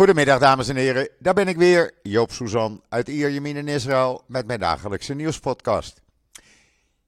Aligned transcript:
Goedemiddag 0.00 0.38
dames 0.38 0.68
en 0.68 0.76
heren, 0.76 1.08
daar 1.18 1.34
ben 1.34 1.48
ik 1.48 1.56
weer, 1.56 1.92
Joop 2.02 2.32
Suzan 2.32 2.82
uit 2.88 3.08
Ierjemien 3.08 3.56
in 3.56 3.68
Israël 3.68 4.24
met 4.26 4.46
mijn 4.46 4.60
dagelijkse 4.60 5.14
nieuwspodcast. 5.14 6.02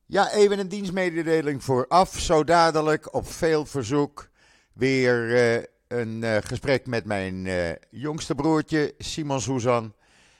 Ja, 0.07 0.33
even 0.33 0.59
een 0.59 0.69
dienstmededeling 0.69 1.65
vooraf, 1.65 2.19
zo 2.19 2.45
dadelijk 2.45 3.15
op 3.15 3.29
veel 3.29 3.67
verzoek 3.67 4.29
weer 4.73 5.37
eh, 5.37 5.63
een 5.89 6.25
eh, 6.25 6.37
gesprek 6.41 6.87
met 6.87 7.05
mijn 7.05 7.47
eh, 7.47 7.71
jongste 7.91 8.35
broertje 8.35 8.95
Simon 8.99 9.41
Suzan. 9.41 9.95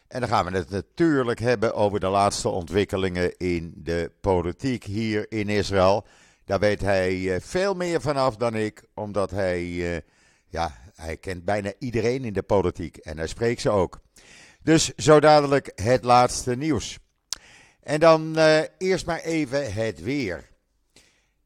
En 0.09 0.21
dan 0.21 0.29
gaan 0.29 0.45
we 0.45 0.57
het 0.57 0.71
natuurlijk 0.71 1.39
hebben 1.39 1.75
over 1.75 2.01
de 2.01 2.09
laatste 2.09 2.49
ontwikkelingen 2.49 3.37
in 3.37 3.73
de 3.77 4.11
politiek 4.21 4.85
hier 4.85 5.33
in 5.33 5.49
Israël. 5.49 6.07
Daar 6.45 6.59
weet 6.59 6.81
hij 6.81 7.41
veel 7.41 7.75
meer 7.75 8.01
vanaf 8.01 8.37
dan 8.37 8.55
ik, 8.55 8.83
omdat 8.95 9.31
hij 9.31 10.03
ja, 10.49 10.82
hij 11.03 11.17
kent 11.17 11.45
bijna 11.45 11.73
iedereen 11.79 12.25
in 12.25 12.33
de 12.33 12.43
politiek 12.43 12.97
en 12.97 13.19
hij 13.19 13.27
spreekt 13.27 13.61
ze 13.61 13.71
ook. 13.71 14.01
Dus 14.63 14.95
zo 14.95 15.21
dadelijk 15.21 15.73
het 15.75 16.05
laatste 16.05 16.57
nieuws. 16.57 16.99
En 17.83 18.01
dan 18.01 18.39
uh, 18.39 18.61
eerst 18.79 19.07
maar 19.07 19.21
even 19.21 19.73
het 19.73 20.03
weer. 20.03 20.49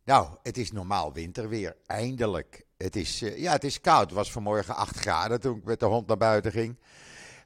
Nou, 0.05 0.29
het 0.43 0.59
is 0.59 0.73
normaal 0.73 1.13
winterweer, 1.13 1.77
eindelijk. 1.87 2.65
Het 2.77 2.97
is, 2.97 3.23
uh, 3.23 3.39
ja, 3.39 3.53
het 3.53 3.65
is 3.65 3.81
koud. 3.81 4.05
Het 4.05 4.13
was 4.13 4.33
vanmorgen 4.33 4.77
8 4.77 4.97
graden 4.97 5.41
toen 5.41 5.57
ik 5.57 5.65
met 5.65 5.81
de 5.81 5.87
hond 5.87 6.07
naar 6.07 6.17
buiten 6.17 6.53
ging. 6.53 6.79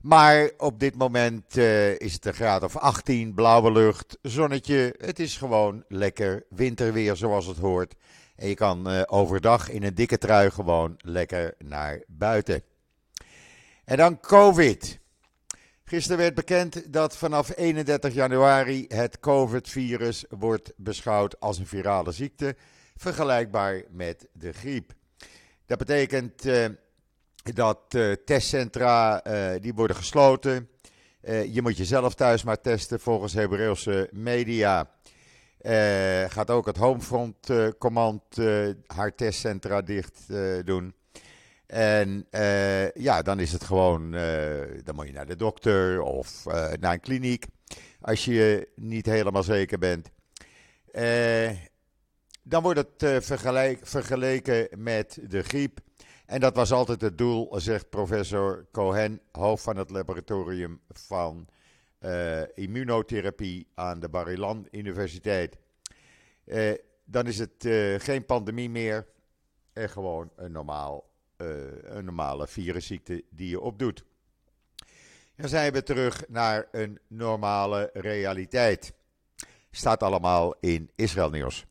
Maar 0.00 0.50
op 0.56 0.80
dit 0.80 0.96
moment 0.96 1.56
uh, 1.56 1.98
is 1.98 2.12
het 2.12 2.26
een 2.26 2.34
graad 2.34 2.62
of 2.62 2.76
18, 2.76 3.34
blauwe 3.34 3.72
lucht, 3.72 4.18
zonnetje. 4.22 4.94
Het 4.98 5.18
is 5.18 5.36
gewoon 5.36 5.84
lekker 5.88 6.44
winterweer 6.48 7.16
zoals 7.16 7.46
het 7.46 7.58
hoort. 7.58 7.94
En 8.40 8.48
je 8.48 8.54
kan 8.54 8.92
uh, 8.92 9.02
overdag 9.06 9.70
in 9.70 9.82
een 9.82 9.94
dikke 9.94 10.18
trui 10.18 10.50
gewoon 10.50 10.94
lekker 10.98 11.54
naar 11.58 12.02
buiten. 12.06 12.62
En 13.84 13.96
dan 13.96 14.20
COVID. 14.20 14.98
Gisteren 15.84 16.18
werd 16.18 16.34
bekend 16.34 16.92
dat 16.92 17.16
vanaf 17.16 17.56
31 17.56 18.14
januari 18.14 18.84
het 18.88 19.18
COVID-virus 19.18 20.24
wordt 20.28 20.72
beschouwd 20.76 21.40
als 21.40 21.58
een 21.58 21.66
virale 21.66 22.12
ziekte, 22.12 22.56
vergelijkbaar 22.96 23.82
met 23.90 24.28
de 24.32 24.52
griep. 24.52 24.92
Dat 25.66 25.78
betekent 25.78 26.46
uh, 26.46 26.66
dat 27.42 27.80
uh, 27.96 28.12
testcentra 28.12 29.22
die 29.58 29.74
worden 29.74 29.96
gesloten. 29.96 30.68
je 31.52 31.62
moet 31.62 31.76
jezelf 31.76 32.14
thuis 32.14 32.42
maar 32.42 32.60
testen 32.60 33.00
volgens 33.00 33.32
Hebreeuwse 33.32 34.08
media. 34.12 34.90
Uh, 35.62 36.24
gaat 36.30 36.50
ook 36.50 36.66
het 36.66 36.76
Homefront 36.76 37.50
uh, 37.50 37.68
Command 37.78 38.22
haar 38.86 39.14
testcentra 39.14 39.82
dicht 39.82 40.26
doen. 40.64 40.94
En 41.66 42.26
ja, 42.94 43.22
dan 43.22 43.40
is 43.40 43.52
het 43.52 43.64
gewoon, 43.64 44.10
dan 44.84 44.94
moet 44.94 45.06
je 45.06 45.12
naar 45.12 45.26
de 45.26 45.36
dokter 45.36 46.02
of 46.02 46.44
naar 46.80 46.92
een 46.92 47.00
kliniek 47.00 47.46
als 48.00 48.24
je 48.24 48.68
niet 48.74 49.06
helemaal 49.06 49.42
zeker 49.42 49.78
bent. 49.78 50.10
dan 52.42 52.62
wordt 52.62 52.78
het 52.78 53.24
vergelijk, 53.24 53.80
vergeleken 53.82 54.68
met 54.76 55.18
de 55.28 55.42
griep. 55.42 55.80
En 56.26 56.40
dat 56.40 56.54
was 56.54 56.72
altijd 56.72 57.00
het 57.00 57.18
doel, 57.18 57.60
zegt 57.60 57.90
professor 57.90 58.66
Cohen, 58.72 59.20
hoofd 59.32 59.62
van 59.62 59.76
het 59.76 59.90
laboratorium 59.90 60.80
van 60.88 61.48
immunotherapie 62.54 63.66
aan 63.74 64.00
de 64.00 64.08
Bar 64.08 64.28
Universiteit. 64.70 65.56
Uh, 66.44 66.72
dan 67.04 67.26
is 67.26 67.38
het 67.38 67.64
uh, 67.64 68.00
geen 68.00 68.26
pandemie 68.26 68.70
meer 68.70 69.06
en 69.72 69.90
gewoon 69.90 70.30
een, 70.36 70.52
normaal, 70.52 71.10
een 71.36 72.04
normale 72.04 72.46
virusziekte 72.46 73.24
die 73.30 73.48
je 73.48 73.60
opdoet. 73.60 74.04
Dan 75.36 75.48
zijn 75.48 75.72
we 75.72 75.82
terug 75.82 76.28
naar 76.28 76.68
een 76.70 76.98
normale 77.06 77.90
realiteit. 77.92 78.92
Staat 79.70 80.02
allemaal 80.02 80.54
in 80.60 80.90
Israël 80.94 81.30
nieuws. 81.30 81.66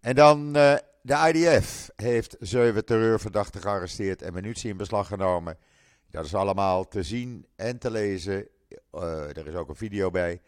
En 0.00 0.14
dan 0.14 0.52
de 1.06 1.32
IDF 1.32 1.90
heeft 1.96 2.36
zeven 2.40 2.84
terreurverdachten 2.84 3.60
gearresteerd 3.60 4.22
en 4.22 4.32
munitie 4.32 4.70
in 4.70 4.76
beslag 4.76 5.06
genomen. 5.06 5.58
Dat 6.10 6.24
is 6.24 6.34
allemaal 6.34 6.88
te 6.88 7.02
zien 7.02 7.46
en 7.56 7.78
te 7.78 7.90
lezen 7.90 8.48
uh, 8.94 9.36
er 9.36 9.46
is 9.46 9.54
ook 9.54 9.68
een 9.68 9.76
video 9.76 10.10
bij. 10.10 10.40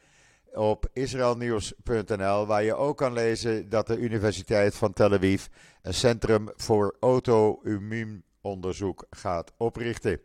Op 0.53 0.87
israelnieuws.nl, 0.93 2.47
waar 2.47 2.62
je 2.62 2.75
ook 2.75 2.97
kan 2.97 3.12
lezen 3.12 3.69
dat 3.69 3.87
de 3.87 3.99
Universiteit 3.99 4.75
van 4.75 4.93
Tel 4.93 5.12
Aviv 5.12 5.47
een 5.83 5.95
centrum 5.95 6.49
voor 6.56 6.97
auto-immuunonderzoek 7.01 9.06
gaat 9.11 9.53
oprichten. 9.56 10.21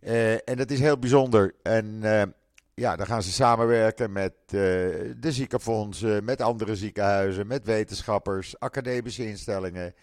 Uh, 0.00 0.32
en 0.32 0.56
dat 0.56 0.70
is 0.70 0.80
heel 0.80 0.98
bijzonder. 0.98 1.54
En 1.62 2.00
uh, 2.02 2.22
ja, 2.74 2.96
dan 2.96 3.06
gaan 3.06 3.22
ze 3.22 3.32
samenwerken 3.32 4.12
met 4.12 4.32
de 4.46 5.16
ziekenfondsen, 5.20 6.24
met 6.24 6.40
andere 6.40 6.76
ziekenhuizen, 6.76 7.46
met 7.46 7.64
wetenschappers, 7.64 8.58
academische 8.58 9.26
instellingen. 9.26 9.94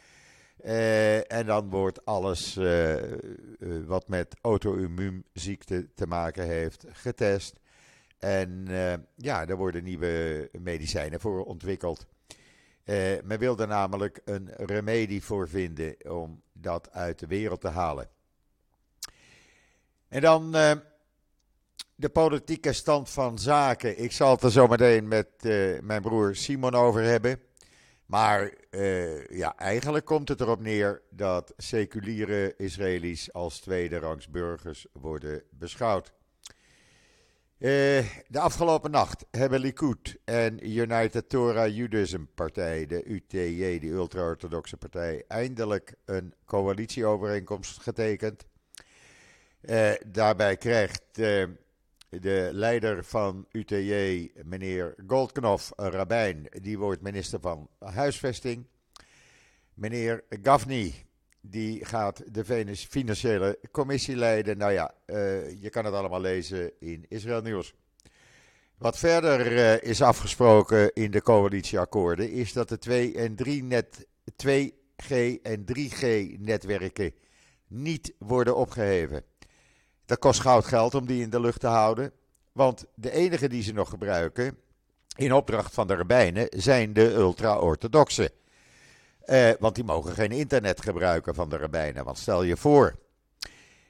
Uh, 0.66 1.32
en 1.32 1.46
dan 1.46 1.70
wordt 1.70 2.06
alles 2.06 2.58
uh, 2.58 3.12
uh, 3.12 3.86
wat 3.86 4.08
met 4.08 4.36
auto-immuunziekte 4.42 5.88
te 5.94 6.08
maken 6.08 6.46
heeft 6.46 6.86
getest. 6.92 7.60
En 8.20 8.66
ja, 9.16 9.48
er 9.48 9.56
worden 9.56 9.84
nieuwe 9.84 10.50
medicijnen 10.60 11.20
voor 11.20 11.46
ontwikkeld. 11.46 12.08
men 13.24 13.40
wil 13.40 13.58
er 13.58 13.68
namelijk 13.68 14.22
een 14.26 14.50
remedie 14.56 15.24
voor 15.24 15.50
vinden 15.50 15.96
om 16.10 16.42
dat 16.54 16.92
uit 16.92 17.20
de 17.20 17.28
wereld 17.28 17.62
te 17.62 17.68
halen. 17.68 18.10
En 20.08 20.22
dan 20.22 20.52
de 21.96 22.10
politieke 22.12 22.74
stand 22.74 23.10
van 23.10 23.40
zaken. 23.40 24.04
Ik 24.04 24.12
zal 24.12 24.32
het 24.32 24.44
er 24.44 24.52
zo 24.52 24.68
meteen 24.68 25.08
met 25.08 25.30
mijn 25.82 26.02
broer 26.02 26.36
Simon 26.36 26.74
over 26.74 27.02
hebben. 27.02 27.47
Maar 28.08 28.54
uh, 28.72 29.26
ja, 29.26 29.58
eigenlijk 29.58 30.06
komt 30.06 30.30
het 30.30 30.42
erop 30.42 30.62
neer 30.62 31.02
dat 31.10 31.54
seculiere 31.58 32.54
Israëli's 32.58 33.34
als 33.34 33.60
tweede 33.60 34.00
rangs 34.00 34.30
burgers 34.30 34.86
worden 34.94 35.44
beschouwd. 35.50 36.14
Uh, 37.60 37.70
de 38.28 38.40
afgelopen 38.40 38.92
nacht 38.92 39.26
hebben 39.32 39.60
Likud 39.60 40.18
en 40.26 40.70
United 40.78 41.30
Torah 41.30 41.76
Judaism 41.76 42.24
Partij, 42.36 42.86
de 42.86 43.06
UTJ, 43.06 43.80
de 43.80 43.88
ultra-orthodoxe 43.88 44.78
partij, 44.78 45.24
eindelijk 45.28 45.96
een 46.06 46.34
coalitieovereenkomst 46.46 47.82
getekend. 47.82 48.46
Uh, 49.62 49.92
daarbij 50.08 50.58
krijgt 50.58 51.04
de 52.10 52.50
leider 52.52 53.04
van 53.04 53.46
UTJ, 53.52 54.32
meneer 54.44 54.96
Goldknof, 55.08 55.72
Rabijn, 55.76 56.48
die 56.62 56.78
wordt 56.78 57.02
minister 57.02 57.40
van 57.40 57.70
Huisvesting. 57.80 58.66
Meneer 59.74 60.24
Gavni, 60.30 61.06
die 61.42 61.86
gaat 61.86 62.24
de 62.34 62.70
financiële 62.90 63.60
commissie 63.72 64.16
leiden. 64.16 64.58
Nou 64.58 64.72
ja, 64.72 64.94
uh, 65.06 65.62
je 65.62 65.70
kan 65.70 65.86
het 65.86 65.94
allemaal 65.94 66.22
lezen 66.22 66.72
in 66.80 67.06
Israël 67.08 67.42
Nieuws. 67.42 67.74
Wat 68.78 68.98
verder 68.98 69.52
uh, 69.52 69.82
is 69.82 70.02
afgesproken 70.02 70.94
in 70.94 71.12
de 71.12 71.22
coalitieakkoorden 71.22 72.32
is 72.32 72.54
dat 72.54 72.70
de 72.70 72.78
2 72.78 73.16
en 73.16 73.36
3 73.36 73.64
net 73.64 74.08
2G 74.46 75.42
en 75.42 75.66
3G 75.74 76.06
netwerken 76.40 77.14
niet 77.68 78.14
worden 78.20 78.56
opgeheven. 78.56 79.24
Dat 80.08 80.20
kost 80.20 80.40
goud 80.40 80.66
geld 80.66 80.96
om 80.96 81.06
die 81.06 81.22
in 81.22 81.30
de 81.30 81.40
lucht 81.40 81.60
te 81.60 81.68
houden. 81.68 82.12
Want 82.52 82.86
de 82.94 83.12
enige 83.12 83.50
die 83.50 83.64
ze 83.64 83.74
nog 83.74 83.90
gebruiken, 83.90 84.58
in 85.16 85.34
opdracht 85.34 85.74
van 85.74 85.88
de 85.88 85.96
rabbijnen, 85.96 86.48
zijn 86.50 86.94
de 86.94 87.14
ultra-orthodoxen. 87.14 88.30
Eh, 89.20 89.50
want 89.60 89.76
die 89.76 89.84
mogen 89.84 90.14
geen 90.14 90.32
internet 90.32 90.82
gebruiken 90.82 91.36
van 91.36 91.50
de 91.50 91.58
rabbijnen. 91.58 92.06
Want 92.06 92.18
stel 92.18 92.44
je 92.44 92.58
voor. 92.58 92.96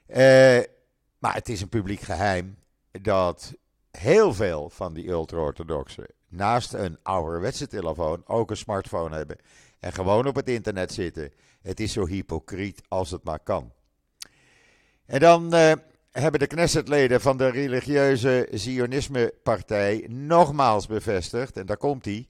Eh, 0.06 0.60
maar 1.18 1.34
het 1.34 1.48
is 1.48 1.60
een 1.60 1.68
publiek 1.68 2.00
geheim 2.00 2.58
dat 2.90 3.54
heel 3.90 4.34
veel 4.34 4.70
van 4.70 4.94
die 4.94 5.08
ultra-orthodoxen 5.08 6.06
naast 6.28 6.72
een 6.72 6.98
ouderwetse 7.02 7.66
telefoon 7.66 8.22
ook 8.26 8.50
een 8.50 8.56
smartphone 8.56 9.16
hebben. 9.16 9.36
En 9.80 9.92
gewoon 9.92 10.26
op 10.26 10.34
het 10.34 10.48
internet 10.48 10.92
zitten. 10.92 11.32
Het 11.62 11.80
is 11.80 11.92
zo 11.92 12.06
hypocriet 12.06 12.82
als 12.88 13.10
het 13.10 13.24
maar 13.24 13.40
kan. 13.40 13.72
En 15.06 15.20
dan 15.20 15.54
uh, 15.54 15.72
hebben 16.20 16.40
de 16.40 16.46
Knessetleden 16.46 17.20
van 17.20 17.36
de 17.36 17.48
religieuze 17.48 18.48
Zionisme-partij 18.50 20.06
nogmaals 20.08 20.86
bevestigd, 20.86 21.56
en 21.56 21.66
daar 21.66 21.76
komt 21.76 22.04
hij, 22.04 22.28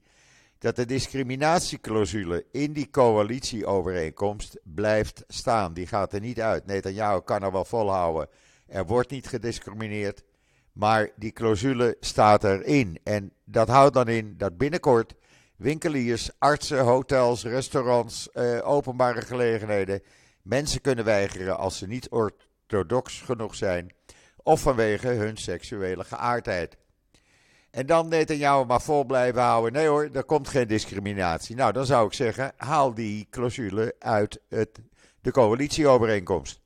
dat 0.57 0.75
de 0.75 0.85
discriminatieclausule 0.85 2.45
in 2.51 2.73
die 2.73 2.89
coalitieovereenkomst 2.89 4.59
blijft 4.63 5.23
staan. 5.27 5.73
Die 5.73 5.87
gaat 5.87 6.13
er 6.13 6.19
niet 6.19 6.41
uit. 6.41 6.65
Netanyahu 6.65 7.21
kan 7.21 7.43
er 7.43 7.51
wel 7.51 7.65
volhouden. 7.65 8.27
Er 8.67 8.85
wordt 8.85 9.11
niet 9.11 9.27
gediscrimineerd, 9.27 10.23
maar 10.73 11.09
die 11.15 11.31
clausule 11.31 11.97
staat 11.99 12.43
erin. 12.43 12.99
En 13.03 13.33
dat 13.45 13.67
houdt 13.67 13.93
dan 13.93 14.07
in 14.07 14.33
dat 14.37 14.57
binnenkort 14.57 15.13
winkeliers, 15.55 16.29
artsen, 16.37 16.79
hotels, 16.79 17.43
restaurants, 17.43 18.31
eh, 18.31 18.59
openbare 18.63 19.21
gelegenheden 19.21 20.01
mensen 20.41 20.81
kunnen 20.81 21.05
weigeren 21.05 21.57
als 21.57 21.77
ze 21.77 21.87
niet 21.87 22.09
orthodox 22.73 23.21
genoeg 23.21 23.55
zijn 23.55 23.93
of 24.43 24.61
vanwege 24.61 25.07
hun 25.07 25.37
seksuele 25.37 26.03
geaardheid. 26.03 26.77
En 27.71 27.85
dan 27.85 28.09
jou 28.25 28.65
maar 28.65 28.81
vol 28.81 29.03
blijven 29.03 29.41
houden. 29.41 29.73
Nee 29.73 29.87
hoor, 29.87 30.09
er 30.13 30.23
komt 30.23 30.47
geen 30.47 30.67
discriminatie. 30.67 31.55
Nou, 31.55 31.71
dan 31.71 31.85
zou 31.85 32.07
ik 32.07 32.13
zeggen, 32.13 32.51
haal 32.57 32.93
die 32.93 33.27
clausule 33.29 33.95
uit 33.99 34.39
het, 34.49 34.79
de 35.21 35.31
coalitieovereenkomst. 35.31 36.61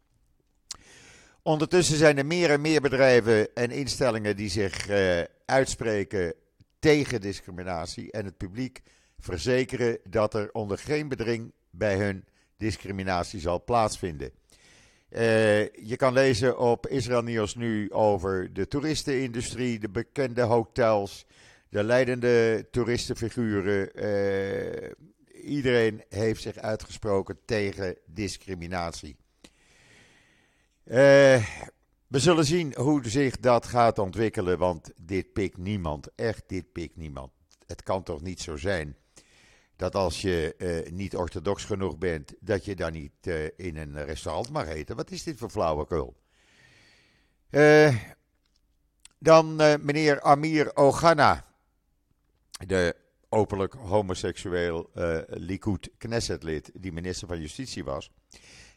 Ondertussen 1.42 1.98
zijn 1.98 2.18
er 2.18 2.26
meer 2.26 2.50
en 2.50 2.62
meer 2.62 2.82
bedrijven 2.82 3.54
en 3.54 3.72
instellingen 3.72 4.36
die 4.36 4.50
zich 4.50 4.90
uh, 4.90 5.22
uitspreken 5.46 6.34
tegen 6.80 7.22
discriminatie. 7.22 8.12
En 8.12 8.26
het 8.26 8.38
publiek 8.38 8.82
verzekeren 9.20 9.98
dat 10.10 10.34
er 10.34 10.50
onder 10.52 10.78
geen 10.78 11.08
bedring 11.08 11.54
bij 11.70 11.98
hun 11.98 12.26
discriminatie 12.58 13.40
zal 13.40 13.64
plaatsvinden. 13.64 14.32
Uh, 15.16 15.20
je 15.70 15.96
kan 15.96 16.14
lezen 16.14 16.58
op 16.58 16.88
Israël 16.88 17.22
Nieuws 17.22 17.56
nu 17.56 17.92
over 17.92 18.54
de 18.54 18.68
toeristenindustrie, 18.68 19.80
de 19.80 19.90
bekende 19.90 20.42
hotels, 20.42 21.26
de 21.70 21.84
leidende 21.84 22.68
toeristenfiguren. 22.72 24.04
Uh, 24.04 24.92
iedereen 25.44 26.04
heeft 26.10 26.42
zich 26.42 26.58
uitgesproken 26.58 27.38
tegen 27.46 27.98
discriminatie. 28.06 29.16
Uh, 30.86 30.96
we 32.08 32.20
zullen 32.20 32.46
zien 32.46 32.74
hoe 32.76 33.10
zich 33.10 33.40
dat 33.40 33.66
gaat 33.66 34.00
ontwikkelen, 34.00 34.58
want 34.58 34.92
dit 35.02 35.34
pikt 35.34 35.58
niemand. 35.58 36.10
Echt, 36.16 36.44
dit 36.48 36.72
pikt 36.72 36.96
niemand. 36.96 37.32
Het 37.68 37.84
kan 37.84 38.04
toch 38.04 38.22
niet 38.22 38.42
zo 38.42 38.58
zijn 38.58 38.96
dat 39.84 39.96
als 39.96 40.22
je 40.22 40.56
uh, 40.58 40.92
niet 40.92 41.16
orthodox 41.16 41.66
genoeg 41.66 41.98
bent, 41.98 42.34
dat 42.40 42.66
je 42.66 42.76
dan 42.76 42.92
niet 42.92 43.12
uh, 43.28 43.44
in 43.56 43.78
een 43.78 44.06
restaurant 44.06 44.50
mag 44.50 44.68
eten. 44.68 44.96
Wat 44.96 45.12
is 45.12 45.24
dit 45.24 45.38
voor 45.38 45.50
flauwekul? 45.50 46.16
Uh, 47.50 47.96
dan 49.20 49.56
meneer 49.56 50.22
Amir 50.22 50.76
Ogana, 50.76 51.46
de 52.68 52.96
openlijk 53.30 53.74
homoseksueel 53.74 54.90
Likud 55.28 55.90
Knessetlid, 55.98 56.72
die 56.74 56.92
minister 56.92 57.28
van 57.28 57.40
Justitie 57.40 57.84
was. 57.84 58.12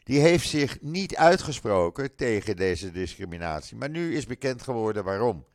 Die 0.03 0.19
heeft 0.19 0.47
zich 0.47 0.81
niet 0.81 1.15
uitgesproken 1.15 2.15
tegen 2.15 2.55
deze 2.55 2.91
discriminatie. 2.91 3.77
Maar 3.77 3.89
nu 3.89 4.15
is 4.15 4.25
bekend 4.25 4.61
geworden 4.61 5.03
waarom. 5.03 5.45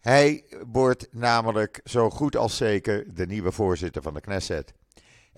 Hij 0.00 0.44
wordt 0.66 1.08
namelijk 1.10 1.80
zo 1.84 2.10
goed 2.10 2.36
als 2.36 2.56
zeker 2.56 3.14
de 3.14 3.26
nieuwe 3.26 3.52
voorzitter 3.52 4.02
van 4.02 4.14
de 4.14 4.20
Knesset. 4.20 4.72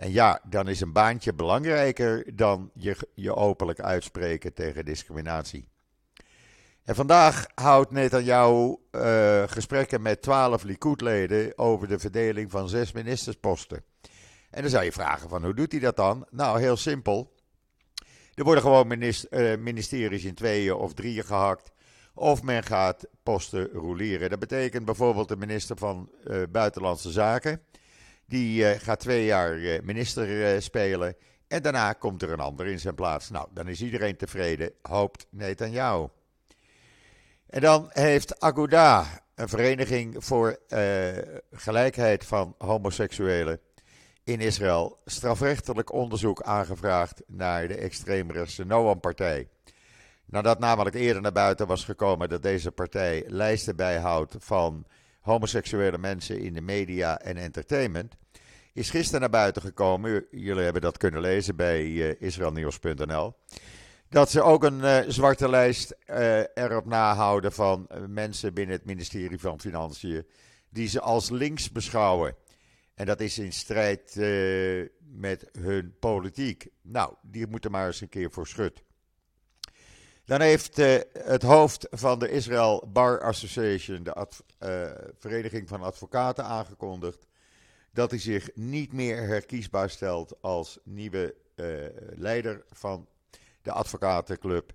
En 0.00 0.12
ja, 0.12 0.40
dan 0.48 0.68
is 0.68 0.80
een 0.80 0.92
baantje 0.92 1.32
belangrijker 1.32 2.36
dan 2.36 2.70
je, 2.74 2.96
je 3.14 3.34
openlijk 3.34 3.80
uitspreken 3.80 4.54
tegen 4.54 4.84
discriminatie. 4.84 5.68
En 6.84 6.94
vandaag 6.94 7.46
houdt 7.54 7.90
Netanyahu 7.90 8.76
uh, 8.92 9.42
gesprekken 9.46 10.02
met 10.02 10.22
twaalf 10.22 10.62
Likud-leden 10.62 11.58
over 11.58 11.88
de 11.88 11.98
verdeling 11.98 12.50
van 12.50 12.68
zes 12.68 12.92
ministersposten. 12.92 13.84
En 14.50 14.62
dan 14.62 14.70
zou 14.70 14.84
je 14.84 14.92
vragen 14.92 15.28
van 15.28 15.44
hoe 15.44 15.54
doet 15.54 15.72
hij 15.72 15.80
dat 15.80 15.96
dan? 15.96 16.26
Nou, 16.30 16.60
heel 16.60 16.76
simpel. 16.76 17.34
Er 18.34 18.44
worden 18.44 18.62
gewoon 18.62 18.86
minister, 18.86 19.52
uh, 19.52 19.58
ministeries 19.58 20.24
in 20.24 20.34
tweeën 20.34 20.74
of 20.74 20.94
drieën 20.94 21.24
gehakt. 21.24 21.72
Of 22.14 22.42
men 22.42 22.62
gaat 22.62 23.06
posten 23.22 23.68
roleren. 23.68 24.30
Dat 24.30 24.38
betekent 24.38 24.84
bijvoorbeeld 24.84 25.28
de 25.28 25.36
minister 25.36 25.76
van 25.76 26.10
uh, 26.24 26.42
Buitenlandse 26.50 27.10
Zaken. 27.10 27.62
Die 28.30 28.62
uh, 28.62 28.70
gaat 28.78 29.00
twee 29.00 29.24
jaar 29.24 29.56
uh, 29.56 29.80
minister 29.80 30.62
spelen. 30.62 31.16
En 31.48 31.62
daarna 31.62 31.92
komt 31.92 32.22
er 32.22 32.30
een 32.30 32.40
ander 32.40 32.66
in 32.66 32.80
zijn 32.80 32.94
plaats. 32.94 33.30
Nou, 33.30 33.48
dan 33.54 33.68
is 33.68 33.82
iedereen 33.82 34.16
tevreden, 34.16 34.72
hoopt 34.82 35.26
Netanyahu. 35.30 36.06
En 37.46 37.60
dan 37.60 37.86
heeft 37.88 38.40
Aguda, 38.40 39.22
een 39.34 39.48
vereniging 39.48 40.24
voor 40.24 40.58
gelijkheid 41.52 42.24
van 42.24 42.54
homoseksuelen 42.58 43.60
in 44.24 44.40
Israël, 44.40 44.98
strafrechtelijk 45.04 45.92
onderzoek 45.92 46.42
aangevraagd 46.42 47.22
naar 47.26 47.68
de 47.68 47.76
extreemrechtse 47.76 48.64
Noam-partij. 48.64 49.48
Nadat 50.24 50.58
namelijk 50.58 50.96
eerder 50.96 51.22
naar 51.22 51.32
buiten 51.32 51.66
was 51.66 51.84
gekomen 51.84 52.28
dat 52.28 52.42
deze 52.42 52.70
partij 52.70 53.24
lijsten 53.26 53.76
bijhoudt 53.76 54.36
van 54.38 54.86
homoseksuele 55.20 55.98
mensen 55.98 56.40
in 56.40 56.52
de 56.52 56.60
media 56.60 57.20
en 57.20 57.36
entertainment, 57.36 58.14
is 58.72 58.90
gisteren 58.90 59.20
naar 59.20 59.30
buiten 59.30 59.62
gekomen, 59.62 60.26
jullie 60.30 60.62
hebben 60.62 60.82
dat 60.82 60.96
kunnen 60.96 61.20
lezen 61.20 61.56
bij 61.56 61.84
uh, 61.84 62.20
israelnieuws.nl, 62.20 63.34
dat 64.08 64.30
ze 64.30 64.42
ook 64.42 64.64
een 64.64 64.78
uh, 64.78 64.98
zwarte 65.06 65.48
lijst 65.48 65.96
uh, 66.06 66.38
erop 66.38 66.86
nahouden 66.86 67.52
van 67.52 67.88
mensen 68.08 68.54
binnen 68.54 68.76
het 68.76 68.84
ministerie 68.84 69.38
van 69.38 69.60
Financiën 69.60 70.26
die 70.68 70.88
ze 70.88 71.00
als 71.00 71.30
links 71.30 71.72
beschouwen. 71.72 72.34
En 72.94 73.06
dat 73.06 73.20
is 73.20 73.38
in 73.38 73.52
strijd 73.52 74.14
met 74.98 75.48
hun 75.58 75.94
politiek. 76.00 76.68
Nou, 76.82 77.14
die 77.22 77.46
moeten 77.46 77.70
maar 77.70 77.86
eens 77.86 78.00
een 78.00 78.08
keer 78.08 78.30
voor 78.30 78.46
schut. 78.46 78.82
Dan 80.30 80.40
heeft 80.40 80.78
uh, 80.78 80.98
het 81.12 81.42
hoofd 81.42 81.86
van 81.90 82.18
de 82.18 82.30
Israel 82.30 82.88
Bar 82.92 83.20
Association, 83.20 84.02
de 84.02 84.26
uh, 84.62 84.90
Vereniging 85.18 85.68
van 85.68 85.82
Advocaten, 85.82 86.44
aangekondigd 86.44 87.26
dat 87.92 88.10
hij 88.10 88.20
zich 88.20 88.50
niet 88.54 88.92
meer 88.92 89.26
herkiesbaar 89.26 89.90
stelt 89.90 90.42
als 90.42 90.78
nieuwe 90.84 91.34
uh, 91.56 91.66
leider 92.16 92.64
van 92.72 93.06
de 93.62 93.72
advocatenclub. 93.72 94.72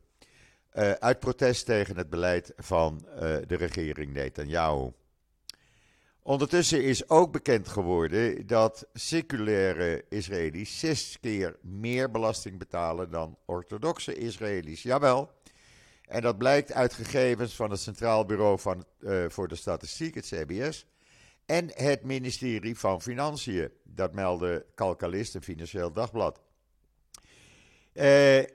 uit 0.99 1.19
protest 1.19 1.65
tegen 1.65 1.97
het 1.97 2.09
beleid 2.09 2.53
van 2.57 3.07
de 3.47 3.55
regering 3.55 4.13
Netanyahu. 4.13 4.91
Ondertussen 6.21 6.83
is 6.83 7.09
ook 7.09 7.31
bekend 7.31 7.67
geworden 7.67 8.47
dat 8.47 8.87
seculaire 8.93 10.05
Israëli's 10.09 10.79
zes 10.79 11.17
keer 11.21 11.57
meer 11.61 12.11
belasting 12.11 12.59
betalen 12.59 13.11
dan 13.11 13.37
orthodoxe 13.45 14.15
Israëli's. 14.15 14.83
Jawel. 14.83 15.31
En 16.07 16.21
dat 16.21 16.37
blijkt 16.37 16.73
uit 16.73 16.93
gegevens 16.93 17.55
van 17.55 17.71
het 17.71 17.79
Centraal 17.79 18.25
Bureau 18.25 18.59
van, 18.59 18.85
uh, 18.99 19.25
voor 19.29 19.47
de 19.47 19.55
Statistiek, 19.55 20.15
het 20.15 20.25
CBS, 20.25 20.85
en 21.45 21.69
het 21.73 22.03
ministerie 22.03 22.77
van 22.77 23.01
Financiën. 23.01 23.71
Dat 23.83 24.13
meldde 24.13 24.65
Calcalist, 24.75 25.35
een 25.35 25.43
Financieel 25.43 25.91
Dagblad. 25.91 26.41
Uh, 27.93 28.39
eh, 28.39 28.49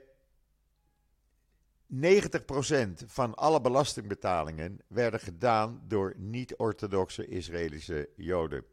90% 1.87 3.03
van 3.05 3.35
alle 3.35 3.61
belastingbetalingen 3.61 4.79
werden 4.87 5.19
gedaan 5.19 5.81
door 5.87 6.13
niet-orthodoxe 6.17 7.27
Israëlische 7.27 8.09
Joden. 8.15 8.63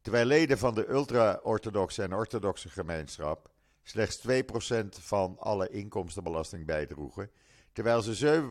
Terwijl 0.00 0.26
leden 0.26 0.58
van 0.58 0.74
de 0.74 0.88
ultra-orthodoxe 0.88 2.02
en 2.02 2.14
orthodoxe 2.14 2.68
gemeenschap 2.68 3.50
slechts 3.82 4.16
2% 4.16 4.98
van 5.00 5.38
alle 5.38 5.68
inkomstenbelasting 5.68 6.66
bijdroegen 6.66 7.30
terwijl 7.78 8.02
ze 8.02 8.42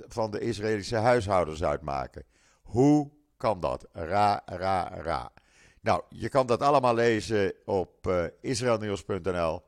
7% 0.00 0.04
van 0.06 0.30
de 0.30 0.40
Israëlische 0.40 0.96
huishoudens 0.96 1.64
uitmaken. 1.64 2.24
Hoe 2.62 3.10
kan 3.36 3.60
dat? 3.60 3.88
Ra, 3.92 4.42
ra, 4.46 4.88
ra. 5.02 5.32
Nou, 5.80 6.02
je 6.08 6.28
kan 6.28 6.46
dat 6.46 6.60
allemaal 6.60 6.94
lezen 6.94 7.54
op 7.64 8.06
uh, 8.06 8.24
israelnieuws.nl. 8.40 9.62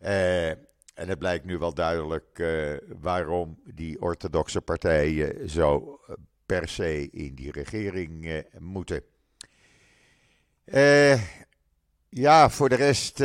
Uh, 0.00 0.48
en 0.48 1.08
het 1.08 1.18
blijkt 1.18 1.44
nu 1.44 1.58
wel 1.58 1.74
duidelijk 1.74 2.38
uh, 2.38 2.76
waarom 3.00 3.60
die 3.74 4.02
orthodoxe 4.02 4.60
partijen 4.60 5.50
zo 5.50 6.00
per 6.46 6.68
se 6.68 7.10
in 7.10 7.34
die 7.34 7.52
regering 7.52 8.44
moeten. 8.58 9.02
ja, 12.08 12.50
voor 12.50 12.68
de 12.68 12.74
rest, 12.74 13.18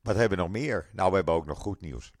wat 0.00 0.16
hebben 0.16 0.38
we 0.38 0.44
nog 0.44 0.50
meer? 0.50 0.88
Nou, 0.92 1.10
we 1.10 1.16
hebben 1.16 1.34
ook 1.34 1.46
nog 1.46 1.58
goed 1.58 1.80
nieuws. 1.80 2.12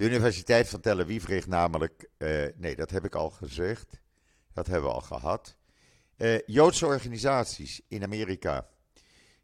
De 0.00 0.06
Universiteit 0.06 0.68
van 0.68 0.80
Tel 0.80 1.00
Aviv 1.00 1.24
richt 1.24 1.46
namelijk, 1.46 2.08
uh, 2.18 2.44
nee, 2.56 2.76
dat 2.76 2.90
heb 2.90 3.04
ik 3.04 3.14
al 3.14 3.30
gezegd, 3.30 4.00
dat 4.52 4.66
hebben 4.66 4.88
we 4.90 4.94
al 4.94 5.00
gehad. 5.00 5.56
Uh, 6.16 6.38
Joodse 6.46 6.86
organisaties 6.86 7.80
in 7.88 8.02
Amerika, 8.02 8.66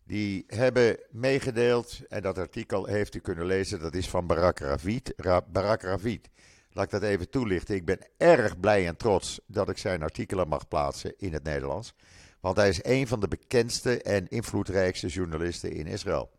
die 0.05 0.45
hebben 0.47 0.99
meegedeeld, 1.11 2.01
en 2.09 2.23
dat 2.23 2.39
artikel 2.39 2.87
heeft 2.87 3.15
u 3.15 3.19
kunnen 3.19 3.47
lezen, 3.47 3.81
dat 3.81 3.95
is 3.95 4.09
van 4.09 4.27
Barak 4.27 4.59
Ravid. 4.59 5.13
Ra 5.17 5.43
Barak 5.43 5.83
Ravid. 5.83 6.29
Laat 6.71 6.85
ik 6.85 6.91
dat 6.91 7.03
even 7.03 7.31
toelichten. 7.31 7.75
Ik 7.75 7.85
ben 7.85 7.99
erg 8.17 8.61
blij 8.61 8.87
en 8.87 8.97
trots 8.97 9.41
dat 9.47 9.69
ik 9.69 9.79
zijn 9.79 10.03
artikelen 10.03 10.49
mag 10.49 10.69
plaatsen 10.69 11.15
in 11.19 11.33
het 11.33 11.43
Nederlands. 11.43 11.95
Want 12.41 12.57
hij 12.57 12.69
is 12.69 12.85
een 12.85 13.07
van 13.07 13.21
de 13.21 13.29
bekendste 13.29 14.03
en 14.03 14.29
invloedrijkste 14.29 15.07
journalisten 15.07 15.73
in 15.73 15.87
Israël. 15.87 16.31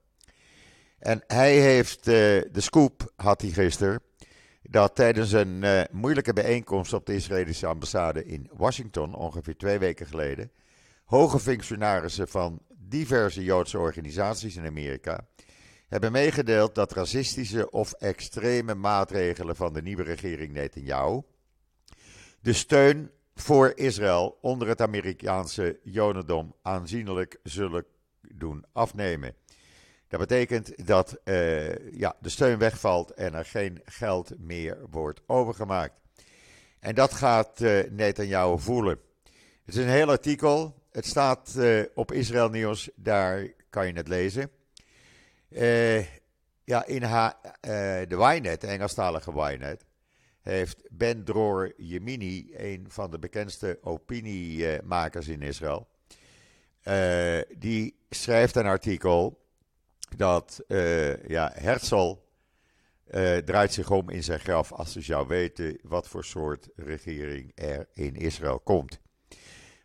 En 0.99 1.23
hij 1.27 1.59
heeft, 1.59 2.07
uh, 2.07 2.13
de 2.51 2.61
scoop 2.61 3.11
had 3.15 3.41
hij 3.41 3.49
gisteren, 3.49 4.01
dat 4.69 4.95
tijdens 4.95 5.31
een 5.31 5.63
uh, 5.63 5.81
moeilijke 5.91 6.33
bijeenkomst 6.33 6.93
op 6.93 7.05
de 7.05 7.15
Israëlische 7.15 7.65
ambassade 7.67 8.25
in 8.25 8.49
Washington, 8.53 9.15
ongeveer 9.15 9.57
twee 9.57 9.79
weken 9.79 10.05
geleden, 10.05 10.51
hoge 11.05 11.39
functionarissen 11.39 12.27
van 12.27 12.61
diverse 12.77 13.43
Joodse 13.43 13.79
organisaties 13.79 14.55
in 14.55 14.65
Amerika, 14.65 15.27
hebben 15.87 16.11
meegedeeld 16.11 16.75
dat 16.75 16.93
racistische 16.93 17.69
of 17.69 17.93
extreme 17.93 18.75
maatregelen 18.75 19.55
van 19.55 19.73
de 19.73 19.81
nieuwe 19.81 20.03
regering 20.03 20.53
Netanyahu 20.53 21.21
de 22.41 22.53
steun 22.53 23.11
voor 23.35 23.71
Israël 23.75 24.37
onder 24.41 24.67
het 24.67 24.81
Amerikaanse 24.81 25.79
Jodendom 25.83 26.55
aanzienlijk 26.61 27.39
zullen 27.43 27.85
doen 28.21 28.65
afnemen. 28.71 29.35
Dat 30.07 30.19
betekent 30.19 30.87
dat 30.87 31.17
uh, 31.23 31.91
ja, 31.91 32.15
de 32.19 32.29
steun 32.29 32.57
wegvalt 32.57 33.11
en 33.11 33.33
er 33.33 33.45
geen 33.45 33.81
geld 33.85 34.31
meer 34.37 34.77
wordt 34.89 35.21
overgemaakt. 35.25 36.01
En 36.79 36.95
dat 36.95 37.13
gaat 37.13 37.61
uh, 37.61 37.83
Netanyahu 37.89 38.59
voelen. 38.59 38.99
Het 39.65 39.75
is 39.75 39.83
een 39.83 39.89
heel 39.89 40.09
artikel. 40.09 40.81
Het 40.91 41.05
staat 41.05 41.53
uh, 41.57 41.83
op 41.93 42.11
Israël 42.11 42.49
Nieuws, 42.49 42.89
daar 42.95 43.47
kan 43.69 43.87
je 43.87 43.93
het 43.93 44.07
lezen. 44.07 44.51
ja, 46.63 46.85
in 46.85 47.01
de 48.07 48.33
Ynet, 48.35 48.61
de 48.61 48.67
Engelstalige 48.67 49.31
Ynet, 49.31 49.85
heeft 50.41 50.81
Ben 50.91 51.23
Dror 51.23 51.73
Yemini, 51.77 52.49
een 52.55 52.85
van 52.89 53.11
de 53.11 53.19
bekendste 53.19 53.77
opiniemakers 53.81 55.27
in 55.27 55.41
Israël, 55.41 55.87
die 57.57 57.95
schrijft 58.09 58.55
een 58.55 58.65
artikel 58.65 59.46
dat 60.15 60.63
uh, 60.67 61.27
ja, 61.27 61.51
Herzl 61.53 62.15
uh, 63.11 63.37
draait 63.37 63.73
zich 63.73 63.89
om 63.89 64.09
in 64.09 64.23
zijn 64.23 64.39
graf 64.39 64.71
als 64.71 64.91
ze 64.91 65.01
zou 65.01 65.27
weten 65.27 65.77
wat 65.81 66.07
voor 66.07 66.23
soort 66.23 66.69
regering 66.75 67.51
er 67.55 67.87
in 67.93 68.15
Israël 68.15 68.59
komt. 68.59 68.99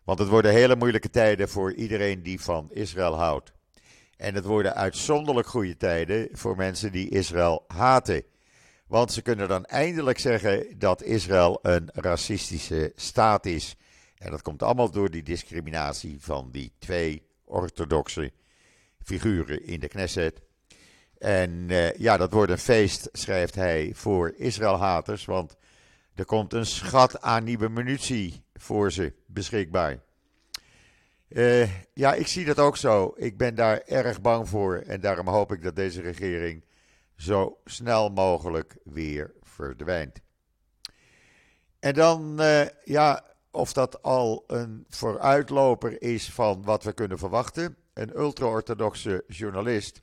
Want 0.05 0.19
het 0.19 0.29
worden 0.29 0.53
hele 0.53 0.77
moeilijke 0.77 1.11
tijden 1.11 1.49
voor 1.49 1.75
iedereen 1.75 2.23
die 2.23 2.41
van 2.41 2.69
Israël 2.73 3.17
houdt. 3.19 3.53
En 4.17 4.35
het 4.35 4.45
worden 4.45 4.75
uitzonderlijk 4.75 5.47
goede 5.47 5.77
tijden 5.77 6.29
voor 6.33 6.57
mensen 6.57 6.93
die 6.93 7.09
Israël 7.09 7.65
haten. 7.67 8.25
Want 8.87 9.13
ze 9.13 9.23
kunnen 9.23 9.49
dan 9.49 9.65
eindelijk 9.65 10.19
zeggen 10.19 10.79
dat 10.79 11.03
Israël 11.03 11.59
een 11.63 11.91
racistische 11.93 12.93
staat 12.97 13.47
is. 13.47 13.77
En 14.19 14.31
dat 14.31 14.43
komt 14.43 14.63
allemaal 14.63 14.91
door 14.91 15.11
die 15.11 15.23
discriminatie 15.23 16.17
van 16.21 16.49
die 16.51 16.73
twee 16.79 17.27
orthodoxe 17.45 18.33
figuren 19.05 19.65
in 19.65 19.81
de 19.81 19.89
Knesset. 19.89 20.41
En 21.19 21.51
uh, 21.51 21.93
ja, 21.93 22.17
dat 22.17 22.33
wordt 22.33 22.53
een 22.53 22.59
feest, 22.59 23.09
schrijft 23.13 23.55
hij, 23.55 23.91
voor 23.95 24.33
Israël-haters, 24.37 25.25
want 25.25 25.57
er 26.15 26.25
komt 26.25 26.53
een 26.53 26.67
schat 26.67 27.21
aan 27.21 27.45
nieuwe 27.45 27.69
munitie 27.69 28.45
voor 28.55 28.93
ze 28.93 29.13
beschikbaar. 29.27 30.03
Uh, 31.29 31.69
ja, 31.95 32.15
ik 32.15 32.27
zie 32.27 32.45
dat 32.45 32.59
ook 32.59 32.77
zo. 32.77 33.13
Ik 33.17 33.37
ben 33.37 33.55
daar 33.55 33.81
erg 33.81 34.21
bang 34.21 34.49
voor 34.49 34.77
en 34.77 35.01
daarom 35.01 35.29
hoop 35.29 35.53
ik 35.53 35.63
dat 35.63 35.77
deze 35.77 36.01
regering 36.01 36.65
zo 37.17 37.59
snel 37.65 38.11
mogelijk 38.11 38.77
weer 38.85 39.35
verdwijnt. 39.43 40.21
En 41.81 41.95
dan, 41.95 42.41
uh, 42.41 42.67
ja, 42.85 43.25
of 43.51 43.73
dat 43.73 44.03
al 44.03 44.45
een 44.47 44.85
vooruitloper 44.89 46.03
is 46.03 46.31
van 46.31 46.63
wat 46.65 46.85
we 46.85 46.93
kunnen 46.93 47.19
verwachten 47.19 47.77
een 47.95 48.19
ultra-orthodoxe 48.19 49.25
journalist, 49.27 49.99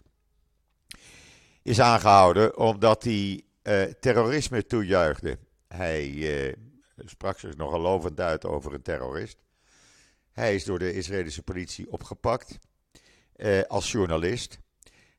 is 1.61 1.79
aangehouden 1.79 2.57
omdat 2.57 3.03
hij 3.03 3.43
uh, 3.63 3.83
terrorisme 3.83 4.65
toejuichte. 4.65 5.37
Hij 5.67 6.09
uh, 6.09 6.53
sprak 7.05 7.39
zich 7.39 7.55
nogal 7.55 7.79
lovend 7.79 8.19
uit 8.19 8.45
over 8.45 8.73
een 8.73 8.81
terrorist. 8.81 9.37
Hij 10.31 10.55
is 10.55 10.63
door 10.63 10.79
de 10.79 10.93
Israëlische 10.93 11.43
politie 11.43 11.91
opgepakt 11.91 12.59
uh, 13.35 13.61
als 13.61 13.91
journalist. 13.91 14.59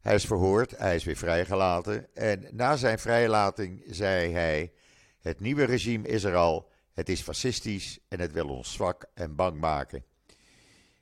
Hij 0.01 0.15
is 0.15 0.25
verhoord, 0.25 0.79
hij 0.79 0.95
is 0.95 1.05
weer 1.05 1.17
vrijgelaten. 1.17 2.15
En 2.15 2.49
na 2.51 2.77
zijn 2.77 2.99
vrijlating 2.99 3.83
zei 3.87 4.33
hij: 4.33 4.73
Het 5.21 5.41
nieuwe 5.41 5.65
regime 5.65 6.09
is 6.09 6.25
er 6.25 6.35
al, 6.35 6.71
het 6.93 7.09
is 7.09 7.21
fascistisch 7.21 7.99
en 8.09 8.21
het 8.21 8.33
wil 8.33 8.49
ons 8.49 8.73
zwak 8.73 9.05
en 9.15 9.35
bang 9.35 9.61
maken. 9.61 10.05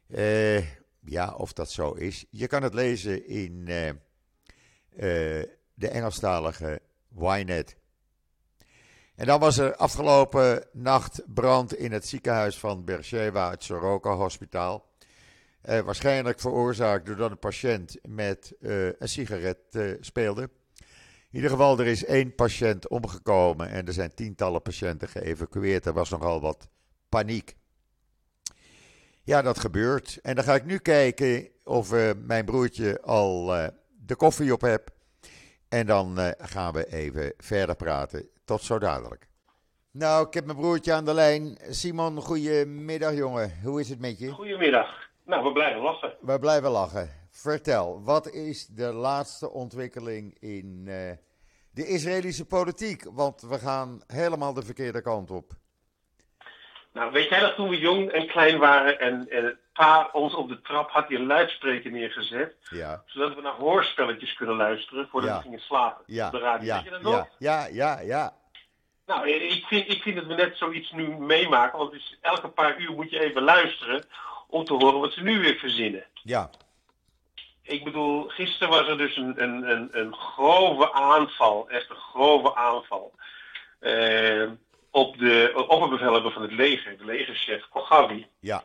Uh, 0.09 0.65
ja, 1.11 1.35
of 1.35 1.53
dat 1.53 1.71
zo 1.71 1.93
is. 1.93 2.25
Je 2.31 2.47
kan 2.47 2.63
het 2.63 2.75
lezen 2.75 3.27
in 3.27 3.65
uh, 3.69 3.87
uh, 3.87 3.95
de 5.75 5.89
Engelstalige 5.89 6.81
Ynet. 7.19 7.77
En 9.15 9.27
dan 9.27 9.41
was 9.41 9.59
er 9.59 9.77
afgelopen 9.77 10.65
nacht 10.73 11.23
brand 11.27 11.75
in 11.75 11.93
het 11.93 12.07
ziekenhuis 12.07 12.59
van 12.59 12.85
Beersheba, 12.85 13.51
het 13.51 13.65
Soroka 13.65 14.15
Hospitaal. 14.15 14.87
Uh, 15.69 15.81
waarschijnlijk 15.81 16.41
veroorzaakt 16.41 17.07
doordat 17.07 17.31
een 17.31 17.39
patiënt 17.39 17.97
met 18.03 18.55
een 18.61 19.09
sigaret 19.09 19.59
speelde. 20.01 20.51
In 21.31 21.37
ieder 21.37 21.51
geval, 21.51 21.79
er 21.79 21.87
is 21.87 22.05
één 22.05 22.35
patiënt 22.35 22.89
omgekomen 22.89 23.69
en 23.69 23.87
er 23.87 23.93
zijn 23.93 24.15
tientallen 24.15 24.63
patiënten 24.63 25.09
geëvacueerd. 25.09 25.87
Er 25.87 25.93
was 25.93 26.11
nogal 26.11 26.41
wat 26.41 26.69
paniek. 27.09 27.58
Ja, 29.29 29.43
dat 29.43 29.59
gebeurt. 29.59 30.19
En 30.23 30.35
dan 30.35 30.45
ga 30.45 30.55
ik 30.55 30.65
nu 30.65 30.79
kijken 30.79 31.49
of 31.65 31.93
uh, 31.93 32.11
mijn 32.17 32.45
broertje 32.45 33.01
al 33.03 33.57
uh, 33.57 33.67
de 34.07 34.17
koffie 34.17 34.53
op 34.53 34.61
heb. 34.61 34.91
En 35.69 35.87
dan 35.87 36.19
uh, 36.19 36.29
gaan 36.39 36.73
we 36.73 36.93
even 36.93 37.33
verder 37.37 37.77
praten. 37.77 38.29
Tot 38.45 38.63
zo 38.63 38.79
dadelijk. 38.79 39.29
Nou, 39.91 40.27
ik 40.27 40.35
heb 40.35 40.45
mijn 40.45 40.57
broertje 40.57 40.93
aan 40.93 41.05
de 41.05 41.15
lijn. 41.15 41.59
Simon, 41.71 42.21
goedemiddag 42.21 43.15
jongen. 43.15 43.61
Hoe 43.63 43.81
is 43.81 43.89
het 43.89 44.01
met 44.01 44.19
je? 44.19 44.31
Goedemiddag. 44.31 45.11
Nou, 45.25 45.45
we 45.45 45.53
blijven 45.53 45.81
lachen. 45.81 46.15
We 46.21 46.39
blijven 46.39 46.71
lachen. 46.71 47.11
Vertel, 47.31 48.03
wat 48.03 48.31
is 48.31 48.67
de 48.67 48.93
laatste 48.93 49.51
ontwikkeling 49.51 50.37
in 50.41 50.85
de 51.71 51.87
Israëlische 51.87 52.45
politiek? 52.45 53.05
Want 53.13 53.41
we 53.41 53.59
gaan 53.59 54.01
helemaal 54.07 54.53
de 54.53 54.63
verkeerde 54.63 55.01
kant 55.01 55.31
op. 55.31 55.53
Nou, 56.99 57.13
weet 57.13 57.29
jij 57.29 57.41
dat 57.41 57.55
toen 57.55 57.69
we 57.69 57.79
jong 57.79 58.11
en 58.11 58.27
klein 58.27 58.59
waren 58.59 59.01
en, 59.01 59.27
en 59.31 59.59
pa 59.73 60.09
ons 60.13 60.35
op 60.35 60.49
de 60.49 60.61
trap 60.61 60.91
had 60.91 61.09
die 61.09 61.19
een 61.19 61.27
luidspreker 61.27 61.91
neergezet, 61.91 62.55
ja. 62.71 63.03
zodat 63.07 63.35
we 63.35 63.41
naar 63.41 63.53
hoorspelletjes 63.53 64.35
kunnen 64.35 64.57
luisteren 64.57 65.09
voordat 65.11 65.31
Ja. 65.31 65.37
we 65.37 65.43
gingen 65.43 65.61
slapen 65.61 66.03
Ja, 66.07 66.27
op 66.27 66.33
de 66.33 66.39
radio. 66.39 66.67
ja, 66.67 66.75
Weet 66.75 66.85
je 66.85 66.91
dat 66.91 67.03
nog? 67.03 67.27
ja, 67.39 67.67
ja, 67.67 68.01
ja. 68.01 68.33
Nou, 69.07 69.29
ik 69.31 69.65
vind, 69.65 69.89
ik 69.93 70.03
vind 70.03 70.17
dat 70.17 70.27
we 70.27 70.35
net 70.35 70.57
zoiets 70.57 70.91
nu 70.91 71.09
meemaken, 71.09 71.79
want 71.79 71.93
dus 71.93 72.19
elke 72.21 72.49
paar 72.49 72.79
uur 72.79 72.93
moet 72.93 73.11
je 73.11 73.21
even 73.21 73.43
luisteren 73.43 74.05
om 74.49 74.65
te 74.65 74.73
horen 74.75 75.01
wat 75.01 75.13
ze 75.13 75.23
nu 75.23 75.41
weer 75.41 75.55
verzinnen. 75.57 76.05
Ja, 76.13 76.51
Ik 77.63 77.85
bedoel, 77.85 78.29
gisteren 78.29 78.69
was 78.69 78.89
er 78.89 78.99
dus 78.99 79.17
een, 79.17 79.43
een, 79.43 79.71
een, 79.71 79.89
een 79.93 80.15
grove 80.15 80.93
aanval, 80.93 81.69
echt 81.69 81.91
een 81.91 81.97
grove 81.97 82.55
aanval, 82.55 83.13
eh, 83.81 84.49
op 84.99 85.19
de 85.19 85.53
opperbevelhebber 85.69 86.33
van 86.33 86.43
het 86.43 86.53
leger, 86.53 86.99
de 86.99 87.05
legerchef 87.05 87.69
Kogabi. 87.69 88.27
ja, 88.41 88.65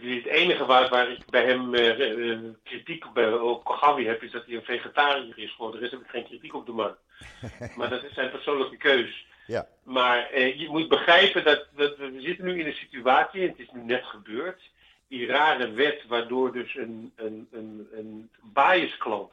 die- 0.00 0.16
het 0.22 0.26
enige 0.26 0.64
waar, 0.66 0.88
waar 0.88 1.10
ik 1.10 1.30
bij 1.30 1.44
hem 1.44 1.74
eh, 1.74 2.30
eh, 2.32 2.38
kritiek 2.64 3.04
op, 3.42 3.64
Kogabi 3.64 4.06
heb, 4.06 4.22
is 4.22 4.30
dat 4.30 4.44
hij 4.46 4.54
een 4.54 4.62
vegetariër 4.64 5.38
is. 5.38 5.54
Voor 5.56 5.72
de 5.72 5.78
rest 5.78 5.90
heb 5.90 6.00
ik 6.00 6.06
geen 6.10 6.24
kritiek 6.24 6.54
op 6.54 6.66
de 6.66 6.72
man. 6.72 6.94
maar 7.76 7.90
dat 7.90 8.02
is 8.04 8.14
zijn 8.14 8.30
persoonlijke 8.30 8.76
keus. 8.76 9.26
ja, 9.46 9.66
Maar 9.82 10.38
je 10.40 10.68
moet 10.70 10.88
begrijpen 10.88 11.44
dat, 11.44 11.66
dat 11.76 11.96
we 11.96 12.10
we 12.10 12.20
zitten 12.20 12.44
nu 12.44 12.60
in 12.60 12.66
een 12.66 12.72
situatie, 12.72 13.40
en 13.42 13.48
het 13.48 13.58
is 13.58 13.70
nu 13.72 13.82
net 13.82 14.04
gebeurd, 14.04 14.60
die 15.08 15.26
rare 15.26 15.70
wet 15.70 16.04
waardoor 16.08 16.52
dus 16.52 16.74
een, 16.74 17.12
een, 17.16 17.48
een, 17.52 17.88
een 17.92 18.30
biasklant 18.42 19.32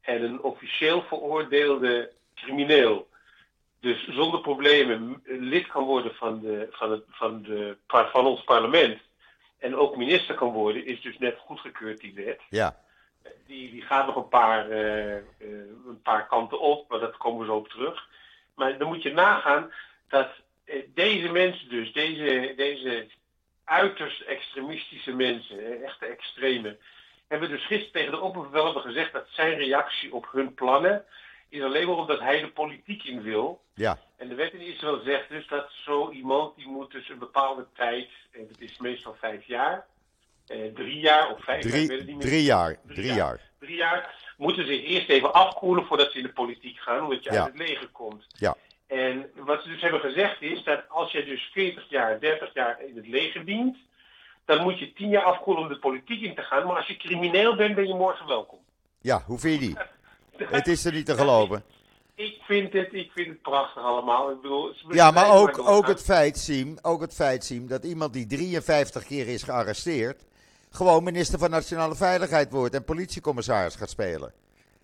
en 0.00 0.22
een 0.22 0.42
officieel 0.42 1.02
veroordeelde 1.02 2.10
crimineel 2.34 3.08
dus 3.80 4.08
zonder 4.08 4.40
problemen 4.40 5.22
lid 5.24 5.66
kan 5.66 5.84
worden 5.84 6.14
van, 6.14 6.40
de, 6.40 6.68
van, 6.70 6.90
het, 6.90 7.04
van, 7.08 7.42
de, 7.42 7.76
van 7.86 8.26
ons 8.26 8.44
parlement 8.44 9.00
en 9.58 9.76
ook 9.76 9.96
minister 9.96 10.34
kan 10.34 10.52
worden, 10.52 10.86
is 10.86 11.00
dus 11.00 11.18
net 11.18 11.38
goedgekeurd 11.38 12.00
die 12.00 12.14
wet. 12.14 12.40
ja, 12.48 12.76
Die, 13.46 13.70
die 13.70 13.82
gaat 13.82 14.06
nog 14.06 14.16
een 14.16 14.28
paar, 14.28 14.70
eh, 14.70 15.16
eh, 15.16 15.22
een 15.86 16.00
paar 16.02 16.26
kanten 16.26 16.60
op, 16.60 16.88
maar 16.88 16.98
dat 16.98 17.16
komen 17.16 17.40
we 17.40 17.46
zo 17.46 17.56
op 17.56 17.68
terug. 17.68 18.08
Maar 18.54 18.78
dan 18.78 18.88
moet 18.88 19.02
je 19.02 19.12
nagaan 19.12 19.72
dat 20.08 20.28
eh, 20.64 20.82
deze 20.94 21.28
mensen 21.28 21.68
dus, 21.68 21.92
deze, 21.92 22.52
deze 22.56 23.06
uiterst 23.64 24.20
extremistische 24.20 25.12
mensen, 25.12 25.82
echte 25.84 26.06
extreme, 26.06 26.76
hebben 27.28 27.48
dus 27.48 27.66
gisteren 27.66 27.92
tegen 27.92 28.10
de 28.10 28.20
opperbevelhebber 28.20 28.82
gezegd 28.82 29.12
dat 29.12 29.26
zijn 29.30 29.54
reactie 29.54 30.14
op 30.14 30.28
hun 30.32 30.54
plannen 30.54 31.04
is 31.50 31.62
alleen 31.62 31.86
maar 31.86 31.96
omdat 31.96 32.20
hij 32.20 32.40
de 32.40 32.50
politiek 32.50 33.02
in 33.04 33.22
wil. 33.22 33.62
ja, 33.74 33.98
En 34.16 34.28
de 34.28 34.34
wet 34.34 34.52
in 34.52 34.60
Israël 34.60 35.00
zegt 35.04 35.28
dus 35.28 35.46
dat 35.48 35.70
zo 35.84 36.10
iemand 36.10 36.56
die 36.56 36.66
moet 36.68 36.90
dus 36.90 37.08
een 37.08 37.18
bepaalde 37.18 37.66
tijd, 37.74 38.08
en 38.32 38.46
dat 38.48 38.60
is 38.60 38.78
meestal 38.78 39.16
vijf 39.20 39.44
jaar, 39.44 39.86
eh, 40.46 40.58
drie 40.74 41.00
jaar 41.00 41.30
of 41.32 41.44
vijf 41.44 41.64
jaar, 41.64 41.74
ik 41.80 41.86
drie, 41.86 41.98
niet 42.04 42.16
meer. 42.16 42.26
drie 42.26 42.42
jaar, 42.42 42.76
Drie 42.84 42.94
drie 42.94 43.06
jaar. 43.06 43.16
jaar, 43.16 43.40
Drie 43.58 43.76
jaar 43.76 44.14
moeten 44.36 44.66
zich 44.66 44.84
eerst 44.84 45.08
even 45.08 45.32
afkoelen 45.32 45.84
voordat 45.86 46.12
ze 46.12 46.18
in 46.18 46.24
de 46.24 46.32
politiek 46.32 46.78
gaan, 46.78 47.02
omdat 47.02 47.24
je 47.24 47.32
Ja. 47.32 47.42
uit 47.44 47.52
het 47.52 47.68
leger 47.68 47.88
komt. 47.88 48.26
Ja. 48.28 48.56
En 48.86 49.30
wat 49.34 49.62
ze 49.62 49.68
dus 49.68 49.80
hebben 49.80 50.00
gezegd 50.00 50.42
is 50.42 50.62
dat 50.64 50.88
als 50.88 51.12
je 51.12 51.24
dus 51.24 51.50
40 51.52 51.88
jaar, 51.88 52.20
30 52.20 52.54
jaar 52.54 52.82
in 52.82 52.96
het 52.96 53.06
leger 53.06 53.44
dient, 53.44 53.76
dan 54.44 54.62
moet 54.62 54.78
je 54.78 54.92
tien 54.92 55.08
jaar 55.08 55.22
afkoelen 55.22 55.62
om 55.62 55.68
de 55.68 55.78
politiek 55.78 56.20
in 56.22 56.34
te 56.34 56.42
gaan. 56.42 56.66
Maar 56.66 56.76
als 56.76 56.86
je 56.86 56.96
crimineel 56.96 57.56
bent, 57.56 57.74
ben 57.74 57.86
je 57.86 57.94
morgen 57.94 58.26
welkom. 58.26 58.58
Ja, 59.00 59.22
hoe 59.26 59.38
vind 59.38 59.60
je 59.60 59.66
die? 59.66 59.76
Het 60.58 60.66
is 60.66 60.84
er 60.84 60.92
niet 60.92 61.06
te 61.06 61.16
geloven. 61.16 61.62
Ik 62.14 62.38
vind 62.42 62.72
het, 62.72 62.92
ik 62.92 63.10
vind 63.12 63.28
het 63.28 63.42
prachtig 63.42 63.82
allemaal. 63.82 64.30
Ik 64.30 64.40
bedoel, 64.40 64.74
ja, 64.88 65.10
maar 65.10 65.30
ook, 65.30 65.58
ook, 65.58 65.86
het 65.86 66.02
feit, 66.02 66.38
Siem, 66.38 66.78
ook 66.82 67.00
het 67.00 67.14
feit, 67.14 67.44
Siem, 67.44 67.66
dat 67.66 67.84
iemand 67.84 68.12
die 68.12 68.26
53 68.26 69.04
keer 69.04 69.28
is 69.28 69.42
gearresteerd, 69.42 70.26
gewoon 70.70 71.04
minister 71.04 71.38
van 71.38 71.50
Nationale 71.50 71.94
Veiligheid 71.94 72.50
wordt 72.50 72.74
en 72.74 72.84
politiecommissaris 72.84 73.76
gaat 73.76 73.90
spelen. 73.90 74.32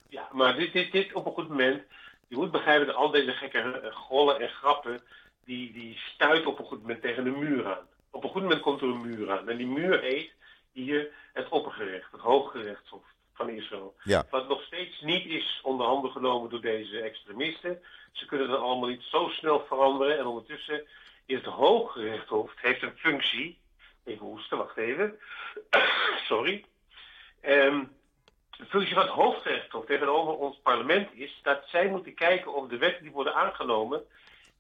Ja, 0.09 0.29
maar 0.33 0.57
dit, 0.57 0.73
dit, 0.73 0.93
dit 0.93 1.13
op 1.13 1.27
een 1.27 1.33
goed 1.33 1.49
moment. 1.49 1.83
Je 2.29 2.37
moet 2.37 2.51
begrijpen 2.51 2.87
dat 2.87 2.97
al 2.97 3.11
deze 3.11 3.33
gekke 3.33 3.59
eh, 3.59 3.97
gollen 3.97 4.41
en 4.41 4.49
grappen, 4.49 5.01
die, 5.45 5.73
die 5.73 5.99
stuiten 6.15 6.51
op 6.51 6.59
een 6.59 6.65
goed 6.65 6.81
moment 6.81 7.03
tegen 7.03 7.27
een 7.27 7.39
muur 7.39 7.67
aan. 7.67 7.87
Op 8.11 8.25
een 8.25 8.31
goed 8.31 8.43
moment 8.43 8.61
komt 8.61 8.81
er 8.81 8.89
een 8.89 9.01
muur 9.01 9.31
aan. 9.31 9.49
En 9.49 9.57
die 9.57 9.67
muur 9.67 10.01
heet 10.01 10.31
hier 10.73 11.09
het 11.33 11.49
oppergerecht, 11.49 12.13
het 12.13 12.21
hooggerechtshof 12.21 13.03
van 13.37 13.49
Israël. 13.49 13.95
Ja. 14.03 14.27
Wat 14.31 14.49
nog 14.49 14.63
steeds 14.63 15.01
niet 15.01 15.27
is 15.27 15.61
onder 15.63 15.87
handen 15.87 16.11
genomen 16.11 16.51
door 16.51 16.61
deze 16.61 17.01
extremisten. 17.01 17.83
Ze 18.13 18.27
kunnen 18.27 18.49
dat 18.49 18.61
allemaal 18.61 18.89
niet 18.89 19.03
zo 19.03 19.29
snel 19.29 19.65
veranderen. 19.69 20.19
En 20.19 20.27
ondertussen 20.27 20.87
is 21.27 21.37
het 21.37 21.45
Hooggerechtshof 21.45 22.53
heeft 22.57 22.83
een 22.83 22.97
functie. 22.97 23.59
Even 24.05 24.27
hoesten, 24.27 24.59
wacht 24.59 24.77
even. 24.77 25.19
Sorry. 26.29 26.65
Um, 27.43 27.95
de 28.57 28.65
functie 28.65 28.95
van 28.95 29.03
het 29.03 29.13
Hooggerechtshof 29.13 29.85
tegenover 29.85 30.37
ons 30.37 30.61
parlement 30.63 31.09
is 31.13 31.41
dat 31.43 31.63
zij 31.67 31.89
moeten 31.89 32.15
kijken 32.15 32.55
of 32.55 32.69
de 32.69 32.79
wetten 32.79 33.03
die 33.03 33.13
worden 33.13 33.35
aangenomen 33.35 34.05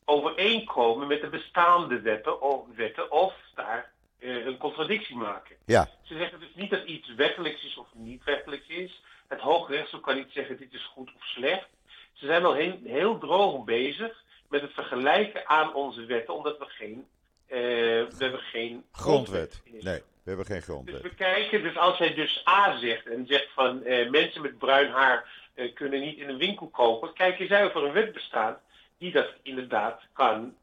overeenkomen 0.05 1.07
met 1.07 1.21
de 1.21 1.29
bestaande 1.29 2.01
wetten 2.01 2.41
of, 2.41 2.65
wetten, 2.75 3.11
of 3.11 3.35
daar 3.55 3.93
een 4.19 4.57
contradictie 4.57 5.17
maken. 5.17 5.57
Ja. 5.65 5.89
Ze 6.03 6.17
zeggen 6.17 6.41
dus 6.41 6.55
niet 6.55 6.71
dat 6.71 6.85
iets 6.85 7.15
wettelijks 7.15 7.65
is 7.65 7.77
of 7.77 7.87
niet 7.95 8.25
wettelijks 8.25 8.67
is. 8.67 9.03
Het 9.29 9.41
Hooggerechtshof 9.41 10.01
kan 10.01 10.17
niet 10.17 10.31
zeggen 10.31 10.57
dit 10.57 10.73
is 10.73 10.85
goed 10.85 11.11
of 11.15 11.25
slecht. 11.25 11.69
Ze 12.13 12.27
zijn 12.27 12.45
al 12.45 12.55
heel, 12.55 12.79
heel 12.85 13.19
droog 13.19 13.65
bezig 13.65 14.25
met 14.49 14.61
het 14.61 14.73
vergelijken 14.73 15.49
aan 15.49 15.75
onze 15.75 16.05
wetten, 16.05 16.35
omdat 16.35 16.59
we 16.59 16.65
geen, 16.65 17.07
uh, 17.49 17.57
we 17.57 18.15
hebben 18.19 18.41
geen 18.41 18.85
grondwet. 18.93 19.63
grondwet. 19.63 19.85
Nee, 19.85 20.03
we 20.23 20.29
hebben 20.29 20.47
geen 20.47 20.63
grondwet. 20.63 21.03
Dus 21.03 21.11
we 21.11 21.17
kijken, 21.17 21.63
dus 21.63 21.77
als 21.77 21.99
hij 21.99 22.15
dus 22.15 22.43
A 22.49 22.79
zegt 22.79 23.07
en 23.07 23.27
zegt 23.27 23.49
van 23.55 23.83
uh, 23.85 24.11
mensen 24.11 24.43
met 24.43 24.59
bruin 24.59 24.91
haar 24.91 25.29
uh, 25.55 25.75
kunnen 25.75 26.01
niet 26.01 26.19
in 26.19 26.29
een 26.29 26.39
winkel 26.39 26.69
kopen, 26.69 27.13
kijken 27.13 27.47
zij 27.47 27.65
of 27.65 27.75
er 27.75 27.85
een 27.85 27.93
wet 27.93 28.13
bestaat 28.13 28.61
die 28.99 29.13
dat 29.13 29.29
inderdaad 29.43 30.03
kan 30.13 30.57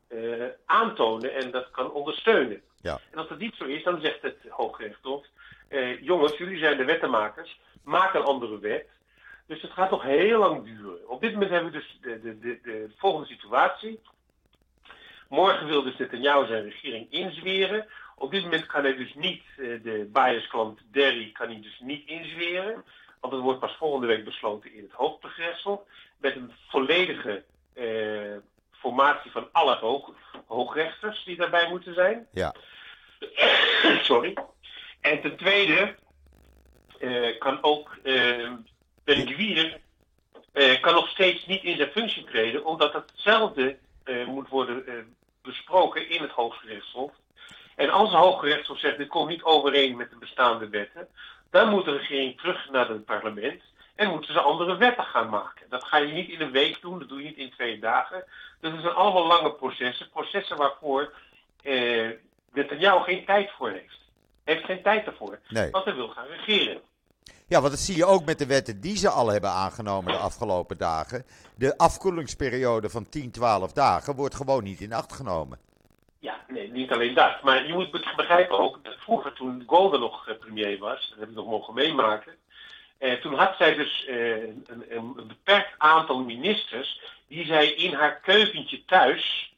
aantonen 0.65 1.33
en 1.33 1.51
dat 1.51 1.71
kan 1.71 1.91
ondersteunen. 1.91 2.61
Ja. 2.83 2.99
En 3.11 3.17
als 3.17 3.27
dat 3.27 3.37
niet 3.37 3.55
zo 3.55 3.65
is, 3.65 3.83
dan 3.83 4.01
zegt 4.01 4.21
het 4.21 4.37
Hooggerechtshof: 4.49 5.25
eh, 5.67 6.01
jongens, 6.01 6.37
jullie 6.37 6.57
zijn 6.57 6.77
de 6.77 6.85
wettenmakers, 6.85 7.59
maak 7.83 8.13
een 8.13 8.23
andere 8.23 8.59
wet. 8.59 8.87
Dus 9.47 9.61
het 9.61 9.71
gaat 9.71 9.91
nog 9.91 10.03
heel 10.03 10.39
lang 10.39 10.63
duren. 10.63 11.09
Op 11.09 11.21
dit 11.21 11.33
moment 11.33 11.51
hebben 11.51 11.71
we 11.71 11.77
dus 11.77 11.97
de, 12.01 12.21
de, 12.21 12.39
de, 12.39 12.59
de 12.63 12.91
volgende 12.97 13.27
situatie. 13.27 13.99
Morgen 15.29 15.67
wil 15.67 15.83
dus 15.83 15.97
Netanyahu 15.97 16.45
zijn 16.45 16.63
regering 16.63 17.11
inzweren. 17.11 17.87
Op 18.15 18.31
dit 18.31 18.43
moment 18.43 18.65
kan 18.65 18.83
hij 18.83 18.95
dus 18.95 19.13
niet, 19.13 19.43
eh, 19.57 19.83
de 19.83 20.09
biasklant 20.13 20.79
Derry 20.91 21.31
kan 21.31 21.47
hij 21.47 21.61
dus 21.61 21.79
niet 21.79 22.07
inzweren. 22.07 22.83
Want 23.19 23.33
het 23.33 23.41
wordt 23.41 23.59
pas 23.59 23.75
volgende 23.75 24.07
week 24.07 24.23
besloten 24.23 24.73
in 24.73 24.83
het 24.83 24.91
Hooggerechtshof. 24.91 25.81
Met 26.17 26.35
een 26.35 26.51
volledige 26.67 27.43
eh, 27.73 28.37
formatie 28.83 29.31
van 29.31 29.49
alle 29.51 29.75
hoog, 29.75 30.11
hoogrechters 30.47 31.23
die 31.23 31.35
daarbij 31.35 31.69
moeten 31.69 31.93
zijn. 31.93 32.27
Ja. 32.31 32.55
Sorry. 34.09 34.37
En 35.01 35.21
ten 35.21 35.37
tweede 35.37 35.95
uh, 36.99 37.39
kan 37.39 37.57
ook 37.61 37.97
uh, 38.03 38.51
Ben 39.03 39.27
Gwier 39.27 39.79
uh, 40.53 40.81
kan 40.81 40.93
nog 40.93 41.07
steeds 41.09 41.45
niet 41.45 41.63
in 41.63 41.77
zijn 41.77 41.91
functie 41.91 42.23
treden, 42.23 42.65
omdat 42.65 42.93
hetzelfde 42.93 43.77
moet 44.25 44.49
worden 44.49 45.15
besproken 45.41 46.09
in 46.09 46.21
het 46.21 46.31
Hooggerechtshof. 46.31 47.11
En 47.75 47.89
als 47.89 48.09
het 48.09 48.19
Hooggerechtshof 48.19 48.79
zegt 48.79 48.97
dit 48.97 49.07
komt 49.07 49.29
niet 49.29 49.43
overeen 49.43 49.97
met 49.97 50.09
de 50.09 50.17
bestaande 50.17 50.69
wetten, 50.69 51.07
dan 51.51 51.69
moet 51.69 51.85
de 51.85 51.97
regering 51.97 52.39
terug 52.39 52.69
naar 52.69 52.89
het 52.89 53.05
parlement 53.05 53.61
en 53.95 54.09
moeten 54.09 54.33
ze 54.33 54.39
andere 54.39 54.77
wetten 54.77 55.03
gaan 55.03 55.29
maken. 55.29 55.65
Dat 55.69 55.83
ga 55.83 55.97
je 55.97 56.13
niet 56.13 56.29
in 56.29 56.41
een 56.41 56.51
week 56.51 56.81
doen, 56.81 56.99
dat 56.99 57.09
doe 57.09 57.17
je 57.17 57.27
niet 57.27 57.37
in 57.37 57.51
twee 57.51 57.79
dagen. 57.79 58.23
Dus 58.59 58.71
het 58.71 58.81
zijn 58.81 58.93
allemaal 58.93 59.27
lange 59.27 59.53
processen, 59.53 60.09
processen 60.09 60.57
waarvoor 60.57 61.13
eh, 61.61 62.09
Netanyahu 62.53 63.03
geen 63.03 63.25
tijd 63.25 63.51
voor 63.51 63.69
heeft. 63.69 64.01
Hij 64.43 64.53
heeft 64.53 64.65
geen 64.65 64.81
tijd 64.81 65.05
ervoor, 65.05 65.39
nee. 65.49 65.71
want 65.71 65.85
hij 65.85 65.95
wil 65.95 66.07
gaan 66.07 66.27
regeren. 66.27 66.81
Ja, 67.47 67.59
want 67.59 67.71
dat 67.71 67.81
zie 67.81 67.95
je 67.95 68.05
ook 68.05 68.25
met 68.25 68.39
de 68.39 68.45
wetten 68.45 68.81
die 68.81 68.97
ze 68.97 69.09
al 69.09 69.27
hebben 69.27 69.49
aangenomen 69.49 70.13
de 70.13 70.19
afgelopen 70.19 70.77
dagen. 70.77 71.25
De 71.55 71.77
afkoelingsperiode 71.77 72.89
van 72.89 73.09
10, 73.09 73.31
12 73.31 73.71
dagen 73.71 74.15
wordt 74.15 74.35
gewoon 74.35 74.63
niet 74.63 74.81
in 74.81 74.93
acht 74.93 75.13
genomen. 75.13 75.59
Ja, 76.19 76.45
nee, 76.47 76.71
niet 76.71 76.91
alleen 76.91 77.13
dat. 77.13 77.41
Maar 77.43 77.67
je 77.67 77.73
moet 77.73 78.15
begrijpen 78.15 78.59
ook, 78.59 78.83
dat 78.83 78.95
vroeger 78.97 79.33
toen 79.33 79.63
Golden 79.67 79.99
nog 79.99 80.27
eh, 80.27 80.37
premier 80.37 80.77
was, 80.77 81.09
dat 81.09 81.19
heb 81.19 81.29
ik 81.29 81.35
nog 81.35 81.45
mogen 81.45 81.73
meemaken. 81.73 82.35
Eh, 83.03 83.13
toen 83.13 83.33
had 83.33 83.55
zij 83.57 83.75
dus 83.75 84.05
eh, 84.05 84.31
een, 84.31 84.65
een, 84.67 84.83
een, 84.89 85.27
beperkt 85.27 85.73
aantal 85.77 86.19
ministers 86.19 87.01
die 87.27 87.45
zij 87.45 87.67
in 87.67 87.93
haar 87.93 88.19
keukentje 88.19 88.85
thuis 88.85 89.53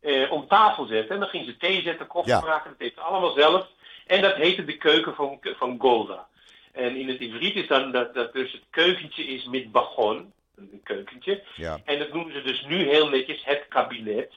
eh, 0.00 0.32
om 0.32 0.48
tafel 0.48 0.86
zetten. 0.86 1.14
En 1.14 1.20
dan 1.20 1.28
ging 1.28 1.44
ze 1.44 1.56
thee 1.56 1.82
zetten, 1.82 2.06
koffie 2.06 2.32
Ja. 2.32 2.40
maken, 2.40 2.70
dat 2.70 2.78
deed 2.78 2.94
ze 2.94 3.00
allemaal 3.00 3.32
zelf. 3.32 3.68
En 4.06 4.22
dat 4.22 4.34
heette 4.34 4.64
de 4.64 4.76
keuken 4.76 5.14
van, 5.14 5.38
van 5.42 5.76
Golda. 5.78 6.26
En 6.72 6.96
in 6.96 7.08
het 7.08 7.20
Ivriet 7.20 7.54
is 7.54 7.66
dan 7.66 7.92
dat, 7.92 8.14
dat 8.14 8.32
dus 8.32 8.52
het 8.52 8.64
keukentje 8.70 9.24
is 9.24 9.44
met 9.44 9.72
bagon, 9.72 10.32
een 10.56 10.80
keukentje. 10.84 11.42
Ja. 11.56 11.80
En 11.84 11.98
dat 11.98 12.12
noemen 12.12 12.32
ze 12.32 12.42
dus 12.42 12.64
nu 12.64 12.88
heel 12.88 13.08
netjes 13.08 13.44
het 13.44 13.64
kabinet. 13.68 14.32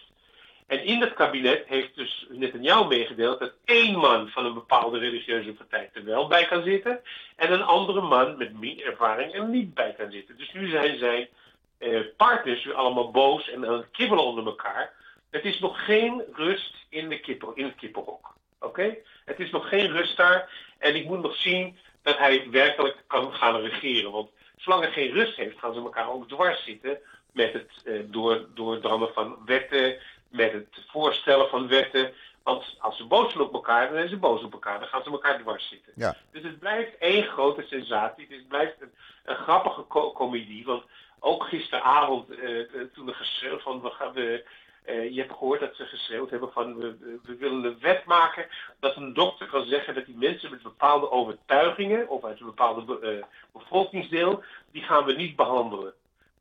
En 0.68 0.84
in 0.84 1.00
dat 1.00 1.14
kabinet 1.14 1.64
heeft 1.68 1.96
dus 1.96 2.28
Netanyahu 2.30 2.88
meegedeeld 2.88 3.40
dat 3.40 3.54
één 3.66 3.98
man 3.98 4.30
van 4.30 4.46
een 4.46 4.54
bepaalde 4.54 5.00
religieuze 5.00 5.54
partij 5.54 5.90
er 5.94 6.06
wel 6.06 6.28
bij 6.28 6.46
kan 6.46 6.64
zitten. 6.64 7.02
En 7.36 7.52
een 7.52 7.64
andere 7.64 8.02
man 8.02 8.38
met 8.38 8.60
meer 8.60 8.86
ervaring 8.86 9.34
er 9.34 9.48
niet 9.48 9.74
bij 9.74 9.94
kan 9.98 10.12
zitten. 10.12 10.38
Dus 10.38 10.54
nu 10.54 10.70
zijn 10.70 10.98
zijn 10.98 11.28
eh, 11.78 12.00
partners 12.18 12.64
weer 12.64 12.74
allemaal 12.74 13.12
boos 13.12 13.50
en 13.50 13.68
aan 13.68 13.74
het 13.74 13.92
kibbelen 13.92 14.24
onder 14.24 14.46
elkaar. 14.46 14.94
Het 15.30 15.46
is 15.46 15.60
nog 15.60 15.86
geen 15.86 16.24
rust 16.34 16.76
in, 16.90 17.10
de 17.10 17.38
in 17.56 17.66
het 17.66 17.76
kippenhok. 17.76 18.34
Oké? 18.60 18.96
Het 19.26 19.40
is 19.40 19.52
nog 19.52 19.70
geen 19.70 19.92
rust 19.92 20.18
daar. 20.18 20.50
En 20.78 20.96
ik 20.96 21.06
moet 21.06 21.22
nog 21.22 21.36
zien 21.36 21.78
dat 22.02 22.18
hij 22.18 22.48
werkelijk 22.52 23.04
kan 23.08 23.34
gaan 23.34 23.62
regeren. 23.62 24.12
Want 24.12 24.30
zolang 24.58 24.84
er 24.84 24.92
geen 24.92 25.12
rust 25.12 25.36
heeft, 25.36 25.60
gaan 25.60 25.74
ze 25.74 25.80
elkaar 25.80 26.10
ook 26.10 26.28
dwars 26.28 26.64
zitten 26.64 27.00
met 27.32 27.54
het 27.54 27.72
eh, 27.86 27.94
door, 28.06 28.46
doordrammen 28.54 29.14
van 29.14 29.38
wetten, 29.46 29.98
met 30.34 30.52
het 30.52 30.68
voorstellen 30.88 31.50
van 31.50 31.68
wetten. 31.68 32.14
Want 32.44 32.76
als 32.80 32.98
ze 32.98 33.06
boos 33.06 33.32
zijn 33.32 33.44
op 33.44 33.54
elkaar, 33.54 33.86
dan 33.86 33.96
zijn 33.96 34.10
ze 34.10 34.18
boos 34.18 34.44
op 34.44 34.54
elkaar. 34.54 34.80
Dan 34.80 34.88
gaan 34.88 35.04
ze 35.04 35.10
elkaar 35.10 35.40
dwars 35.40 35.68
zitten. 35.68 35.94
Ja. 35.96 36.16
Dus 36.32 36.44
het 36.44 36.60
blijft 36.60 36.98
één 36.98 37.24
grote 37.24 37.62
sensatie. 37.62 38.28
Het 38.30 38.48
blijft 38.48 38.82
een, 38.82 38.92
een 39.24 39.36
grappige 39.36 39.88
co 39.88 40.12
comedie. 40.12 40.66
Want 40.66 40.84
ook 41.20 41.44
gisteravond, 41.44 42.30
eh, 42.30 42.66
toen 42.94 43.08
er 43.08 43.16
geschreeuwd 43.16 43.62
van... 43.62 43.82
We 43.82 43.90
gaan, 43.90 44.14
we, 44.14 44.46
uh, 44.86 45.14
je 45.14 45.20
hebt 45.20 45.32
gehoord 45.32 45.60
dat 45.60 45.76
ze 45.76 45.86
geschreeuwd 45.86 46.30
hebben 46.30 46.52
van... 46.52 46.76
We, 46.78 47.20
we 47.24 47.36
willen 47.36 47.64
een 47.64 47.80
wet 47.80 48.06
maken 48.06 48.48
dat 48.80 48.96
een 48.96 49.14
dokter 49.14 49.48
kan 49.48 49.66
zeggen... 49.66 49.96
dat 49.96 50.06
die 50.06 50.18
mensen 50.18 50.52
met 50.52 50.62
bepaalde 50.62 51.12
overtuigingen... 51.12 52.10
of 52.10 52.24
uit 52.24 52.40
een 52.40 52.46
bepaalde 52.46 53.00
uh, 53.02 53.24
bevolkingsdeel... 53.52 54.44
die 54.72 54.84
gaan 54.84 55.06
we 55.06 55.14
niet 55.14 55.36
behandelen. 55.36 55.94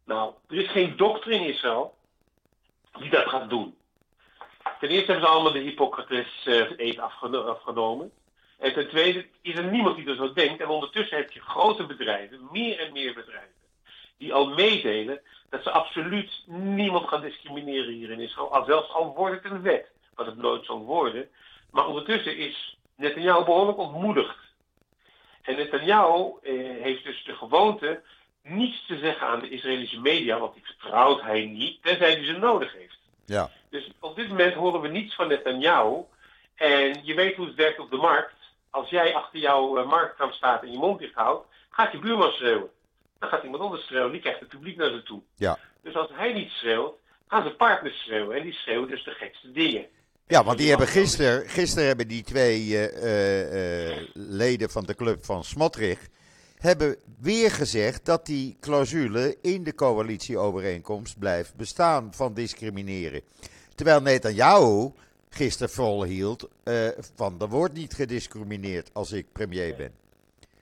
Nou, 0.05 0.33
er 0.49 0.57
is 0.57 0.69
geen 0.69 0.97
dokter 0.97 1.31
in 1.31 1.47
Israël 1.47 1.95
die 2.99 3.11
dat 3.11 3.29
gaat 3.29 3.51
doen. 3.51 3.77
Ten 4.83 4.91
eerste 4.91 5.11
hebben 5.11 5.29
ze 5.29 5.35
allemaal 5.35 5.53
de 5.53 5.59
Hippocrates-eed 5.59 6.99
afgeno 6.99 7.43
afgenomen. 7.43 8.13
En 8.59 8.73
ten 8.73 8.89
tweede 8.89 9.27
is 9.43 9.55
er 9.55 9.65
niemand 9.65 9.97
die 9.97 10.07
er 10.07 10.17
zo 10.17 10.33
denkt. 10.33 10.61
En 10.61 10.69
ondertussen 10.69 11.17
heb 11.17 11.31
je 11.31 11.41
grote 11.41 11.87
bedrijven, 11.87 12.49
meer 12.53 12.79
en 12.79 12.93
meer 12.93 13.15
bedrijven, 13.15 13.55
die 14.19 14.35
al 14.35 14.47
meedelen 14.47 15.21
dat 15.51 15.63
ze 15.63 15.71
absoluut 15.71 16.43
niemand 16.47 17.09
gaan 17.09 17.21
discrimineren 17.21 17.93
hier 17.93 18.11
in 18.11 18.21
Israël. 18.21 18.55
Al 18.55 18.65
zelfs 18.65 18.93
al 18.93 19.15
wordt 19.15 19.43
het 19.43 19.53
een 19.53 19.63
wet, 19.63 19.91
wat 20.15 20.27
het 20.27 20.37
nooit 20.37 20.65
zal 20.65 20.79
worden. 20.79 21.29
Maar 21.71 21.87
ondertussen 21.87 22.37
is 22.37 22.79
Netanyahu 22.97 23.45
behoorlijk 23.45 23.79
ontmoedigd. 23.79 24.39
En 25.43 25.57
Netanyahu 25.57 26.33
eh, 26.43 26.55
heeft 26.83 27.05
dus 27.05 27.25
de 27.25 27.35
gewoonte 27.35 28.03
niets 28.43 28.87
te 28.87 28.99
zeggen 28.99 29.27
aan 29.27 29.41
de 29.41 29.49
Israëlische 29.49 30.01
media, 30.01 30.39
want 30.39 30.55
die 30.55 30.65
vertrouwt 30.65 31.21
hij 31.21 31.45
niet, 31.45 31.83
tenzij 31.83 32.13
hij 32.13 32.25
ze 32.25 32.33
nodig 32.33 32.73
heeft. 32.73 33.01
Ja. 33.25 33.51
Dus 33.71 33.93
op 34.01 34.17
dit 34.17 34.29
moment 34.29 34.55
horen 34.55 34.81
we 34.81 34.89
niets 34.89 35.15
van 35.15 35.29
Netanyahu. 35.29 36.05
En 36.55 37.01
je 37.03 37.15
weet 37.15 37.37
hoe 37.37 37.47
het 37.47 37.55
werkt 37.55 37.79
op 37.79 37.91
de 37.91 37.97
markt. 37.97 38.35
Als 38.71 38.91
jij 38.91 39.15
achter 39.15 39.39
jouw 39.39 39.79
uh, 39.79 39.89
marktkant 39.89 40.35
staat 40.35 40.63
en 40.63 40.73
je 40.73 40.79
mond 40.79 40.99
dicht 40.99 41.15
houdt, 41.15 41.47
gaat 41.71 41.93
je 41.93 41.99
buurman 41.99 42.33
schreeuwen. 42.33 42.71
Dan 43.19 43.29
gaat 43.29 43.43
iemand 43.43 43.63
anders 43.63 43.87
schreeuwen, 43.87 44.13
die 44.13 44.21
krijgt 44.21 44.41
het 44.41 44.49
publiek 44.49 44.77
naar 44.77 44.91
ze 44.91 45.03
toe. 45.03 45.21
Ja. 45.37 45.59
Dus 45.83 45.95
als 45.95 46.11
hij 46.13 46.33
niet 46.33 46.51
schreeuwt, 46.51 46.95
gaan 47.29 47.43
zijn 47.43 47.57
partners 47.57 48.03
schreeuwen. 48.03 48.37
En 48.37 48.43
die 48.43 48.53
schreeuwen 48.53 48.89
dus 48.89 49.05
de 49.05 49.11
gekste 49.11 49.53
dingen. 49.53 49.87
Ja, 50.27 50.45
want 50.45 50.59
die 50.59 50.69
hebben 50.69 50.87
gisteren, 50.87 51.49
gisteren 51.49 51.87
hebben 51.87 52.09
die 52.09 52.23
twee 52.23 52.61
uh, 52.67 53.91
uh, 53.91 54.07
leden 54.15 54.71
van 54.71 54.85
de 54.85 54.95
club 54.95 55.25
van 55.25 55.45
Smotrich 55.45 56.09
hebben 56.63 56.97
weer 57.21 57.51
gezegd 57.51 58.07
dat 58.07 58.27
die 58.27 58.57
clausule 58.61 59.37
in 59.43 59.65
de 59.65 59.75
coalitieovereenkomst 59.75 61.19
blijft 61.19 61.57
bestaan 61.57 62.15
van 62.15 62.35
discrimineren. 62.35 63.21
Terwijl 63.75 64.01
Netanyahu 64.01 64.93
gisteren 65.31 65.73
volhield 65.73 66.49
uh, 66.65 66.89
van 67.17 67.41
er 67.41 67.49
wordt 67.49 67.75
niet 67.75 67.95
gediscrimineerd 67.95 68.91
als 68.95 69.13
ik 69.13 69.33
premier 69.33 69.77
ben. 69.77 69.93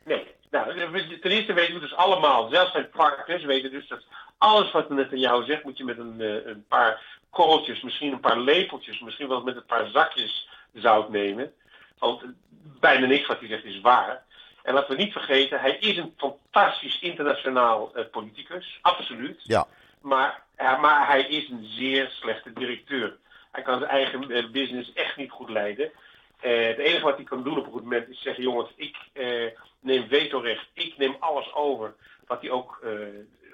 Nee, 0.04 0.26
nou, 0.50 0.74
ten 1.20 1.30
eerste 1.30 1.52
weten 1.52 1.74
we 1.74 1.80
dus 1.80 1.94
allemaal, 1.94 2.48
zelfs 2.48 2.72
zijn 2.72 2.90
partners 2.90 3.44
weten 3.44 3.70
dus 3.70 3.88
dat 3.88 4.02
alles 4.38 4.72
wat 4.72 4.90
Netanyahu 4.90 5.44
zegt 5.44 5.64
moet 5.64 5.78
je 5.78 5.84
met 5.84 5.98
een, 5.98 6.14
uh, 6.18 6.46
een 6.46 6.64
paar 6.68 7.18
korreltjes, 7.30 7.82
misschien 7.82 8.12
een 8.12 8.20
paar 8.20 8.40
lepeltjes, 8.40 9.00
misschien 9.00 9.28
wel 9.28 9.42
met 9.42 9.56
een 9.56 9.66
paar 9.66 9.88
zakjes 9.88 10.48
zout 10.74 11.10
nemen. 11.10 11.52
Want 11.98 12.22
bijna 12.80 13.06
niks 13.06 13.26
wat 13.26 13.38
hij 13.38 13.48
zegt 13.48 13.64
is 13.64 13.80
waar. 13.80 14.24
En 14.62 14.74
laten 14.74 14.96
we 14.96 15.02
niet 15.02 15.12
vergeten, 15.12 15.60
hij 15.60 15.76
is 15.76 15.96
een 15.96 16.14
fantastisch 16.16 16.98
internationaal 17.00 17.92
uh, 17.96 18.04
politicus, 18.10 18.78
absoluut. 18.82 19.40
Ja. 19.42 19.66
Maar, 20.00 20.42
uh, 20.60 20.80
maar 20.80 21.06
hij 21.06 21.22
is 21.22 21.48
een 21.48 21.64
zeer 21.64 22.10
slechte 22.10 22.52
directeur. 22.52 23.16
Hij 23.52 23.62
kan 23.62 23.78
zijn 23.78 23.90
eigen 23.90 24.30
uh, 24.30 24.50
business 24.50 24.92
echt 24.92 25.16
niet 25.16 25.30
goed 25.30 25.50
leiden. 25.50 25.90
het 26.40 26.78
enige 26.78 27.04
wat 27.04 27.16
hij 27.16 27.24
kan 27.24 27.42
doen 27.42 27.58
op 27.58 27.64
een 27.64 27.72
goed 27.72 27.82
moment 27.82 28.08
is 28.08 28.22
zeggen: 28.22 28.42
jongens, 28.42 28.72
ik 28.76 28.96
neem 29.80 30.08
vetorecht, 30.08 30.66
ik 30.72 30.96
neem 30.96 31.16
alles 31.18 31.54
over. 31.54 31.94
Wat 32.26 32.40
hij 32.40 32.50
ook, 32.50 32.84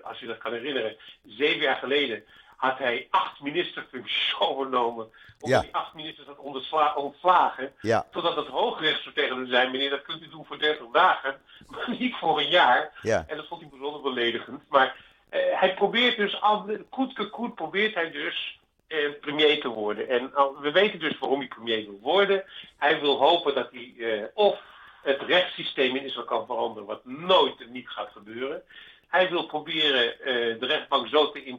als 0.03 0.19
je 0.19 0.27
dat 0.27 0.39
kan 0.39 0.53
herinneren, 0.53 0.97
zeven 1.27 1.61
jaar 1.61 1.77
geleden 1.77 2.25
had 2.57 2.79
hij 2.79 3.07
acht 3.11 3.41
ministerfuncties 3.41 4.35
overnomen. 4.49 5.11
Omdat 5.41 5.61
ja. 5.65 5.71
hij 5.71 5.81
acht 5.81 5.95
ministers 5.95 6.27
had 6.27 6.95
ontslagen. 6.95 7.73
Ja. 7.81 8.07
Totdat 8.11 8.37
het 8.37 8.47
hoogrecht 8.47 9.03
zo 9.03 9.13
tegen 9.13 9.37
hem 9.37 9.47
zei: 9.47 9.71
meneer, 9.71 9.91
dat 9.91 10.03
kunt 10.03 10.23
u 10.23 10.29
doen 10.29 10.45
voor 10.45 10.59
30 10.59 10.87
dagen, 10.93 11.41
maar 11.71 11.91
niet 11.99 12.15
voor 12.15 12.39
een 12.39 12.49
jaar. 12.49 12.93
Ja. 13.03 13.25
En 13.27 13.37
dat 13.37 13.47
vond 13.47 13.61
hij 13.61 13.71
bijzonder 13.71 14.01
beledigend. 14.01 14.63
Maar 14.69 14.97
uh, 15.31 15.41
hij 15.61 15.75
probeert 15.75 16.17
dus, 16.17 16.41
al, 16.41 16.67
koet 16.91 17.31
koet 17.31 17.55
probeert 17.55 17.95
hij 17.95 18.11
dus 18.11 18.59
uh, 18.89 19.11
premier 19.21 19.61
te 19.61 19.69
worden. 19.69 20.09
En 20.09 20.31
we 20.61 20.71
weten 20.73 20.99
dus 20.99 21.19
waarom 21.19 21.39
hij 21.39 21.49
premier 21.49 21.85
wil 21.85 21.99
worden. 22.03 22.45
Hij 22.77 23.01
wil 23.01 23.19
hopen 23.19 23.55
dat 23.55 23.69
hij 23.73 23.93
uh, 23.97 24.25
of 24.35 24.61
het 25.03 25.23
rechtssysteem 25.23 25.97
in 25.97 26.05
Israël 26.05 26.27
kan 26.27 26.47
veranderen, 26.47 26.89
wat 26.89 27.05
nooit 27.05 27.61
en 27.61 27.73
niet 27.73 27.89
gaat 27.89 28.11
gebeuren. 28.13 28.63
Hij 29.07 29.31
wil 29.31 29.47
proberen 29.47 30.15
uh, 30.19 30.61
de 30.61 30.67
rechtbank 30.67 31.09
zo 31.09 31.31
te, 31.31 31.45
uh, 31.47 31.55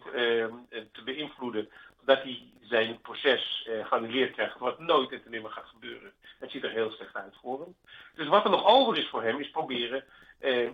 te, 0.92 1.04
beïnvloeden 1.04 1.70
dat 2.02 2.22
hij 2.22 2.44
zijn 2.62 3.02
proces 3.02 3.68
uh, 3.70 3.86
geannuleerd 3.86 4.32
krijgt, 4.32 4.60
wat 4.60 4.80
nooit 4.80 5.12
en 5.12 5.24
te 5.24 5.30
nimmer 5.30 5.52
gaat 5.52 5.66
gebeuren. 5.66 6.14
Het 6.40 6.52
ziet 6.52 6.64
er 6.64 6.72
heel 6.72 6.92
slecht 6.92 7.16
uit 7.16 7.36
voor 7.42 7.60
hem. 7.60 7.76
Dus 8.16 8.28
wat 8.28 8.44
er 8.44 8.50
nog 8.50 8.66
over 8.66 8.98
is 8.98 9.08
voor 9.08 9.24
hem, 9.24 9.40
is 9.40 9.50
proberen 9.50 10.04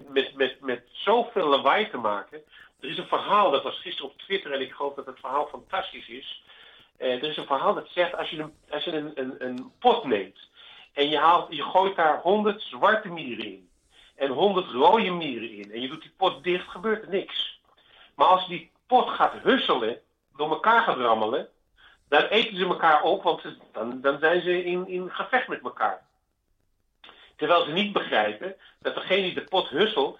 met, 0.07 0.33
met, 0.35 0.61
met 0.61 0.83
zoveel 0.91 1.47
lawaai 1.47 1.89
te 1.89 1.97
maken. 1.97 2.41
Er 2.79 2.89
is 2.89 2.97
een 2.97 3.07
verhaal, 3.07 3.51
dat 3.51 3.63
was 3.63 3.79
gisteren 3.79 4.11
op 4.11 4.17
Twitter 4.17 4.51
en 4.51 4.61
ik 4.61 4.71
geloof 4.71 4.93
dat 4.93 5.05
het 5.05 5.19
verhaal 5.19 5.47
fantastisch 5.47 6.07
is. 6.07 6.43
er 6.97 7.23
is 7.23 7.37
een 7.37 7.45
verhaal 7.45 7.73
dat 7.73 7.87
zegt, 7.89 8.15
als 8.15 8.29
je 8.29 8.37
een, 8.37 8.53
als 8.69 8.83
je 8.83 8.91
een, 8.91 9.11
een, 9.15 9.35
een 9.37 9.71
pot 9.79 10.03
neemt 10.03 10.39
en 10.93 11.09
je, 11.09 11.17
haalt, 11.17 11.55
je 11.55 11.63
gooit 11.63 11.95
daar 11.95 12.21
honderd 12.21 12.61
zwarte 12.61 13.09
mieren 13.09 13.45
in 13.45 13.69
en 14.23 14.31
100 14.31 14.71
rode 14.71 15.11
mieren 15.11 15.51
in 15.51 15.71
en 15.71 15.81
je 15.81 15.87
doet 15.87 16.01
die 16.01 16.13
pot 16.17 16.43
dicht, 16.43 16.67
gebeurt 16.67 17.03
er 17.03 17.09
niks. 17.09 17.61
Maar 18.15 18.27
als 18.27 18.47
die 18.47 18.71
pot 18.87 19.09
gaat 19.09 19.33
husselen, 19.43 19.99
door 20.35 20.49
elkaar 20.49 20.83
gaat 20.83 20.97
rammelen, 20.97 21.49
dan 22.07 22.23
eten 22.23 22.57
ze 22.57 22.65
elkaar 22.65 23.01
op, 23.01 23.23
want 23.23 23.41
dan, 23.71 24.01
dan 24.01 24.19
zijn 24.19 24.41
ze 24.41 24.63
in, 24.63 24.87
in 24.87 25.09
gevecht 25.11 25.47
met 25.47 25.63
elkaar. 25.63 26.05
Terwijl 27.35 27.65
ze 27.65 27.71
niet 27.71 27.93
begrijpen 27.93 28.55
dat 28.79 28.95
degene 28.95 29.21
die 29.21 29.33
de 29.33 29.43
pot 29.43 29.69
husselt, 29.69 30.19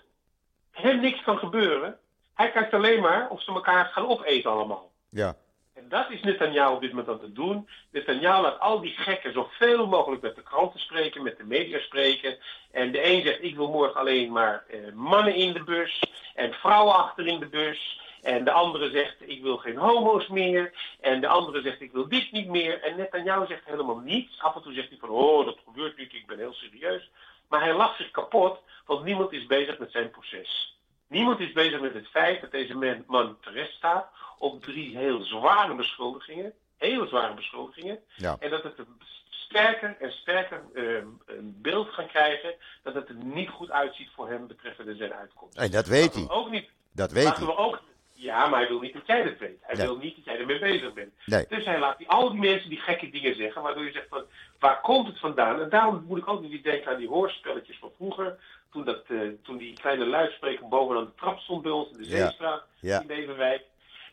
hem 0.72 1.00
niks 1.00 1.24
kan 1.24 1.38
gebeuren. 1.38 2.00
Hij 2.34 2.52
kijkt 2.52 2.74
alleen 2.74 3.02
maar 3.02 3.30
of 3.30 3.42
ze 3.42 3.54
elkaar 3.54 3.86
gaan 3.86 4.08
opeten 4.08 4.52
allemaal. 4.52 4.92
Ja. 5.10 5.36
En 5.74 5.90
dat 5.90 6.10
is 6.10 6.22
Netanyahu 6.22 6.74
op 6.74 6.82
dit 6.82 6.90
moment 6.90 7.10
aan 7.10 7.20
te 7.20 7.32
doen. 7.32 7.70
Netanyahu 7.92 8.42
laat 8.42 8.60
al 8.60 8.82
die 8.82 8.92
gekken 8.92 9.34
zoveel 9.34 9.88
mogelijk 9.88 10.22
met 10.22 10.36
de 10.36 10.44
kranten 10.44 10.80
spreken, 10.80 11.24
met 11.24 11.38
de 11.38 11.44
media 11.44 11.80
spreken. 11.80 12.38
En 12.72 12.92
de 12.92 13.06
een 13.06 13.22
zegt, 13.22 13.44
ik 13.44 13.56
wil 13.56 13.70
morgen 13.70 14.00
alleen 14.00 14.32
maar 14.32 14.66
eh, 14.68 14.92
mannen 14.94 15.36
in 15.36 15.54
de 15.54 15.64
bus 15.64 16.04
en 16.36 16.54
vrouwen 16.54 16.96
achter 16.96 17.28
in 17.28 17.40
de 17.40 17.48
bus. 17.48 18.02
En 18.22 18.44
de 18.44 18.52
andere 18.52 18.90
zegt, 18.90 19.16
ik 19.20 19.42
wil 19.42 19.58
geen 19.58 19.78
homo's 19.78 20.28
meer. 20.28 20.74
En 21.02 21.22
de 21.22 21.28
andere 21.28 21.62
zegt, 21.62 21.82
ik 21.82 21.92
wil 21.92 22.08
dit 22.08 22.32
niet 22.32 22.48
meer. 22.48 22.82
En 22.82 22.98
Netanyahu 22.98 23.46
zegt 23.46 23.66
helemaal 23.66 23.98
niets. 23.98 24.42
Af 24.42 24.56
en 24.56 24.62
toe 24.62 24.74
zegt 24.74 24.90
hij 24.90 24.98
van, 24.98 25.10
oh, 25.10 25.46
dat 25.46 25.58
gebeurt 25.66 25.98
niet, 25.98 26.14
ik 26.14 26.28
ben 26.28 26.38
heel 26.38 26.54
serieus. 26.54 27.10
Maar 27.48 27.62
hij 27.62 27.74
lacht 27.74 27.98
zich 27.98 28.12
kapot, 28.12 28.60
want 28.86 29.04
niemand 29.04 29.32
is 29.32 29.46
bezig 29.46 29.80
met 29.80 29.92
zijn 29.92 30.10
proces. 30.10 30.78
Niemand 31.14 31.40
is 31.40 31.52
bezig 31.52 31.82
met 31.82 31.94
het 31.94 32.08
feit 32.08 32.42
dat 32.42 32.52
deze 32.52 33.04
man 33.08 33.38
terecht 33.42 33.72
staat 33.74 34.08
op 34.38 34.62
drie 34.64 34.98
heel 34.98 35.22
zware 35.22 35.76
beschuldigingen. 35.76 36.54
Hele 36.78 37.08
zware 37.08 37.34
beschuldigingen. 37.34 38.00
Ja. 38.16 38.36
En 38.40 38.50
dat 38.50 38.64
het 38.64 38.78
een 38.78 39.02
sterker 39.30 39.96
en 40.00 40.12
sterker 40.12 40.62
uh, 40.74 40.96
een 41.26 41.56
beeld 41.62 41.90
gaan 41.90 42.08
krijgen 42.08 42.54
dat 42.84 42.94
het 42.94 43.10
er 43.10 43.16
niet 43.16 43.50
goed 43.50 43.72
uitziet 43.72 44.10
voor 44.16 44.30
hem 44.30 44.48
betreffende 44.48 44.96
zijn 44.96 45.14
uitkomst. 45.14 45.58
En 45.58 45.72
dat 45.72 45.88
weet 45.88 46.14
hij. 46.14 46.26
Ook 46.30 46.50
niet. 46.50 46.70
Dat 46.92 47.12
weet 47.12 47.24
Laten 47.24 47.46
hij. 47.46 47.56
we 47.56 47.62
ook, 47.62 47.82
ja, 48.12 48.48
maar 48.48 48.60
hij 48.60 48.68
wil 48.68 48.80
niet 48.80 48.94
dat 48.94 49.08
jij 49.08 49.24
dat 49.24 49.38
weet. 49.38 49.58
Hij 49.62 49.76
Nee. 49.76 49.86
wil 49.86 49.98
niet 49.98 50.16
dat 50.16 50.26
jij 50.26 50.40
ermee 50.40 50.60
bezig 50.60 50.94
bent. 50.94 51.14
Nee. 51.26 51.46
Dus 51.50 51.66
hij 51.66 51.80
laat 51.80 51.98
die, 51.98 52.10
al 52.10 52.30
die 52.32 52.40
mensen 52.40 52.70
die 52.70 52.80
gekke 52.80 53.10
dingen 53.10 53.36
zeggen, 53.36 53.62
waardoor 53.62 53.86
je 53.86 53.92
zegt 53.92 54.08
van, 54.10 54.24
waar 54.60 54.82
komt 54.82 55.08
het 55.08 55.20
vandaan? 55.20 55.62
En 55.62 55.70
daarom 55.70 56.04
moet 56.08 56.18
ik 56.18 56.28
ook 56.28 56.42
weer 56.48 56.64
denken 56.64 56.92
aan 56.92 56.98
die 56.98 57.08
hoorspelletjes 57.08 57.78
van 57.80 57.92
vroeger. 57.98 58.38
Toen, 58.74 58.84
dat, 58.84 59.04
eh, 59.08 59.20
toen 59.44 59.58
die 59.58 59.74
kleine 59.74 60.06
luidspreker 60.06 60.68
bovenaan 60.68 61.06
de 61.06 61.16
trap 61.16 61.40
stond 61.40 61.62
bij 61.62 61.72
ons 61.72 61.92
in 61.92 61.98
de. 61.98 62.04
Zeestraat 62.04 62.64
Ja. 62.80 63.02
in 63.02 63.08
Beverwijk. 63.08 63.64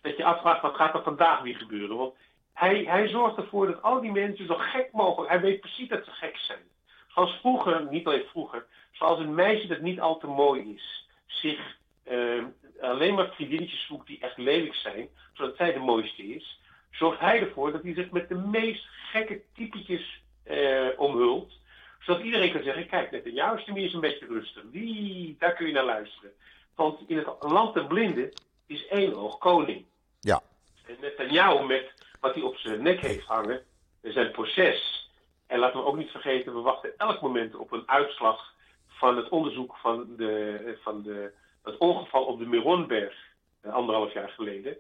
Dat 0.03 0.17
je 0.17 0.25
afvraagt, 0.25 0.63
wat 0.63 0.75
gaat 0.75 0.95
er 0.95 1.03
vandaag 1.03 1.41
weer 1.43 1.57
gebeuren? 1.57 1.97
Want 1.97 2.15
hij, 2.53 2.85
hij 2.85 3.09
zorgt 3.09 3.37
ervoor 3.37 3.67
dat 3.67 3.83
al 3.83 4.01
die 4.01 4.13
mensen 4.13 4.47
zo 4.47 4.55
gek 4.59 4.89
mogelijk, 4.93 5.31
hij 5.31 5.41
weet 5.41 5.61
precies 5.61 5.89
dat 5.89 6.05
ze 6.05 6.11
gek 6.11 6.37
zijn. 6.37 6.63
Zoals 7.09 7.39
vroeger, 7.41 7.87
niet 7.91 8.07
alleen 8.07 8.25
vroeger, 8.31 8.67
zoals 8.93 9.19
een 9.19 9.35
meisje 9.35 9.67
dat 9.67 9.81
niet 9.81 10.01
al 10.01 10.19
te 10.19 10.27
mooi 10.27 10.75
is, 10.75 11.07
zich 11.27 11.77
eh, 12.03 12.45
alleen 12.81 13.15
maar 13.15 13.31
vriendinnetjes 13.35 13.87
zoekt 13.87 14.07
die 14.07 14.19
echt 14.21 14.37
lelijk 14.39 14.75
zijn, 14.75 15.09
zodat 15.33 15.57
zij 15.57 15.73
de 15.73 15.79
mooiste 15.79 16.23
is, 16.35 16.61
zorgt 16.91 17.21
hij 17.21 17.41
ervoor 17.41 17.73
dat 17.73 17.83
hij 17.83 17.95
zich 17.95 18.11
met 18.11 18.29
de 18.29 18.35
meest 18.35 18.85
gekke 18.89 19.41
typetjes 19.55 20.23
eh, 20.43 20.87
omhult. 20.97 21.59
Zodat 22.01 22.23
iedereen 22.23 22.53
kan 22.53 22.63
zeggen, 22.63 22.87
kijk, 22.87 23.11
net 23.11 23.27
in 23.27 23.35
jouw 23.35 23.59
stemie 23.59 23.87
is 23.87 23.93
een 23.93 24.01
beetje 24.01 24.27
rustig. 24.27 24.63
Die, 24.65 25.37
daar 25.39 25.55
kun 25.55 25.67
je 25.67 25.73
naar 25.73 25.85
luisteren. 25.85 26.33
Want 26.75 27.01
in 27.07 27.17
het 27.17 27.27
land 27.41 27.75
der 27.75 27.87
blinden 27.87 28.33
is 28.67 28.87
één 28.87 29.15
oog 29.15 29.39
koning. 29.39 29.85
Ja. 30.21 30.43
En 30.87 30.97
Netanyahu 31.01 31.67
met 31.67 31.93
wat 32.21 32.35
hij 32.35 32.43
op 32.43 32.57
zijn 32.57 32.83
nek 32.83 33.01
heeft 33.01 33.27
hangen, 33.27 33.65
zijn 34.03 34.31
proces. 34.31 35.09
En 35.47 35.59
laten 35.59 35.81
we 35.81 35.87
ook 35.87 35.97
niet 35.97 36.11
vergeten, 36.11 36.55
we 36.55 36.61
wachten 36.61 36.97
elk 36.97 37.21
moment 37.21 37.55
op 37.55 37.73
een 37.73 37.89
uitslag 37.89 38.55
van 38.87 39.17
het 39.17 39.29
onderzoek 39.29 39.77
van, 39.77 40.17
de, 40.17 40.79
van 40.83 41.03
de, 41.03 41.33
het 41.63 41.79
ongeval 41.79 42.25
op 42.25 42.39
de 42.39 42.47
Meronberg, 42.47 43.15
eh, 43.61 43.73
anderhalf 43.73 44.13
jaar 44.13 44.29
geleden. 44.29 44.77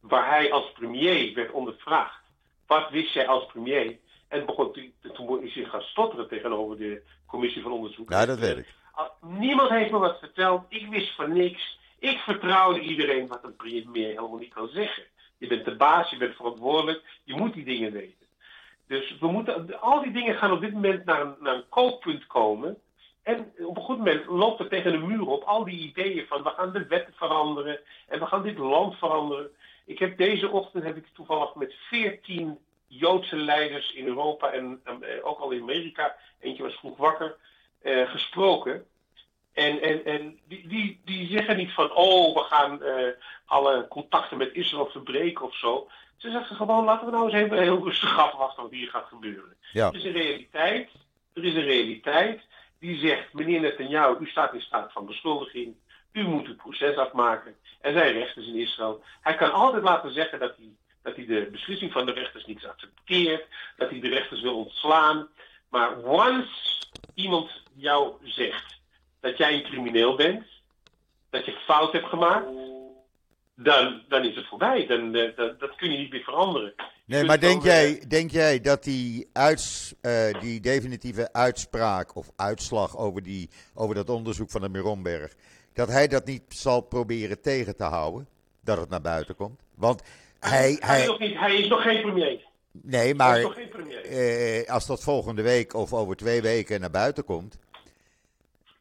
Waar 0.00 0.28
hij 0.28 0.52
als 0.52 0.72
premier 0.72 1.34
werd 1.34 1.50
ondervraagd. 1.50 2.20
Wat 2.66 2.90
wist 2.90 3.12
jij 3.12 3.26
als 3.26 3.46
premier? 3.46 3.98
En 4.30 4.46
begon 4.46 4.72
toen, 4.72 4.92
toen 5.12 5.42
is 5.42 5.54
hij 5.54 5.64
gaan 5.64 5.80
stotteren 5.80 6.28
tegenover 6.28 6.76
de 6.76 7.02
commissie 7.26 7.62
van 7.62 7.72
onderzoek. 7.72 8.10
Ja, 8.10 8.26
dat 8.26 8.38
weet 8.38 8.58
ik. 8.58 8.74
Ah, 8.92 9.08
Niemand 9.20 9.70
heeft 9.70 9.90
me 9.90 9.98
wat 9.98 10.18
verteld. 10.18 10.64
Ik 10.68 10.86
wist 10.86 11.14
van 11.14 11.32
niks. 11.32 11.78
Ik 11.98 12.18
vertrouwde 12.18 12.80
iedereen 12.80 13.26
wat 13.26 13.44
een 13.44 13.56
premier 13.56 14.06
helemaal 14.06 14.38
niet 14.38 14.54
kan 14.54 14.68
zeggen. 14.68 15.02
Je 15.38 15.46
bent 15.46 15.64
de 15.64 15.76
baas, 15.76 16.10
je 16.10 16.16
bent 16.16 16.36
verantwoordelijk. 16.36 17.02
Je 17.24 17.34
moet 17.34 17.54
die 17.54 17.64
dingen 17.64 17.92
weten. 17.92 18.26
Dus 18.86 19.18
we 19.20 19.26
moeten, 19.26 19.80
al 19.80 20.02
die 20.02 20.12
dingen 20.12 20.34
gaan 20.34 20.52
op 20.52 20.60
dit 20.60 20.72
moment 20.72 21.04
naar 21.04 21.20
een, 21.20 21.34
naar 21.40 21.54
een 21.54 21.68
kookpunt 21.68 22.26
komen. 22.26 22.78
En 23.22 23.52
op 23.58 23.76
een 23.76 23.82
goed 23.82 23.98
moment 23.98 24.26
loopt 24.26 24.60
er 24.60 24.68
tegen 24.68 24.94
een 24.94 25.06
muur 25.06 25.26
op 25.26 25.42
al 25.42 25.64
die 25.64 25.88
ideeën 25.88 26.26
van 26.26 26.42
we 26.42 26.48
gaan 26.48 26.72
de 26.72 26.86
wetten 26.86 27.14
veranderen 27.14 27.80
en 28.08 28.18
we 28.18 28.26
gaan 28.26 28.42
dit 28.42 28.58
land 28.58 28.96
veranderen. 28.96 29.50
Ik 29.86 29.98
heb 29.98 30.16
deze 30.16 30.48
ochtend 30.48 30.84
heb 30.84 30.96
ik 30.96 31.06
toevallig 31.12 31.54
met 31.54 31.74
veertien 31.74 32.58
Joodse 32.92 33.36
leiders 33.36 33.92
in 33.92 34.06
Europa 34.06 34.52
en 34.52 34.80
eh, 34.84 34.94
ook 35.22 35.38
al 35.38 35.50
in 35.50 35.62
Amerika, 35.62 36.16
eentje 36.40 36.62
was 36.62 36.74
vroeg 36.74 36.96
wakker, 36.96 37.36
eh, 37.82 38.10
gesproken. 38.10 38.86
En, 39.52 39.82
en, 39.82 40.04
en 40.04 40.38
die, 40.48 40.68
die, 40.68 41.00
die 41.04 41.30
zeggen 41.30 41.56
niet 41.56 41.72
van, 41.72 41.92
oh, 41.92 42.34
we 42.34 42.40
gaan 42.40 42.82
eh, 42.82 43.08
alle 43.44 43.86
contacten 43.88 44.38
met 44.38 44.52
Israël 44.52 44.86
verbreken 44.86 45.44
of 45.44 45.54
zo. 45.54 45.88
Ze 46.16 46.30
zeggen 46.30 46.56
gewoon, 46.56 46.84
laten 46.84 47.06
we 47.06 47.12
nou 47.12 47.24
eens 47.24 47.34
even 47.34 47.62
heel 47.62 47.84
rustig 47.84 48.18
afwachten 48.18 48.62
wat 48.62 48.72
hier 48.72 48.88
gaat 48.88 49.06
gebeuren. 49.08 49.56
Ja. 49.72 49.88
Er 49.88 49.94
is 49.94 50.04
een 50.04 50.12
realiteit, 50.12 50.90
er 51.34 51.44
is 51.44 51.54
een 51.54 51.64
realiteit 51.64 52.40
die 52.78 52.98
zegt, 52.98 53.32
meneer 53.32 53.60
Netanyahu, 53.60 54.16
u 54.20 54.26
staat 54.26 54.54
in 54.54 54.60
staat 54.60 54.92
van 54.92 55.06
beschuldiging. 55.06 55.74
U 56.12 56.22
moet 56.22 56.46
uw 56.46 56.56
proces 56.56 56.96
afmaken. 56.96 57.56
Er 57.80 57.92
zijn 57.92 58.12
rechters 58.12 58.46
in 58.46 58.54
Israël. 58.54 59.02
Hij 59.20 59.34
kan 59.34 59.52
altijd 59.52 59.82
laten 59.82 60.12
zeggen 60.12 60.38
dat 60.38 60.56
hij, 60.56 60.72
dat 61.02 61.16
hij 61.16 61.26
de 61.26 61.48
beslissing 61.52 61.92
van 61.92 62.06
de 62.06 62.12
rechters 62.12 62.46
niet 62.46 62.66
accepteert. 62.66 63.46
Dat 63.76 63.90
hij 63.90 64.00
de 64.00 64.08
rechters 64.08 64.40
wil 64.40 64.56
ontslaan. 64.56 65.28
Maar 65.68 66.02
once 66.02 66.80
iemand 67.14 67.50
jou 67.74 68.14
zegt, 68.22 68.78
dat 69.20 69.36
jij 69.36 69.54
een 69.54 69.62
crimineel 69.62 70.16
bent, 70.16 70.46
dat 71.30 71.44
je 71.44 71.52
fout 71.52 71.92
hebt 71.92 72.08
gemaakt, 72.08 72.46
dan, 73.54 74.02
dan 74.08 74.24
is 74.24 74.34
het 74.34 74.46
voorbij. 74.46 74.86
Dan, 74.86 75.14
uh, 75.14 75.36
dat, 75.36 75.60
dat 75.60 75.74
kun 75.74 75.92
je 75.92 75.98
niet 75.98 76.10
meer 76.10 76.22
veranderen. 76.22 76.74
Nee, 77.04 77.24
maar 77.24 77.40
denk 77.40 77.62
jij, 77.62 78.04
denk 78.08 78.30
jij 78.30 78.60
dat 78.60 78.84
die, 78.84 79.28
uits, 79.32 79.94
uh, 80.02 80.40
die 80.40 80.60
definitieve 80.60 81.32
uitspraak 81.32 82.16
of 82.16 82.30
uitslag 82.36 82.96
over, 82.96 83.22
die, 83.22 83.50
over 83.74 83.94
dat 83.94 84.10
onderzoek 84.10 84.50
van 84.50 84.60
de 84.60 84.68
Mironberg, 84.68 85.34
dat 85.72 85.88
hij 85.88 86.08
dat 86.08 86.26
niet 86.26 86.42
zal 86.48 86.80
proberen 86.80 87.40
tegen 87.40 87.76
te 87.76 87.84
houden? 87.84 88.28
Dat 88.64 88.78
het 88.78 88.88
naar 88.88 89.00
buiten 89.00 89.36
komt? 89.36 89.60
Want 89.74 90.02
hij. 90.40 90.76
Hij, 90.80 91.00
is, 91.00 91.06
nog 91.06 91.18
niet, 91.18 91.38
hij 91.38 91.56
is 91.56 91.68
nog 91.68 91.82
geen 91.82 92.02
premier. 92.02 92.40
Nee, 92.72 93.14
maar 93.14 93.40
uh, 93.40 94.68
als 94.68 94.86
dat 94.86 95.02
volgende 95.02 95.42
week 95.42 95.74
of 95.74 95.92
over 95.92 96.16
twee 96.16 96.42
weken 96.42 96.80
naar 96.80 96.90
buiten 96.90 97.24
komt. 97.24 97.58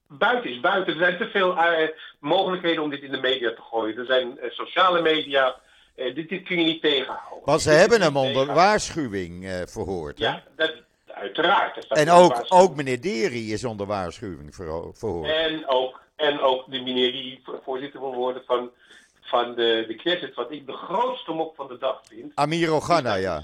Buiten 0.08 0.52
is 0.52 0.60
buiten. 0.60 0.93
Er 0.93 1.00
zijn 1.00 1.17
te 1.17 1.30
veel 1.30 1.58
uh, 1.58 1.89
mogelijkheden 2.19 2.84
om 2.84 2.89
dit 2.89 3.02
in 3.02 3.12
de 3.12 3.19
media 3.19 3.50
te 3.50 3.62
gooien. 3.62 3.98
Er 3.98 4.06
zijn 4.06 4.38
uh, 4.43 4.52
sociale 4.52 5.02
media. 5.02 5.56
Dit, 5.95 6.30
dit, 6.30 6.43
kun 6.43 6.58
je 6.58 6.63
niet 6.63 6.82
tegenhouden. 6.82 7.45
Want 7.45 7.62
ze 7.62 7.69
hebben 7.69 8.02
hem 8.02 8.17
onder 8.17 8.45
waarschuwing 8.45 9.63
verhoord. 9.67 10.17
Ja, 10.17 10.43
dat, 10.56 10.74
uiteraard. 11.08 11.88
Dat 11.88 11.98
en 11.98 12.10
ook, 12.10 12.45
ook 12.48 12.76
meneer 12.76 13.02
Deri 13.02 13.54
is 13.54 13.63
onder 13.63 13.86
waarschuwing 13.86 14.56
verhoord. 14.56 15.30
En 15.30 15.67
ook, 15.67 16.02
en 16.15 16.39
ook 16.39 16.72
de 16.72 16.82
meneer 16.82 17.12
die 17.12 17.43
voorzitter 17.63 18.00
wil 18.00 18.13
worden 18.13 18.41
van, 18.45 18.72
van 19.30 19.56
de, 19.56 19.86
de 19.88 19.96
Knesset, 19.96 20.36
wat 20.36 20.52
ik 20.52 20.65
de 20.65 20.74
grootste 20.74 21.32
mop 21.32 21.56
van 21.56 21.68
de 21.68 21.78
dag 21.78 22.02
vind. 22.08 22.32
Amir 22.36 22.72
Ogana, 22.72 23.15
ja. 23.15 23.44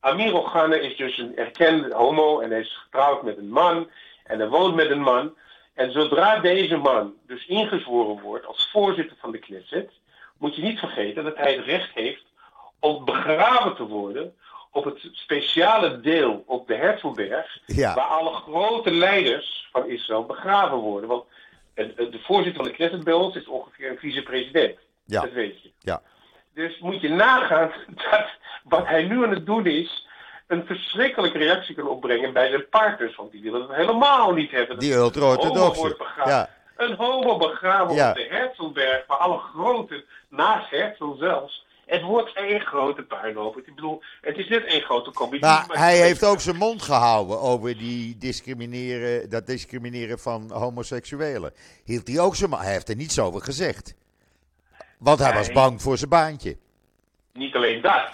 Amir 0.00 0.34
Ogana 0.34 0.76
is 0.76 0.96
dus 0.96 1.18
een 1.18 1.36
erkende 1.36 1.94
homo 1.94 2.40
en 2.40 2.50
hij 2.50 2.60
is 2.60 2.78
getrouwd 2.82 3.22
met 3.22 3.36
een 3.36 3.50
man 3.50 3.90
en 4.24 4.38
hij 4.38 4.48
woont 4.48 4.74
met 4.74 4.90
een 4.90 5.00
man. 5.00 5.34
En 5.74 5.92
zodra 5.92 6.38
deze 6.38 6.76
man 6.76 7.14
dus 7.26 7.46
ingezworen 7.46 8.22
wordt 8.22 8.46
als 8.46 8.68
voorzitter 8.72 9.16
van 9.20 9.32
de 9.32 9.38
Knesset, 9.38 9.90
moet 10.38 10.56
je 10.56 10.62
niet 10.62 10.78
vergeten 10.78 11.24
dat 11.24 11.36
hij 11.36 11.54
het 11.54 11.64
recht 11.64 11.90
heeft 11.94 12.24
om 12.80 13.04
begraven 13.04 13.74
te 13.74 13.86
worden 13.86 14.34
op 14.70 14.84
het 14.84 15.08
speciale 15.12 16.00
deel 16.00 16.42
op 16.46 16.66
de 16.66 16.74
Herzlberg, 16.74 17.58
ja. 17.66 17.94
waar 17.94 18.04
alle 18.04 18.32
grote 18.32 18.90
leiders 18.90 19.68
van 19.72 19.88
Israël 19.88 20.24
begraven 20.24 20.76
worden. 20.76 21.08
Want 21.08 21.24
de 21.74 22.20
voorzitter 22.22 22.54
van 22.54 22.64
de 22.64 22.76
Knesset 22.76 23.04
bij 23.04 23.14
ons 23.14 23.36
is 23.36 23.46
ongeveer 23.46 23.90
een 23.90 23.98
vicepresident. 23.98 24.78
Ja. 25.06 25.20
Dat 25.20 25.32
weet 25.32 25.62
je. 25.62 25.72
Ja. 25.78 26.02
Dus 26.54 26.78
moet 26.78 27.00
je 27.00 27.08
nagaan 27.08 27.72
dat 28.10 28.26
wat 28.64 28.86
hij 28.86 29.02
nu 29.02 29.24
aan 29.24 29.30
het 29.30 29.46
doen 29.46 29.66
is, 29.66 30.06
een 30.46 30.66
verschrikkelijke 30.66 31.38
reactie 31.38 31.74
kan 31.74 31.88
opbrengen 31.88 32.32
bij 32.32 32.48
zijn 32.48 32.68
partners. 32.68 33.16
Want 33.16 33.32
die 33.32 33.42
willen 33.42 33.60
het 33.60 33.76
helemaal 33.76 34.32
niet 34.32 34.50
hebben. 34.50 34.78
Die 34.78 34.94
ultra-orthodoxe. 34.94 35.96
Ja. 36.24 36.48
Een 36.76 36.94
homo 36.94 37.36
begraven 37.36 37.94
ja. 37.94 38.08
op 38.08 38.14
de 38.14 38.26
Herzlberg, 38.30 39.06
waar 39.06 39.18
alle 39.18 39.38
grote, 39.38 40.04
naast 40.28 40.70
Herzl 40.70 41.14
zelfs. 41.18 41.64
Het 41.86 42.02
wordt 42.02 42.36
één 42.36 42.60
grote 42.60 43.02
puinhoop. 43.02 43.56
Ik 43.56 43.74
bedoel, 43.74 44.02
het 44.20 44.36
is 44.36 44.48
net 44.48 44.64
één 44.64 44.82
grote 44.82 45.10
commissie. 45.10 45.48
Maar, 45.48 45.64
maar 45.68 45.78
hij 45.78 45.96
heeft 45.96 46.24
ook 46.24 46.40
zijn 46.40 46.56
mond 46.56 46.82
gehouden 46.82 47.40
over 47.40 47.78
die 47.78 48.16
discrimineren, 48.18 49.30
dat 49.30 49.46
discrimineren 49.46 50.18
van 50.18 50.50
homoseksuelen. 50.52 51.52
Hield 51.84 52.08
hij 52.08 52.18
ook 52.18 52.36
zijn 52.36 52.52
Hij 52.52 52.72
heeft 52.72 52.88
er 52.88 52.96
niets 52.96 53.18
over 53.18 53.40
gezegd. 53.40 53.94
Want 54.98 55.18
hij 55.18 55.34
was 55.34 55.52
bang 55.52 55.82
voor 55.82 55.96
zijn 55.96 56.10
baantje. 56.10 56.56
Niet 57.32 57.54
alleen 57.54 57.80
dat. 57.80 58.08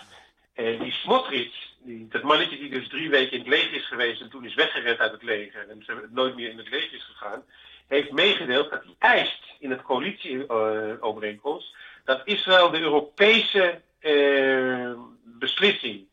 En 0.55 0.79
die 0.79 0.92
Smotrich, 0.92 1.53
die, 1.79 2.09
dat 2.09 2.23
mannetje 2.23 2.59
die 2.59 2.71
dus 2.71 2.88
drie 2.88 3.11
weken 3.11 3.33
in 3.33 3.38
het 3.38 3.49
leger 3.49 3.75
is 3.75 3.88
geweest 3.88 4.21
en 4.21 4.31
toen 4.31 4.45
is 4.45 4.55
weggerend 4.55 4.99
uit 4.99 5.12
het 5.12 5.23
leger 5.23 5.68
en 5.68 5.83
ze 5.85 6.09
nooit 6.11 6.35
meer 6.35 6.51
in 6.51 6.59
het 6.59 6.68
leger 6.68 6.95
is 6.95 7.05
gegaan, 7.05 7.42
heeft 7.87 8.12
meegedeeld 8.12 8.71
dat 8.71 8.83
hij 8.85 9.16
eist 9.16 9.42
in 9.59 9.71
het 9.71 9.83
coalitieovereenkomst 9.83 11.75
dat 12.05 12.21
Israël 12.25 12.71
de 12.71 12.81
Europese 12.81 13.81
uh, 14.01 14.92
beslissing 15.25 16.07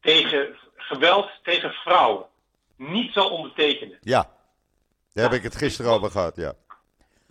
tegen 0.00 0.56
geweld 0.76 1.30
tegen 1.42 1.72
vrouwen 1.72 2.26
niet 2.76 3.12
zal 3.12 3.30
ondertekenen. 3.30 3.98
Ja, 4.00 4.30
daar 5.12 5.24
heb 5.24 5.32
ik 5.32 5.42
het 5.42 5.56
gisteren 5.56 5.90
over 5.90 6.10
gehad, 6.10 6.36
ja. 6.36 6.54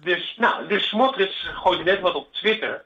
Dus, 0.01 0.35
nou, 0.37 0.67
dus 0.67 0.87
Smotrich 0.87 1.61
gooide 1.61 1.83
net 1.83 1.99
wat 1.99 2.15
op 2.15 2.33
Twitter. 2.33 2.85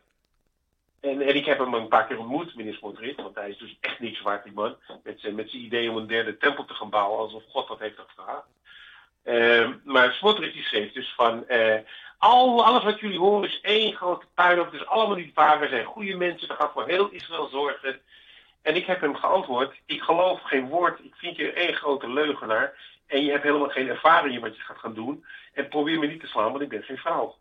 En, 0.99 1.21
en 1.21 1.36
ik 1.36 1.45
heb 1.45 1.60
hem 1.60 1.73
een 1.73 1.88
paar 1.88 2.08
keer 2.08 2.19
ontmoet, 2.19 2.56
meneer 2.56 2.73
Smotrich, 2.73 3.15
want 3.15 3.36
hij 3.36 3.49
is 3.49 3.58
dus 3.58 3.78
echt 3.80 3.99
niks 3.99 4.21
waard, 4.21 4.43
die 4.43 4.54
man. 4.54 4.76
Met 5.04 5.19
zijn, 5.19 5.36
met 5.36 5.49
zijn 5.49 5.63
idee 5.63 5.89
om 5.89 5.97
een 5.97 6.08
derde 6.08 6.38
tempel 6.38 6.65
te 6.65 6.73
gaan 6.73 6.89
bouwen, 6.89 7.19
alsof 7.19 7.43
God 7.49 7.67
dat 7.67 7.80
heeft 7.80 7.99
gevraagd. 7.99 8.47
Uh, 9.23 9.69
maar 9.84 10.13
Smotrich 10.13 10.54
die 10.54 10.63
schreef 10.63 10.91
dus 10.91 11.13
van, 11.15 11.43
uh, 11.49 11.76
al, 12.17 12.65
alles 12.65 12.84
wat 12.84 12.99
jullie 12.99 13.19
horen 13.19 13.49
is 13.49 13.62
één 13.62 13.93
grote 13.93 14.26
puinhoop, 14.34 14.71
het 14.71 14.82
is 14.82 14.88
allemaal 14.88 15.15
niet 15.15 15.34
waar, 15.34 15.60
we 15.60 15.67
zijn 15.67 15.86
goede 15.86 16.15
mensen, 16.15 16.47
we 16.47 16.54
gaan 16.54 16.71
voor 16.73 16.88
heel 16.88 17.10
Israël 17.10 17.47
zorgen. 17.47 18.02
En 18.62 18.76
ik 18.76 18.86
heb 18.86 19.02
hem 19.02 19.15
geantwoord, 19.15 19.76
ik 19.86 20.02
geloof 20.02 20.41
geen 20.41 20.67
woord, 20.67 20.99
ik 21.04 21.15
vind 21.15 21.36
je 21.36 21.54
één 21.54 21.73
grote 21.73 22.10
leugenaar. 22.10 22.73
En 23.13 23.23
je 23.23 23.32
hebt 23.32 23.43
helemaal 23.43 23.69
geen 23.69 23.88
ervaring 23.88 24.34
in 24.34 24.41
wat 24.41 24.56
je 24.56 24.62
gaat 24.62 24.78
gaan 24.78 24.93
doen. 24.93 25.26
En 25.54 25.67
probeer 25.67 25.99
me 25.99 26.08
niet 26.08 26.19
te 26.19 26.28
slaan, 26.28 26.52
want 26.52 26.62
ik 26.63 26.69
ben 26.69 26.84
geen 26.84 26.97
vrouw. 26.97 27.36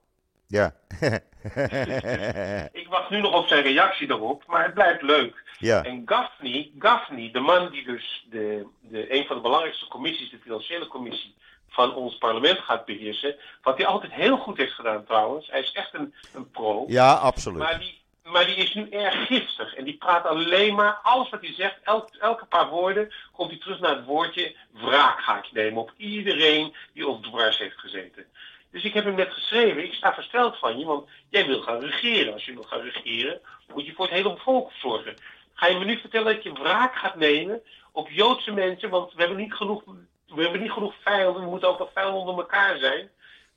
Ja. 0.47 0.75
ik 2.83 2.87
wacht 2.89 3.11
nu 3.11 3.21
nog 3.21 3.35
op 3.35 3.47
zijn 3.47 3.63
reactie 3.63 4.07
daarop, 4.07 4.45
maar 4.47 4.65
het 4.65 4.75
blijft 4.75 5.03
leuk. 5.03 5.43
Ja. 5.59 5.85
En 5.85 6.03
Gaffney, 6.05 6.71
Gaffney, 6.79 7.31
de 7.33 7.41
man 7.41 7.71
die 7.71 7.85
dus 7.85 8.27
de, 8.31 8.67
de, 8.81 9.15
een 9.15 9.27
van 9.27 9.37
de 9.37 9.43
belangrijkste 9.43 9.89
commissies, 9.89 10.31
de 10.31 10.39
financiële 10.43 10.87
commissie 10.87 11.35
van 11.69 11.95
ons 11.95 12.19
parlement 12.19 12.59
gaat 12.59 12.85
beheersen, 12.85 13.37
wat 13.63 13.77
hij 13.77 13.87
altijd 13.87 14.13
heel 14.13 14.37
goed 14.37 14.57
heeft 14.57 14.73
gedaan 14.73 15.05
trouwens. 15.05 15.51
Hij 15.51 15.61
is 15.61 15.73
echt 15.73 15.95
een, 15.95 16.15
een 16.35 16.51
pro. 16.51 16.85
Ja, 16.89 17.13
absoluut. 17.13 17.59
Maar 17.59 17.79
die, 17.79 18.02
maar 18.23 18.47
die 18.47 18.55
is 18.55 18.75
nu 18.75 18.89
erg 18.89 19.27
giftig. 19.27 19.75
En 19.75 19.85
die 19.85 19.97
praat 19.97 20.27
alleen 20.27 20.75
maar, 20.75 20.99
alles 21.03 21.31
wat 21.31 21.41
hij 21.41 21.55
zegt, 21.55 21.79
elk, 21.83 22.09
elke 22.19 22.45
paar 22.45 22.69
woorden, 22.69 23.13
komt 23.33 23.51
hij 23.51 23.59
terug 23.59 23.81
naar 23.81 23.97
het 23.97 24.05
woordje 24.05 24.57
wraak 24.73 25.21
ga 25.21 25.39
ik 25.39 25.53
nemen 25.53 25.83
op 25.83 25.93
iedereen 25.97 26.75
die 26.93 27.07
ons 27.07 27.27
dwars 27.27 27.59
heeft 27.59 27.79
gezeten. 27.79 28.27
Dus 28.71 28.85
ik 28.85 28.95
heb 28.95 29.05
hem 29.05 29.15
net 29.15 29.33
geschreven, 29.33 29.85
ik 29.85 29.95
sta 29.95 30.15
versteld 30.15 30.59
van 30.59 30.79
je, 30.79 30.85
want 30.85 31.09
jij 31.29 31.47
wil 31.47 31.63
gaan 31.63 31.81
regeren. 31.81 32.33
Als 32.33 32.45
je 32.45 32.55
wil 32.55 32.63
gaan 32.63 32.81
regeren, 32.81 33.41
moet 33.75 33.87
je 33.87 33.93
voor 33.93 34.05
het 34.05 34.15
hele 34.15 34.37
volk 34.37 34.71
zorgen. 34.73 35.15
Ga 35.55 35.67
je 35.67 35.79
me 35.79 35.85
nu 35.85 35.99
vertellen 35.99 36.35
dat 36.35 36.43
je 36.43 36.53
wraak 36.53 36.97
gaat 36.97 37.17
nemen 37.17 37.63
op 37.93 38.11
Joodse 38.11 38.53
mensen, 38.53 38.91
want 38.91 39.13
we 39.13 39.21
hebben 39.21 39.39
niet 39.39 39.55
genoeg, 39.55 39.83
we 40.27 40.43
hebben 40.43 40.61
niet 40.61 40.73
genoeg 40.73 40.95
vijanden, 41.03 41.43
we 41.43 41.49
moeten 41.49 41.69
ook 41.69 41.79
nog 41.79 41.91
vijanden 41.93 42.21
onder 42.21 42.35
elkaar 42.35 42.79
zijn. 42.79 43.11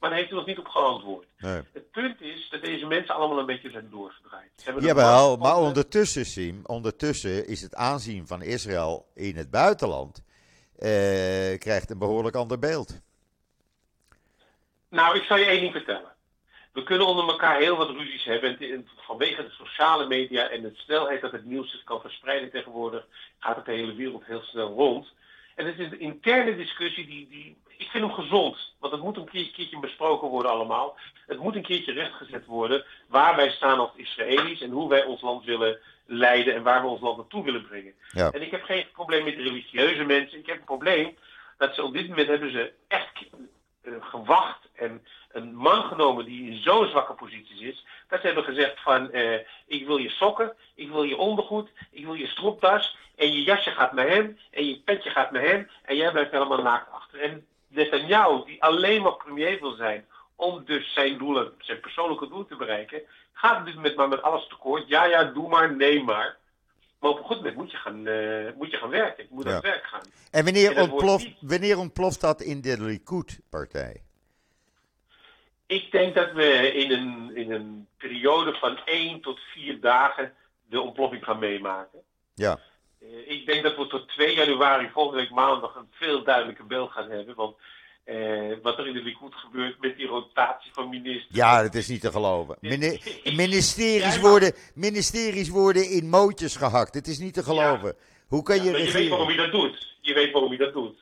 Maar 0.06 0.14
daar 0.14 0.24
heeft 0.24 0.36
hij 0.36 0.44
nog 0.46 0.56
niet 0.56 0.66
op 0.66 0.74
geantwoord. 0.74 1.28
Nee. 1.38 1.62
Het 1.74 1.92
punt 1.92 2.22
is 2.22 2.50
dat 2.50 2.62
deze 2.62 2.86
mensen 2.86 3.16
allemaal 3.16 3.40
een 3.40 3.46
beetje 3.46 3.70
zijn 3.70 3.90
doorgedraaid. 3.90 4.52
Jawel, 4.80 5.38
maar 5.38 5.58
ondertussen, 5.58 6.26
Sim, 6.26 6.62
ondertussen 6.66 7.48
is 7.48 7.62
het 7.62 7.76
aanzien 7.76 8.28
van 8.28 8.42
Israël 8.42 9.06
in 9.16 9.36
het 9.36 9.52
buitenland 9.52 10.24
eh, 10.78 10.90
krijgt 11.58 11.90
een 11.90 11.98
behoorlijk 11.98 12.36
ander 12.36 12.60
beeld. 12.60 13.02
Nou, 14.90 15.18
ik 15.18 15.24
zal 15.24 15.38
je 15.38 15.46
één 15.46 15.62
ding 15.62 15.72
vertellen. 15.72 16.12
We 16.74 16.84
kunnen 16.84 17.08
onder 17.08 17.28
elkaar 17.28 17.60
heel 17.60 17.78
wat 17.78 17.90
ruzies 17.90 18.24
hebben. 18.24 18.60
En, 18.60 18.72
en 18.72 18.88
vanwege 18.96 19.44
de 19.44 19.52
sociale 19.52 20.08
media 20.08 20.50
en 20.50 20.62
de 20.62 20.72
snelheid 20.74 21.22
dat 21.22 21.32
het 21.32 21.46
nieuws 21.46 21.72
zich 21.72 21.84
kan 21.84 22.02
verspreiden 22.02 22.52
tegenwoordig, 22.52 23.06
gaat 23.40 23.56
het 23.56 23.66
de 23.66 23.72
hele 23.72 23.96
wereld 23.96 24.26
heel 24.26 24.42
snel 24.42 24.74
rond. 24.74 25.14
En 25.56 25.66
het 25.66 25.80
is 25.80 25.92
een 25.92 26.00
interne 26.00 26.56
discussie 26.56 27.06
die, 27.06 27.28
die 27.30 27.58
ik 27.78 27.90
vind 27.90 28.04
hem 28.04 28.14
gezond. 28.14 28.74
Want 28.80 28.94
het 28.94 29.02
moet 29.02 29.18
een 29.18 29.30
keertje, 29.30 29.80
besproken 29.80 30.28
worden 30.28 30.52
allemaal. 30.52 30.98
Het 31.28 31.40
moet 31.40 31.56
een 31.56 31.62
keertje 31.62 31.94
rechtgezet 31.94 32.46
worden 32.46 32.86
waar 33.08 33.36
wij 33.36 33.50
staan 33.50 33.80
als 33.80 33.92
Israëli's 33.96 34.62
en 34.62 34.72
hoe 34.72 34.90
wij 34.90 35.04
ons 35.04 35.22
land 35.22 35.46
willen 35.46 35.80
leiden 36.06 36.54
en 36.54 36.64
waar 36.64 36.82
we 36.82 36.88
ons 36.88 37.02
land 37.02 37.18
naartoe 37.18 37.44
willen 37.44 37.68
brengen. 37.68 37.94
Ja. 38.12 38.32
En 38.32 38.42
ik 38.42 38.52
heb 38.52 38.64
geen 38.64 38.86
probleem 38.94 39.24
met 39.24 39.36
religieuze 39.36 40.04
mensen. 40.04 40.40
Ik 40.40 40.46
heb 40.46 40.58
een 40.58 40.64
probleem 40.64 41.16
dat 41.58 41.76
ze 41.76 41.84
op 41.84 41.94
dit 41.94 42.08
moment 42.08 42.28
hebben 42.28 42.52
ze 42.52 42.74
echt 42.88 43.26
eh, 43.82 43.94
gewacht 44.00 44.70
en 44.76 45.06
een 45.32 45.56
man 45.56 45.84
genomen 45.84 46.26
die 46.26 46.52
in 46.52 46.62
zo'n 46.62 46.88
zwakke 46.88 47.14
positie 47.14 47.68
is, 47.68 47.86
dat 48.08 48.20
ze 48.20 48.26
hebben 48.26 48.44
gezegd 48.44 48.82
van 48.82 49.12
eh, 49.12 49.40
ik 49.66 49.86
wil 49.86 49.98
je 49.98 50.10
sokken, 50.10 50.54
ik 50.76 50.90
wil 50.90 51.04
je 51.04 51.18
ondergoed, 51.18 51.70
ik 51.92 52.06
wil 52.06 52.14
je 52.14 52.28
stropdas 52.28 52.98
en 53.16 53.34
je 53.34 53.44
jasje 53.44 53.72
gaat 53.72 53.94
naar 53.94 54.08
hem 54.08 54.38
en 54.52 54.66
je 54.68 54.80
petje 54.80 55.10
gaat 55.10 55.32
naar 55.32 55.42
hem 55.42 55.70
en 55.84 55.96
jij 55.96 56.12
blijft 56.12 56.32
helemaal 56.32 56.62
naakt 56.62 56.92
achter. 56.92 57.20
En 57.22 57.46
Netanyahu, 57.76 58.46
die 58.46 58.64
alleen 58.64 59.02
maar 59.02 59.16
premier 59.16 59.60
wil 59.60 59.76
zijn 59.76 60.06
om 60.36 60.66
dus 60.66 60.94
zijn 60.94 61.18
doelen, 61.18 61.52
zijn 61.58 61.80
persoonlijke 61.80 62.28
doel 62.28 62.46
te 62.46 62.56
bereiken, 62.56 63.02
gaat 63.34 63.60
op 63.60 63.66
dit 63.66 63.76
moment 63.76 63.96
maar 63.96 64.08
met 64.08 64.22
alles 64.22 64.48
tekort. 64.48 64.88
Ja, 64.88 65.06
ja, 65.06 65.24
doe 65.24 65.48
maar, 65.50 65.76
neem 65.76 66.06
maar. 66.06 66.38
Maar 67.00 67.12
op 67.12 67.18
een 67.18 67.24
goed 67.26 67.36
moment 67.38 67.56
moet 67.56 67.72
je 67.72 67.78
gaan, 67.78 68.08
eh, 68.08 68.52
moet 68.58 68.72
je 68.72 68.78
gaan 68.78 68.90
werken. 68.90 69.24
Je 69.24 69.30
moet 69.34 69.44
Ja. 69.44 69.50
aan 69.50 69.56
het 69.56 69.66
werk 69.66 69.86
gaan. 69.86 70.02
En 70.32 70.44
wanneer, 70.44 70.76
En 70.76 70.82
ontploft, 70.92 71.28
wanneer 71.40 71.78
ontploft 71.78 72.22
dat 72.22 72.42
in 72.42 72.62
de 72.62 72.82
Likud-partij? 72.82 74.02
Ik 75.68 75.92
denk 75.92 76.16
dat 76.16 76.32
we 76.32 76.72
in 76.74 76.92
een, 76.92 77.36
in 77.36 77.52
een 77.52 77.88
periode 77.98 78.54
van 78.54 78.80
één 78.86 79.22
tot 79.22 79.40
vier 79.40 79.80
dagen 79.82 80.34
de 80.70 80.82
ontploffing 80.82 81.24
gaan 81.24 81.40
meemaken. 81.40 82.00
Ja. 82.34 82.60
Eh, 83.12 83.32
ik 83.36 83.46
denk 83.46 83.64
dat 83.64 83.76
we 83.76 83.88
tot 83.88 84.08
2 84.10 84.36
januari 84.36 84.90
volgende 84.94 85.22
week 85.22 85.32
maandag 85.32 85.76
een 85.76 85.88
veel 85.92 86.24
duidelijker 86.24 86.66
beeld 86.68 86.92
gaan 86.92 87.10
hebben. 87.10 87.36
Want 87.36 87.56
Eh, 88.06 88.52
wat 88.62 88.78
er 88.78 88.88
in 88.88 88.94
de 88.94 89.02
Likud 89.04 89.34
gebeurt 89.36 89.80
met 89.82 89.98
die 89.98 90.08
rotatie 90.08 90.72
van 90.74 90.90
ministers. 90.90 91.36
Ja, 91.36 91.62
dat 91.64 91.74
is 91.76 91.88
niet 91.88 92.02
te 92.02 92.12
geloven. 92.12 92.58
Mini- 92.60 93.00
ministeries, 93.44 94.20
worden, 94.20 94.54
ministeries 94.74 95.50
worden 95.50 95.90
in 95.90 96.10
mootjes 96.10 96.56
gehakt. 96.56 96.94
Het 96.94 97.08
is 97.08 97.18
niet 97.18 97.34
te 97.34 97.44
geloven. 97.44 97.96
Hoe 98.28 98.44
kan 98.44 98.56
je 98.56 98.64
je 98.64 98.92
weet 98.92 99.10
waarom 99.10 99.28
hij 99.28 99.36
dat 99.38 99.52
doet. 99.52 99.98
Je 100.02 100.14
weet 100.14 100.32
waarom 100.32 100.50
hij 100.50 100.60
dat 100.60 100.74
doet. 100.74 100.98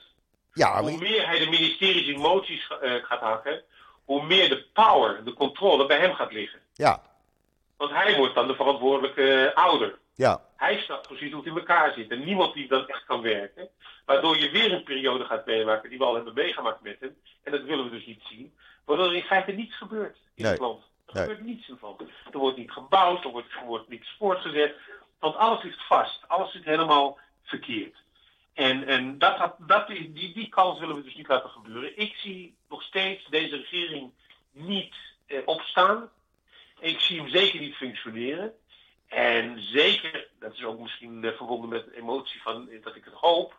Ja, 0.53 0.81
Hoe 0.81 0.97
meer 0.97 1.27
hij 1.27 1.39
de 1.39 1.49
ministeries 1.49 2.07
in 2.07 2.19
moties 2.19 2.67
eh, 2.81 2.93
gaat 2.93 3.19
hakken, 3.19 3.61
hoe 4.05 4.25
meer 4.25 4.49
de 4.49 4.65
power, 4.73 5.23
de 5.23 5.33
controle 5.33 5.85
bij 5.85 5.99
hem 5.99 6.13
gaat 6.13 6.31
liggen. 6.33 6.59
ja, 6.73 7.01
Want 7.77 7.91
hij 7.91 8.17
wordt 8.17 8.35
dan 8.35 8.47
de 8.47 8.55
verantwoordelijke 8.55 9.51
ouder. 9.55 9.99
Ja, 10.15 10.41
Hij 10.55 10.77
snapt 10.81 11.07
precies 11.07 11.31
hoe 11.31 11.39
het 11.43 11.49
in 11.51 11.57
elkaar 11.57 11.93
zit. 11.93 12.11
En 12.11 12.23
niemand 12.25 12.53
die 12.53 12.67
dan 12.67 12.87
echt 12.87 13.05
kan 13.05 13.21
werken. 13.21 13.69
Waardoor 14.05 14.37
je 14.37 14.49
weer 14.51 14.71
een 14.71 14.83
periode 14.83 15.25
gaat 15.25 15.45
meemaken 15.45 15.89
die 15.89 15.97
we 15.97 16.05
al 16.05 16.15
hebben 16.15 16.33
meegemaakt 16.33 16.81
met 16.81 16.99
hem. 16.99 17.15
En 17.43 17.51
dat 17.51 17.61
willen 17.63 17.85
we 17.85 17.91
dus 17.91 18.05
niet 18.05 18.21
zien. 18.29 18.53
Waardoor 18.85 19.05
er 19.07 19.15
in 19.15 19.23
feite 19.23 19.51
niets 19.51 19.77
gebeurt 19.77 20.17
in 20.35 20.43
Nee. 20.43 20.51
het 20.51 20.61
land. 20.61 20.83
Er 21.05 21.13
Nee. 21.13 21.23
gebeurt 21.23 21.41
niets 21.45 21.69
van. 21.79 21.99
Er 22.31 22.37
wordt 22.37 22.57
niet 22.57 22.71
gebouwd, 22.71 23.23
er 23.23 23.29
wordt, 23.31 23.51
er 23.59 23.65
wordt 23.65 23.89
niets 23.89 24.15
voortgezet. 24.17 24.75
Want 25.19 25.35
alles 25.35 25.63
ligt 25.63 25.85
vast. 25.87 26.19
Alles 26.27 26.51
zit 26.51 26.63
helemaal 26.63 27.19
verkeerd. 27.43 27.95
En, 28.53 28.87
en 28.87 29.17
dat, 29.17 29.55
dat, 29.57 29.89
is- 29.89 30.07
die, 30.13 30.33
die 30.33 30.49
kans 30.49 30.79
willen 30.79 30.95
we 30.95 31.03
dus 31.03 31.15
niet 31.15 31.27
laten 31.27 31.49
gebeuren. 31.49 31.97
Ik 31.99 32.15
zie 32.15 32.55
nog 32.69 32.83
steeds 32.83 33.25
deze 33.29 33.55
regering 33.55 34.11
niet 34.51 34.95
eh, 35.25 35.37
opstaan. 35.45 36.09
Ik 36.79 36.99
zie 36.99 37.19
hem 37.19 37.29
zeker 37.29 37.59
niet 37.59 37.75
functioneren. 37.75 38.53
En 39.15 39.61
zeker, 39.61 40.27
dat 40.39 40.53
is 40.53 40.63
ook 40.63 40.79
misschien 40.79 41.23
eh, 41.23 41.31
verbonden 41.31 41.69
met 41.69 41.85
de 41.85 41.97
emotie 41.97 42.41
van 42.41 42.69
dat 42.83 42.95
ik 42.95 43.05
het 43.05 43.13
hoop. 43.13 43.53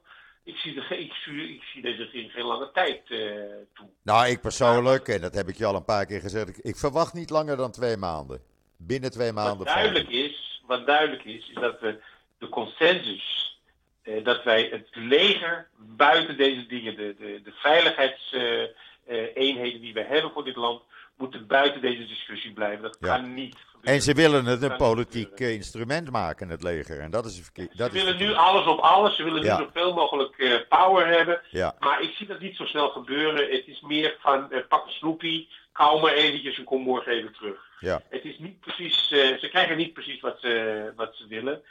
Ik 0.44 0.56
zie, 0.56 0.74
de, 0.74 0.80
ik, 0.98 1.12
zie, 1.12 1.54
ik 1.54 1.62
zie 1.62 1.82
deze 1.82 2.02
regering 2.02 2.32
geen 2.32 2.44
lange 2.44 2.70
tijd 2.72 3.00
eh, 3.10 3.18
toe. 3.74 3.88
Nou, 4.02 4.26
ik 4.28 4.40
persoonlijk, 4.40 5.08
en 5.08 5.20
dat 5.20 5.34
heb 5.34 5.48
ik 5.48 5.56
je 5.56 5.64
al 5.66 5.74
een 5.74 5.84
paar 5.84 6.06
keer 6.06 6.20
gezegd, 6.20 6.48
ik, 6.48 6.56
ik 6.56 6.76
verwacht 6.76 7.14
niet 7.14 7.30
langer 7.30 7.56
dan 7.56 7.70
twee 7.70 7.96
maanden. 7.96 8.40
Binnen 8.76 9.10
twee 9.10 9.32
Wat 9.32 9.44
maanden. 9.44 9.66
duidelijk 9.66 10.08
is, 10.08 10.62
wat 10.66 10.86
duidelijk 10.86 11.24
is, 11.24 11.48
is 11.48 11.54
dat 11.54 11.80
we 11.80 12.00
de 12.38 12.48
consensus, 12.48 13.58
eh, 14.02 14.24
dat 14.24 14.42
wij 14.44 14.68
het 14.72 14.88
leger 14.92 15.68
buiten 15.78 16.36
deze 16.36 16.66
dingen, 16.66 16.96
de, 16.96 17.14
de, 17.18 17.40
de 17.44 17.52
veiligheidseenheden 17.52 19.80
die 19.80 19.94
wij 19.94 20.06
hebben 20.08 20.30
voor 20.30 20.44
dit 20.44 20.56
land, 20.56 20.82
moeten 21.16 21.46
buiten 21.46 21.80
deze 21.80 22.06
discussie 22.06 22.52
blijven. 22.52 22.82
Dat 22.82 22.96
Ja. 23.00 23.16
kan 23.16 23.34
niet. 23.34 23.56
En 23.84 24.02
ze 24.02 24.12
willen 24.14 24.44
het 24.44 24.62
een 24.62 24.76
politiek 24.76 25.40
eh, 25.40 25.52
instrument 25.54 26.10
maken, 26.10 26.48
het 26.48 26.62
leger. 26.62 27.00
En 27.00 27.10
dat 27.10 27.24
is 27.26 27.40
verkeerd. 27.42 27.70
Ze 27.76 27.84
is 27.84 27.92
willen 27.92 28.16
nu 28.16 28.32
alles 28.34 28.66
op 28.66 28.78
alles, 28.78 29.16
ze 29.16 29.22
willen 29.24 29.42
Ja. 29.42 29.58
nu 29.58 29.64
zoveel 29.64 29.94
mogelijk 29.94 30.38
eh, 30.38 30.52
power 30.68 31.06
hebben. 31.06 31.40
Ja, 31.50 31.74
Maar 31.78 32.02
ik 32.02 32.10
zie 32.14 32.26
dat 32.26 32.40
niet 32.40 32.56
zo 32.56 32.64
snel 32.64 32.88
gebeuren. 32.88 33.50
Het 33.50 33.66
is 33.66 33.80
meer 33.80 34.16
van 34.20 34.52
eh, 34.52 34.60
pak 34.68 34.84
een 34.86 34.92
snoepie, 34.92 35.48
kou 35.72 36.00
maar 36.00 36.12
eventjes 36.12 36.58
en 36.58 36.64
kom 36.64 36.82
morgen 36.82 37.12
even 37.12 37.32
terug. 37.32 37.58
ja, 37.80 38.02
Het 38.08 38.24
is 38.24 38.38
niet 38.38 38.60
precies, 38.60 39.08
ze 39.08 39.48
krijgen 39.50 39.76
niet 39.76 39.92
precies 39.92 40.20
wat 40.20 40.40
ze, 40.40 40.92
wat 40.96 41.16
ze 41.16 41.26
willen. 41.28 41.62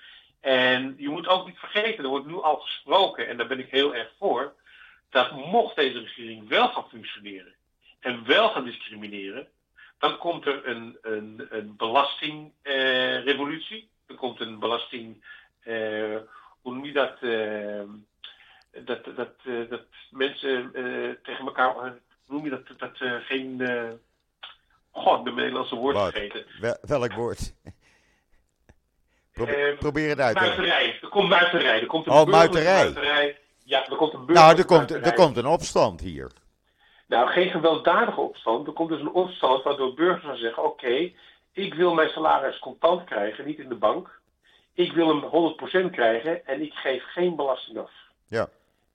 En 0.42 0.96
je 0.98 1.10
moet 1.10 1.28
ook 1.28 1.46
niet 1.46 1.58
vergeten, 1.60 2.04
er 2.04 2.10
wordt 2.10 2.26
nu 2.26 2.42
al 2.42 2.56
gesproken, 2.56 3.28
en 3.28 3.38
daar 3.38 3.48
ben 3.48 3.60
ik 3.60 3.70
heel 3.70 3.96
erg 3.96 4.10
voor, 4.20 4.54
dat 5.10 5.32
mocht 5.32 5.76
deze 5.76 6.00
regering 6.00 6.48
wel 6.50 6.68
gaan 6.68 6.90
functioneren 6.90 7.54
en 8.00 8.26
wel 8.26 8.50
gaan 8.50 8.64
discrimineren, 8.66 9.48
dan 10.04 10.18
komt 10.18 10.46
er 10.46 10.68
een, 10.68 10.98
een, 11.02 11.48
een 11.50 11.74
belastingrevolutie. 11.78 13.90
er 14.08 14.16
komt 14.16 14.40
een 14.40 14.60
belasting, 14.60 15.24
eh, 15.60 16.16
hoe 16.62 16.74
noem 16.74 16.86
je 16.86 16.94
dat, 16.94 17.18
eh, 17.22 17.82
dat, 18.86 19.06
dat, 19.16 19.34
dat 19.70 19.82
mensen 20.12 20.72
tegen 21.24 21.46
elkaar, 21.46 21.74
hoe 21.74 22.00
noem 22.26 22.44
je 22.44 22.50
dat, 22.50 22.62
dat 22.78 22.92
geen, 23.24 23.62
god, 24.92 25.18
ik 25.18 25.24
ben 25.24 25.34
mijn 25.34 25.36
Nederlandse 25.36 25.76
woord 25.76 25.96
Wat? 25.96 26.12
vergeten. 26.12 26.46
Wel- 26.60 26.78
welk 26.82 27.14
woord? 27.14 27.54
Probe- 29.32 29.76
probeer 29.80 30.10
het 30.10 30.20
uit 30.20 30.38
te 30.38 30.44
leggen. 30.44 30.62
Muiterij. 30.62 31.00
Er 31.02 31.10
komt 31.10 31.30
muiterij. 31.30 31.82
Er 31.82 31.88
komt 31.88 32.08
een 32.08 32.14
Oh, 32.14 32.26
muiterij. 32.26 33.38
Ja, 33.64 33.90
er 33.90 33.96
komt 33.96 34.14
een 34.14 34.26
Nou, 34.26 34.58
er 34.58 34.66
komt, 34.66 34.92
er 34.92 35.14
komt 35.14 35.38
een 35.38 35.46
opstand 35.46 36.02
hier. 36.02 36.32
Nou, 37.14 37.28
geen 37.28 37.50
gewelddadige 37.50 38.22
opstand. 38.22 38.68
Er 38.68 38.74
komt 38.74 38.90
dus 38.90 39.00
een 39.00 39.12
opstand 39.14 39.64
waardoor 39.64 39.94
burgers 39.94 40.24
gaan 40.26 40.38
zeggen: 40.38 40.64
Oké, 40.64 41.12
ik 41.52 41.74
wil 41.74 41.94
mijn 41.94 42.10
salaris 42.10 42.60
contant 42.60 43.04
krijgen, 43.04 43.46
niet 43.46 43.60
in 43.60 43.70
de 43.70 43.76
bank. 43.76 44.20
Ik 44.74 44.94
wil 44.94 45.08
hem 45.08 45.56
100% 45.88 45.92
krijgen 45.92 46.46
en 46.46 46.62
ik 46.62 46.74
geef 46.74 47.04
geen 47.04 47.36
belasting 47.36 47.78
af. 47.78 47.92
Ja, 48.28 48.50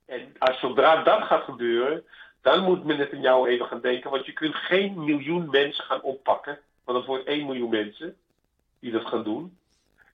En 0.05 0.35
als 0.37 0.59
zodra 0.59 1.03
dat 1.03 1.23
gaat 1.23 1.43
gebeuren, 1.43 2.03
dan 2.41 2.63
moet 2.63 2.83
men 2.83 2.97
het 2.97 3.11
in 3.11 3.21
jou 3.21 3.49
even 3.49 3.65
gaan 3.65 3.81
denken. 3.81 4.11
Want 4.11 4.25
je 4.25 4.33
kunt 4.33 4.55
geen 4.55 5.03
miljoen 5.03 5.49
mensen 5.49 5.83
gaan 5.83 6.01
oppakken. 6.01 6.59
Want 6.83 6.97
het 6.97 7.07
wordt 7.07 7.27
1 7.27 7.45
miljoen 7.45 7.69
mensen 7.69 8.17
die 8.79 8.91
dat 8.91 9.05
gaan 9.05 9.23
doen. 9.23 9.57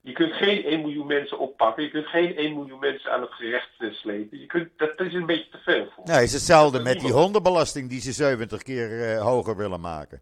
Je 0.06 0.14
kunt 0.14 0.34
geen 0.34 0.64
1 0.64 0.82
miljoen 0.82 1.08
mensen 1.08 1.40
oppakken. 1.40 1.84
Je 1.84 1.90
kunt 1.90 2.06
geen 2.08 2.36
1 2.38 2.54
miljoen 2.54 2.80
mensen 2.80 3.12
aan 3.12 3.22
het 3.22 3.32
gerecht 3.32 3.70
slepen. 3.92 4.40
Je 4.40 4.46
kunt, 4.46 4.70
dat, 4.78 4.98
dat 4.98 5.08
is 5.08 5.14
een 5.14 5.26
beetje 5.26 5.50
te 5.52 5.58
veel 5.58 5.88
voor. 5.96 6.04
nou, 6.06 6.24
is 6.24 6.34
hetzelfde 6.34 6.78
Dat 6.78 6.88
met 6.88 7.00
die 7.00 7.12
hondenbelasting 7.12 7.90
die 7.90 8.02
ze 8.02 8.12
70 8.12 8.62
keer 8.62 9.12
eh, 9.12 9.22
hoger 9.22 9.58
willen 9.58 9.80
maken. 9.82 10.22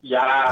Ja, 0.00 0.50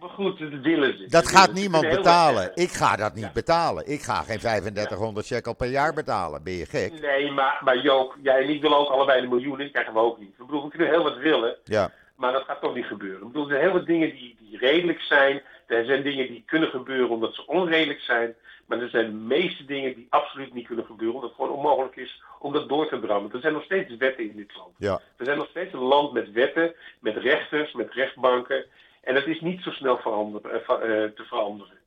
maar, 0.00 0.10
goed, 0.10 0.38
dat 0.38 0.48
willen 0.62 0.98
ze. 0.98 1.06
Dat 1.08 1.28
gaat 1.28 1.48
ze 1.48 1.52
niemand 1.52 1.88
betalen. 1.88 2.50
Ik 2.54 2.70
ga 2.70 2.96
dat 2.96 3.14
niet 3.14 3.24
Ja. 3.24 3.30
betalen. 3.34 3.86
Ik 3.92 4.02
ga 4.02 4.22
geen 4.22 4.38
3500 4.38 5.26
shekel 5.26 5.54
per 5.54 5.68
jaar 5.68 5.92
betalen. 5.94 6.42
Ben 6.42 6.52
je 6.52 6.66
gek? 6.66 7.00
Nee, 7.00 7.30
maar, 7.30 7.60
maar 7.64 7.78
Joop, 7.78 8.16
jij 8.22 8.42
en 8.42 8.48
ik 8.48 8.60
willen 8.62 8.78
ook 8.78 8.88
allebei 8.88 9.20
de 9.20 9.26
miljoenen. 9.28 9.58
Die 9.58 9.70
krijgen 9.70 9.92
we 9.94 9.98
ook 10.00 10.18
niet. 10.18 10.28
Ik 10.28 10.46
bedoel, 10.46 10.62
we 10.62 10.68
kunnen 10.68 10.88
heel 10.88 11.02
wat 11.02 11.16
willen. 11.16 11.56
Ja, 11.64 11.90
Maar 12.16 12.32
dat 12.32 12.44
gaat 12.44 12.60
toch 12.60 12.74
niet 12.74 12.86
gebeuren. 12.86 13.20
Ik 13.20 13.26
bedoel, 13.26 13.42
er 13.42 13.48
zijn 13.48 13.60
heel 13.60 13.72
wat 13.72 13.86
dingen 13.86 14.10
die, 14.10 14.36
die 14.38 14.58
redelijk 14.58 15.00
zijn. 15.00 15.42
Er 15.66 15.84
zijn 15.84 16.02
dingen 16.02 16.26
die 16.26 16.42
kunnen 16.46 16.68
gebeuren 16.68 17.08
omdat 17.08 17.34
ze 17.34 17.46
onredelijk 17.46 18.00
zijn. 18.00 18.34
Maar 18.66 18.80
er 18.80 18.88
zijn 18.88 19.06
de 19.06 19.16
meeste 19.16 19.64
dingen 19.64 19.94
die 19.94 20.06
absoluut 20.10 20.54
niet 20.54 20.66
kunnen 20.66 20.84
gebeuren. 20.84 21.14
Omdat 21.14 21.30
het 21.30 21.38
gewoon 21.38 21.56
onmogelijk 21.56 21.96
is 21.96 22.22
om 22.38 22.52
dat 22.52 22.68
door 22.68 22.88
te 22.88 23.00
drammen. 23.00 23.32
Er 23.32 23.40
zijn 23.40 23.52
nog 23.52 23.64
steeds 23.64 23.96
wetten 23.96 24.30
in 24.30 24.36
dit 24.36 24.56
land. 24.56 24.74
ja, 24.78 25.00
We 25.16 25.24
zijn 25.24 25.38
nog 25.38 25.48
steeds 25.48 25.72
een 25.72 25.78
land 25.78 26.12
met 26.12 26.32
wetten, 26.32 26.74
met 27.00 27.16
rechters, 27.16 27.72
met 27.72 27.92
rechtbanken. 27.92 28.64
En 29.02 29.14
dat 29.14 29.26
is 29.26 29.40
niet 29.40 29.62
zo 29.62 29.70
snel 29.70 29.98
verander, 29.98 30.44
eh, 30.44 30.54
eh, 30.54 31.10
te 31.10 31.24
veranderen. 31.24 31.78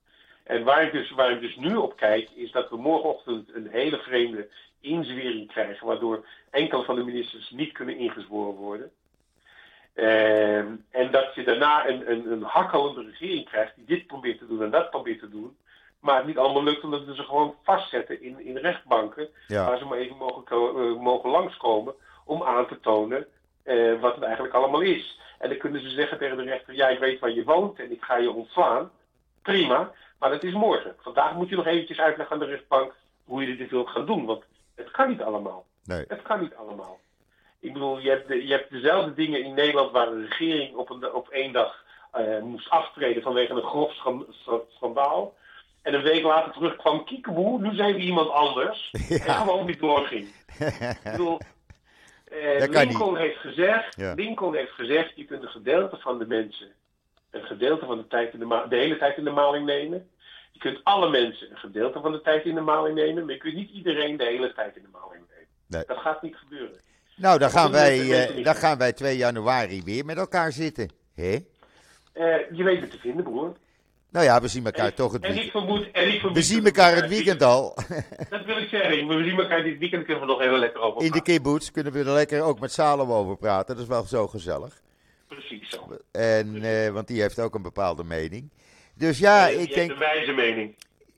En 0.43 0.63
waar 0.63 0.83
ik, 0.83 0.91
dus, 0.91 1.11
waar 1.11 1.31
ik 1.31 1.41
dus 1.41 1.55
nu 1.55 1.75
op 1.75 1.95
kijk, 1.95 2.29
is 2.35 2.51
dat 2.51 2.69
we 2.69 2.77
morgenochtend 2.77 3.53
een 3.53 3.67
hele 3.67 3.97
vreemde 3.97 4.47
inzwering 4.81 5.47
krijgen. 5.47 5.87
Waardoor 5.87 6.25
enkele 6.49 6.83
van 6.83 6.95
de 6.95 7.03
ministers 7.03 7.49
niet 7.49 7.71
kunnen 7.71 7.97
ingezworen 7.97 8.55
worden. 8.55 8.91
Ehm, 9.99 10.67
en 10.91 11.11
dat 11.11 11.35
je 11.35 11.43
daarna 11.43 11.87
een, 11.87 12.11
een, 12.11 12.31
een 12.31 12.43
hakkelende 12.43 13.03
regering 13.03 13.49
krijgt 13.49 13.75
die 13.75 13.85
dit 13.85 14.07
probeert 14.07 14.37
te 14.37 14.47
doen 14.47 14.63
en 14.63 14.69
dat 14.69 14.89
probeert 14.89 15.19
te 15.19 15.29
doen. 15.29 15.57
Maar 15.99 16.15
het 16.15 16.25
niet 16.25 16.37
allemaal 16.37 16.63
lukt 16.63 16.83
omdat 16.83 17.05
we 17.05 17.15
ze 17.15 17.23
gewoon 17.23 17.55
vastzetten 17.63 18.21
in, 18.21 18.45
in 18.45 18.57
rechtbanken. 18.57 19.27
ja. 19.47 19.65
Waar 19.65 19.77
ze 19.77 19.85
maar 19.85 19.97
even 19.97 20.17
mogen, 20.17 20.45
eh, 20.47 21.01
mogen 21.01 21.29
langskomen 21.29 21.93
om 22.25 22.43
aan 22.43 22.67
te 22.67 22.79
tonen 22.79 23.27
eh, 23.63 23.99
wat 23.99 24.15
het 24.15 24.23
eigenlijk 24.23 24.53
allemaal 24.53 24.81
is. 24.81 25.19
En 25.39 25.49
dan 25.49 25.57
kunnen 25.57 25.81
ze 25.81 25.89
zeggen 25.89 26.17
tegen 26.17 26.37
de 26.37 26.43
rechter, 26.43 26.75
ja 26.75 26.87
ik 26.87 26.99
weet 26.99 27.19
waar 27.19 27.31
je 27.31 27.43
woont 27.43 27.79
en 27.79 27.91
ik 27.91 28.03
ga 28.03 28.17
je 28.17 28.31
ontslaan. 28.31 28.91
Prima, 29.41 29.91
maar 30.19 30.29
dat 30.29 30.43
is 30.43 30.53
morgen. 30.53 30.95
Vandaag 30.99 31.33
moet 31.33 31.49
je 31.49 31.55
nog 31.55 31.65
eventjes 31.65 31.99
uitleggen 31.99 32.35
aan 32.35 32.41
de 32.41 32.51
rechtbank 32.51 32.93
hoe 33.25 33.47
je 33.47 33.57
dit 33.57 33.69
wilt 33.69 33.89
gaan 33.89 34.05
doen. 34.05 34.25
Want 34.25 34.43
het 34.75 34.91
kan 34.91 35.09
niet 35.09 35.21
allemaal. 35.21 35.65
Nee. 35.83 36.05
Het 36.07 36.21
kan 36.21 36.39
niet 36.39 36.55
allemaal. 36.55 36.99
Ik 37.59 37.73
bedoel, 37.73 37.99
je 37.99 38.09
hebt, 38.09 38.27
de- 38.27 38.45
je 38.47 38.51
hebt 38.53 38.71
dezelfde 38.71 39.13
dingen 39.13 39.43
in 39.43 39.53
Nederland 39.53 39.91
waar 39.91 40.09
de 40.09 40.25
regering 40.25 40.75
op, 40.75 40.89
een, 40.89 41.13
op 41.13 41.29
één 41.29 41.53
dag 41.53 41.83
eh, 42.11 42.39
moest 42.41 42.69
aftreden 42.69 43.23
vanwege 43.23 43.53
een 43.53 43.61
grof 43.63 43.93
schan- 43.93 44.25
scha- 44.29 44.61
schandaal. 44.69 45.37
En 45.81 45.93
een 45.93 46.01
week 46.01 46.23
later 46.23 46.51
terugkwam 46.53 47.05
kiekeboe, 47.05 47.61
nu 47.61 47.75
zijn 47.75 47.93
we 47.95 47.99
iemand 48.01 48.29
anders. 48.29 48.91
En 49.09 49.19
gewoon 49.35 49.65
niet 49.65 49.79
doorging. 49.79 50.27
Ik 50.59 50.99
bedoel, 51.03 51.37
kan 52.71 52.85
Lincoln 52.87 53.17
heeft 53.17 53.37
gezegd, 53.37 53.95
Ja. 53.95 54.13
Lincoln 54.13 54.55
heeft 54.55 54.71
gezegd, 54.71 55.11
je 55.15 55.25
kunt 55.25 55.43
een 55.43 55.49
gedeelte 55.49 55.97
van 55.97 56.19
de 56.19 56.27
mensen, 56.27 56.71
een 57.31 57.43
gedeelte 57.43 57.85
van 57.85 57.97
de 57.97 58.07
tijd 58.07 58.33
in 58.33 58.39
de, 58.39 58.45
ma- 58.45 58.65
de 58.65 58.75
hele 58.75 58.97
tijd 58.97 59.17
in 59.17 59.23
de 59.23 59.29
maling 59.31 59.65
nemen. 59.65 60.09
Je 60.51 60.59
kunt 60.59 60.79
alle 60.83 61.09
mensen 61.09 61.51
een 61.51 61.57
gedeelte 61.57 61.99
van 61.99 62.11
de 62.11 62.21
tijd 62.21 62.45
in 62.45 62.55
de 62.55 62.61
maling 62.61 62.95
nemen, 62.95 63.25
maar 63.25 63.33
je 63.33 63.39
kunt 63.39 63.55
niet 63.55 63.69
iedereen 63.71 64.17
de 64.17 64.23
hele 64.25 64.53
tijd 64.53 64.75
in 64.75 64.81
de 64.81 64.89
maling 64.91 65.23
nemen. 65.29 65.47
Nee. 65.67 65.83
Dat 65.87 65.97
gaat 65.97 66.21
niet 66.21 66.35
gebeuren. 66.35 66.79
Nou, 67.19 67.39
dan 67.39 67.49
gaan, 67.49 67.71
wij, 67.71 68.27
eh, 68.27 68.43
dan 68.43 68.55
gaan 68.55 68.77
wij 68.77 68.93
2 68.93 69.17
januari 69.17 69.83
weer 69.83 70.05
met 70.05 70.17
elkaar 70.17 70.51
zitten. 70.51 70.89
Hè? 71.15 71.37
Eh, 72.13 72.35
je 72.51 72.63
weet 72.63 72.81
het 72.81 72.91
te 72.91 72.97
vinden, 72.99 73.23
broer. 73.23 73.53
Nou 74.11 74.25
ja, 74.25 74.41
we 74.41 74.47
zien 74.47 74.65
elkaar 74.65 74.85
En, 74.85 74.93
toch 74.95 75.11
het 75.11 75.23
en 75.23 75.29
ik 75.29 75.35
weekend. 75.35 75.65
vermoed, 75.65 75.91
en 75.91 76.07
ik 76.07 76.19
vermoed 76.19 76.37
We 76.37 76.43
zien 76.43 76.65
elkaar 76.65 76.95
het 76.95 77.07
weekend 77.09 77.43
al. 77.43 77.75
Dat 78.29 78.45
wil 78.45 78.57
ik 78.57 78.67
zeggen. 78.69 79.07
We 79.07 79.23
zien 79.23 79.39
elkaar 79.39 79.63
dit 79.63 79.77
weekend 79.77 80.05
kunnen 80.05 80.21
we 80.23 80.29
nog 80.29 80.39
heel 80.39 80.57
lekker 80.57 80.81
over 80.81 80.97
In 81.01 81.05
de 81.05 81.11
praten. 81.11 81.33
kibbutz 81.33 81.71
kunnen 81.71 81.93
we 81.93 81.99
er 81.99 82.05
lekker 82.11 82.41
ook 82.41 82.59
met 82.59 82.71
Salem 82.71 83.11
over 83.11 83.37
praten. 83.37 83.75
Dat 83.75 83.83
is 83.83 83.89
wel 83.89 84.03
zo 84.03 84.27
gezellig. 84.27 84.81
Precies 85.27 85.69
zo. 85.69 85.97
En, 86.11 86.63
eh, 86.63 86.89
want 86.91 87.07
die 87.07 87.21
heeft 87.21 87.39
ook 87.39 87.55
een 87.55 87.61
bepaalde 87.61 88.03
mening. 88.03 88.49
Dus 88.95 89.19
ja, 89.19 89.45
die 89.47 89.53
ik 89.53 89.59
heeft 89.59 89.73
denk. 89.75 89.91
een 89.91 89.97
wijze 89.97 90.31
mening. 90.31 90.75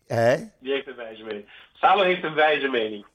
Hè? 0.07 0.35
Die 0.59 0.71
heeft 0.73 0.87
een 0.87 0.95
wijze 0.95 1.23
mening. 1.23 1.45
Salo 1.73 2.03
heeft 2.03 2.23
een 2.23 2.33
wijze 2.33 2.67
mening. 2.67 3.05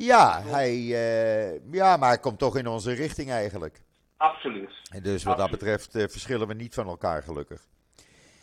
Ja, 0.00 0.42
hij, 0.44 0.74
uh, 0.74 1.72
ja, 1.72 1.96
maar 1.96 2.08
hij 2.08 2.18
komt 2.18 2.38
toch 2.38 2.56
in 2.56 2.66
onze 2.66 2.92
richting 2.92 3.30
eigenlijk. 3.30 3.80
Absoluut. 4.16 4.70
En 4.90 5.02
dus 5.02 5.24
wat 5.24 5.36
dat 5.36 5.50
betreft 5.50 5.96
uh, 5.96 6.02
verschillen 6.08 6.48
we 6.48 6.54
niet 6.54 6.74
van 6.74 6.86
elkaar 6.86 7.22
gelukkig. 7.22 7.60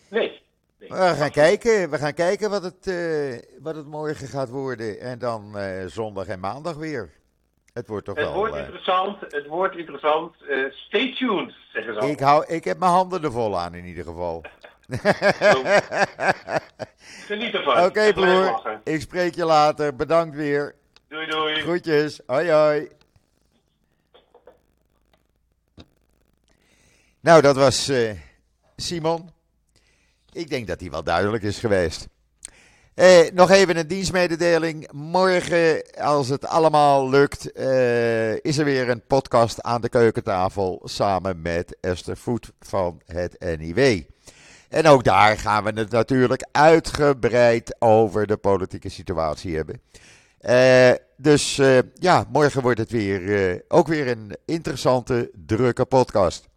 Nee. 0.09 0.41
nee 0.79 0.89
we 0.89 1.13
gaan 1.17 1.31
kijken, 1.31 1.89
we 1.89 1.97
gaan 1.97 2.13
kijken 2.13 2.49
wat, 2.49 2.63
het, 2.63 2.87
uh, 2.87 3.39
wat 3.61 3.75
het 3.75 3.85
morgen 3.85 4.27
gaat 4.27 4.49
worden. 4.49 4.99
En 4.99 5.19
dan 5.19 5.55
zondag 5.87 6.27
en 6.27 6.39
maandag 6.39 6.75
weer. 6.75 7.13
Het 7.73 7.87
wordt 7.87 8.05
toch 8.05 8.15
het 8.15 8.25
wel... 8.25 8.35
Wordt 8.35 8.55
interessant, 8.55 9.21
het 9.21 9.47
wordt 9.47 9.75
interessant. 9.75 10.35
stay 10.69 11.15
tuned, 11.15 11.53
zeggen 11.73 11.93
ze 11.93 11.99
al. 11.99 12.09
Ik, 12.09 12.19
hou, 12.19 12.45
ik 12.47 12.63
heb 12.63 12.79
mijn 12.79 12.91
handen 12.91 13.23
er 13.23 13.31
vol 13.31 13.59
aan 13.59 13.73
in 13.73 13.85
ieder 13.85 14.03
geval. 14.03 14.43
Geniet 17.27 17.53
ervan. 17.53 17.73
Oké, 17.73 17.85
okay, 17.85 18.13
broer. 18.13 18.79
Ik 18.83 19.01
spreek 19.01 19.35
je 19.35 19.45
later. 19.45 19.95
Bedankt 19.95 20.35
weer. 20.35 20.75
Doei, 21.07 21.25
doei. 21.25 21.61
Groetjes. 21.61 22.19
Hoi, 22.25 22.51
hoi. 22.51 22.87
Nou, 27.19 27.41
dat 27.41 27.55
was 27.55 27.89
uh, 27.89 28.11
Simon. 28.75 29.29
Ik 30.31 30.49
denk 30.49 30.67
dat 30.67 30.79
hij 30.79 30.89
wel 30.89 31.03
duidelijk 31.03 31.43
is 31.43 31.59
geweest. 31.59 32.07
Eh, 32.93 33.31
nog 33.33 33.49
even 33.51 33.77
een 33.77 33.87
dienstmededeling. 33.87 34.91
Morgen, 34.91 35.83
als 35.97 36.29
het 36.29 36.47
allemaal 36.47 37.09
lukt, 37.09 37.51
eh, 37.51 38.43
is 38.43 38.57
er 38.57 38.65
weer 38.65 38.89
een 38.89 39.05
podcast 39.07 39.61
aan 39.61 39.81
de 39.81 39.89
keukentafel 39.89 40.81
samen 40.83 41.41
met 41.41 41.77
Esther 41.81 42.17
Voet 42.17 42.51
van 42.59 43.01
het 43.05 43.57
NIW. 43.59 44.01
En 44.69 44.87
ook 44.87 45.03
daar 45.03 45.37
gaan 45.37 45.63
we 45.63 45.71
het 45.75 45.91
natuurlijk 45.91 46.47
uitgebreid 46.51 47.75
over 47.79 48.27
de 48.27 48.37
politieke 48.37 48.89
situatie 48.89 49.55
hebben. 49.55 49.81
Uh, 50.49 50.91
dus 51.17 51.57
uh, 51.57 51.77
ja, 51.93 52.25
morgen 52.31 52.61
wordt 52.61 52.79
het 52.79 52.91
weer, 52.91 53.21
uh, 53.21 53.59
ook 53.67 53.87
weer 53.87 54.07
een 54.07 54.37
interessante, 54.45 55.31
drukke 55.45 55.85
podcast. 55.85 56.47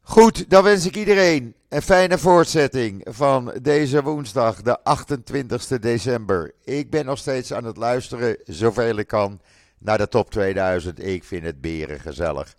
Goed, 0.00 0.50
dan 0.50 0.62
wens 0.62 0.86
ik 0.86 0.96
iedereen 0.96 1.54
een 1.68 1.82
fijne 1.82 2.18
voortzetting 2.18 3.06
van 3.10 3.54
deze 3.62 4.02
woensdag, 4.02 4.62
de 4.62 4.82
28 4.84 5.66
december. 5.66 6.54
Ik 6.64 6.90
ben 6.90 7.04
nog 7.04 7.18
steeds 7.18 7.52
aan 7.52 7.64
het 7.64 7.76
luisteren, 7.76 8.36
zoveel 8.44 8.96
ik 8.96 9.06
kan, 9.06 9.40
naar 9.78 9.98
de 9.98 10.08
top 10.08 10.30
2000. 10.30 11.04
Ik 11.04 11.24
vind 11.24 11.44
het 11.44 11.60
beren 11.60 12.00
gezellig. 12.00 12.54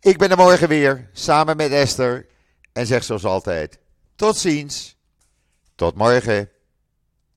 Ik 0.00 0.18
ben 0.18 0.30
er 0.30 0.36
morgen 0.36 0.68
weer, 0.68 1.08
samen 1.12 1.56
met 1.56 1.70
Esther. 1.70 2.26
En 2.72 2.86
zeg 2.86 3.04
zoals 3.04 3.24
altijd: 3.24 3.78
tot 4.16 4.36
ziens. 4.36 4.96
Tot 5.74 5.94
morgen. 5.94 6.48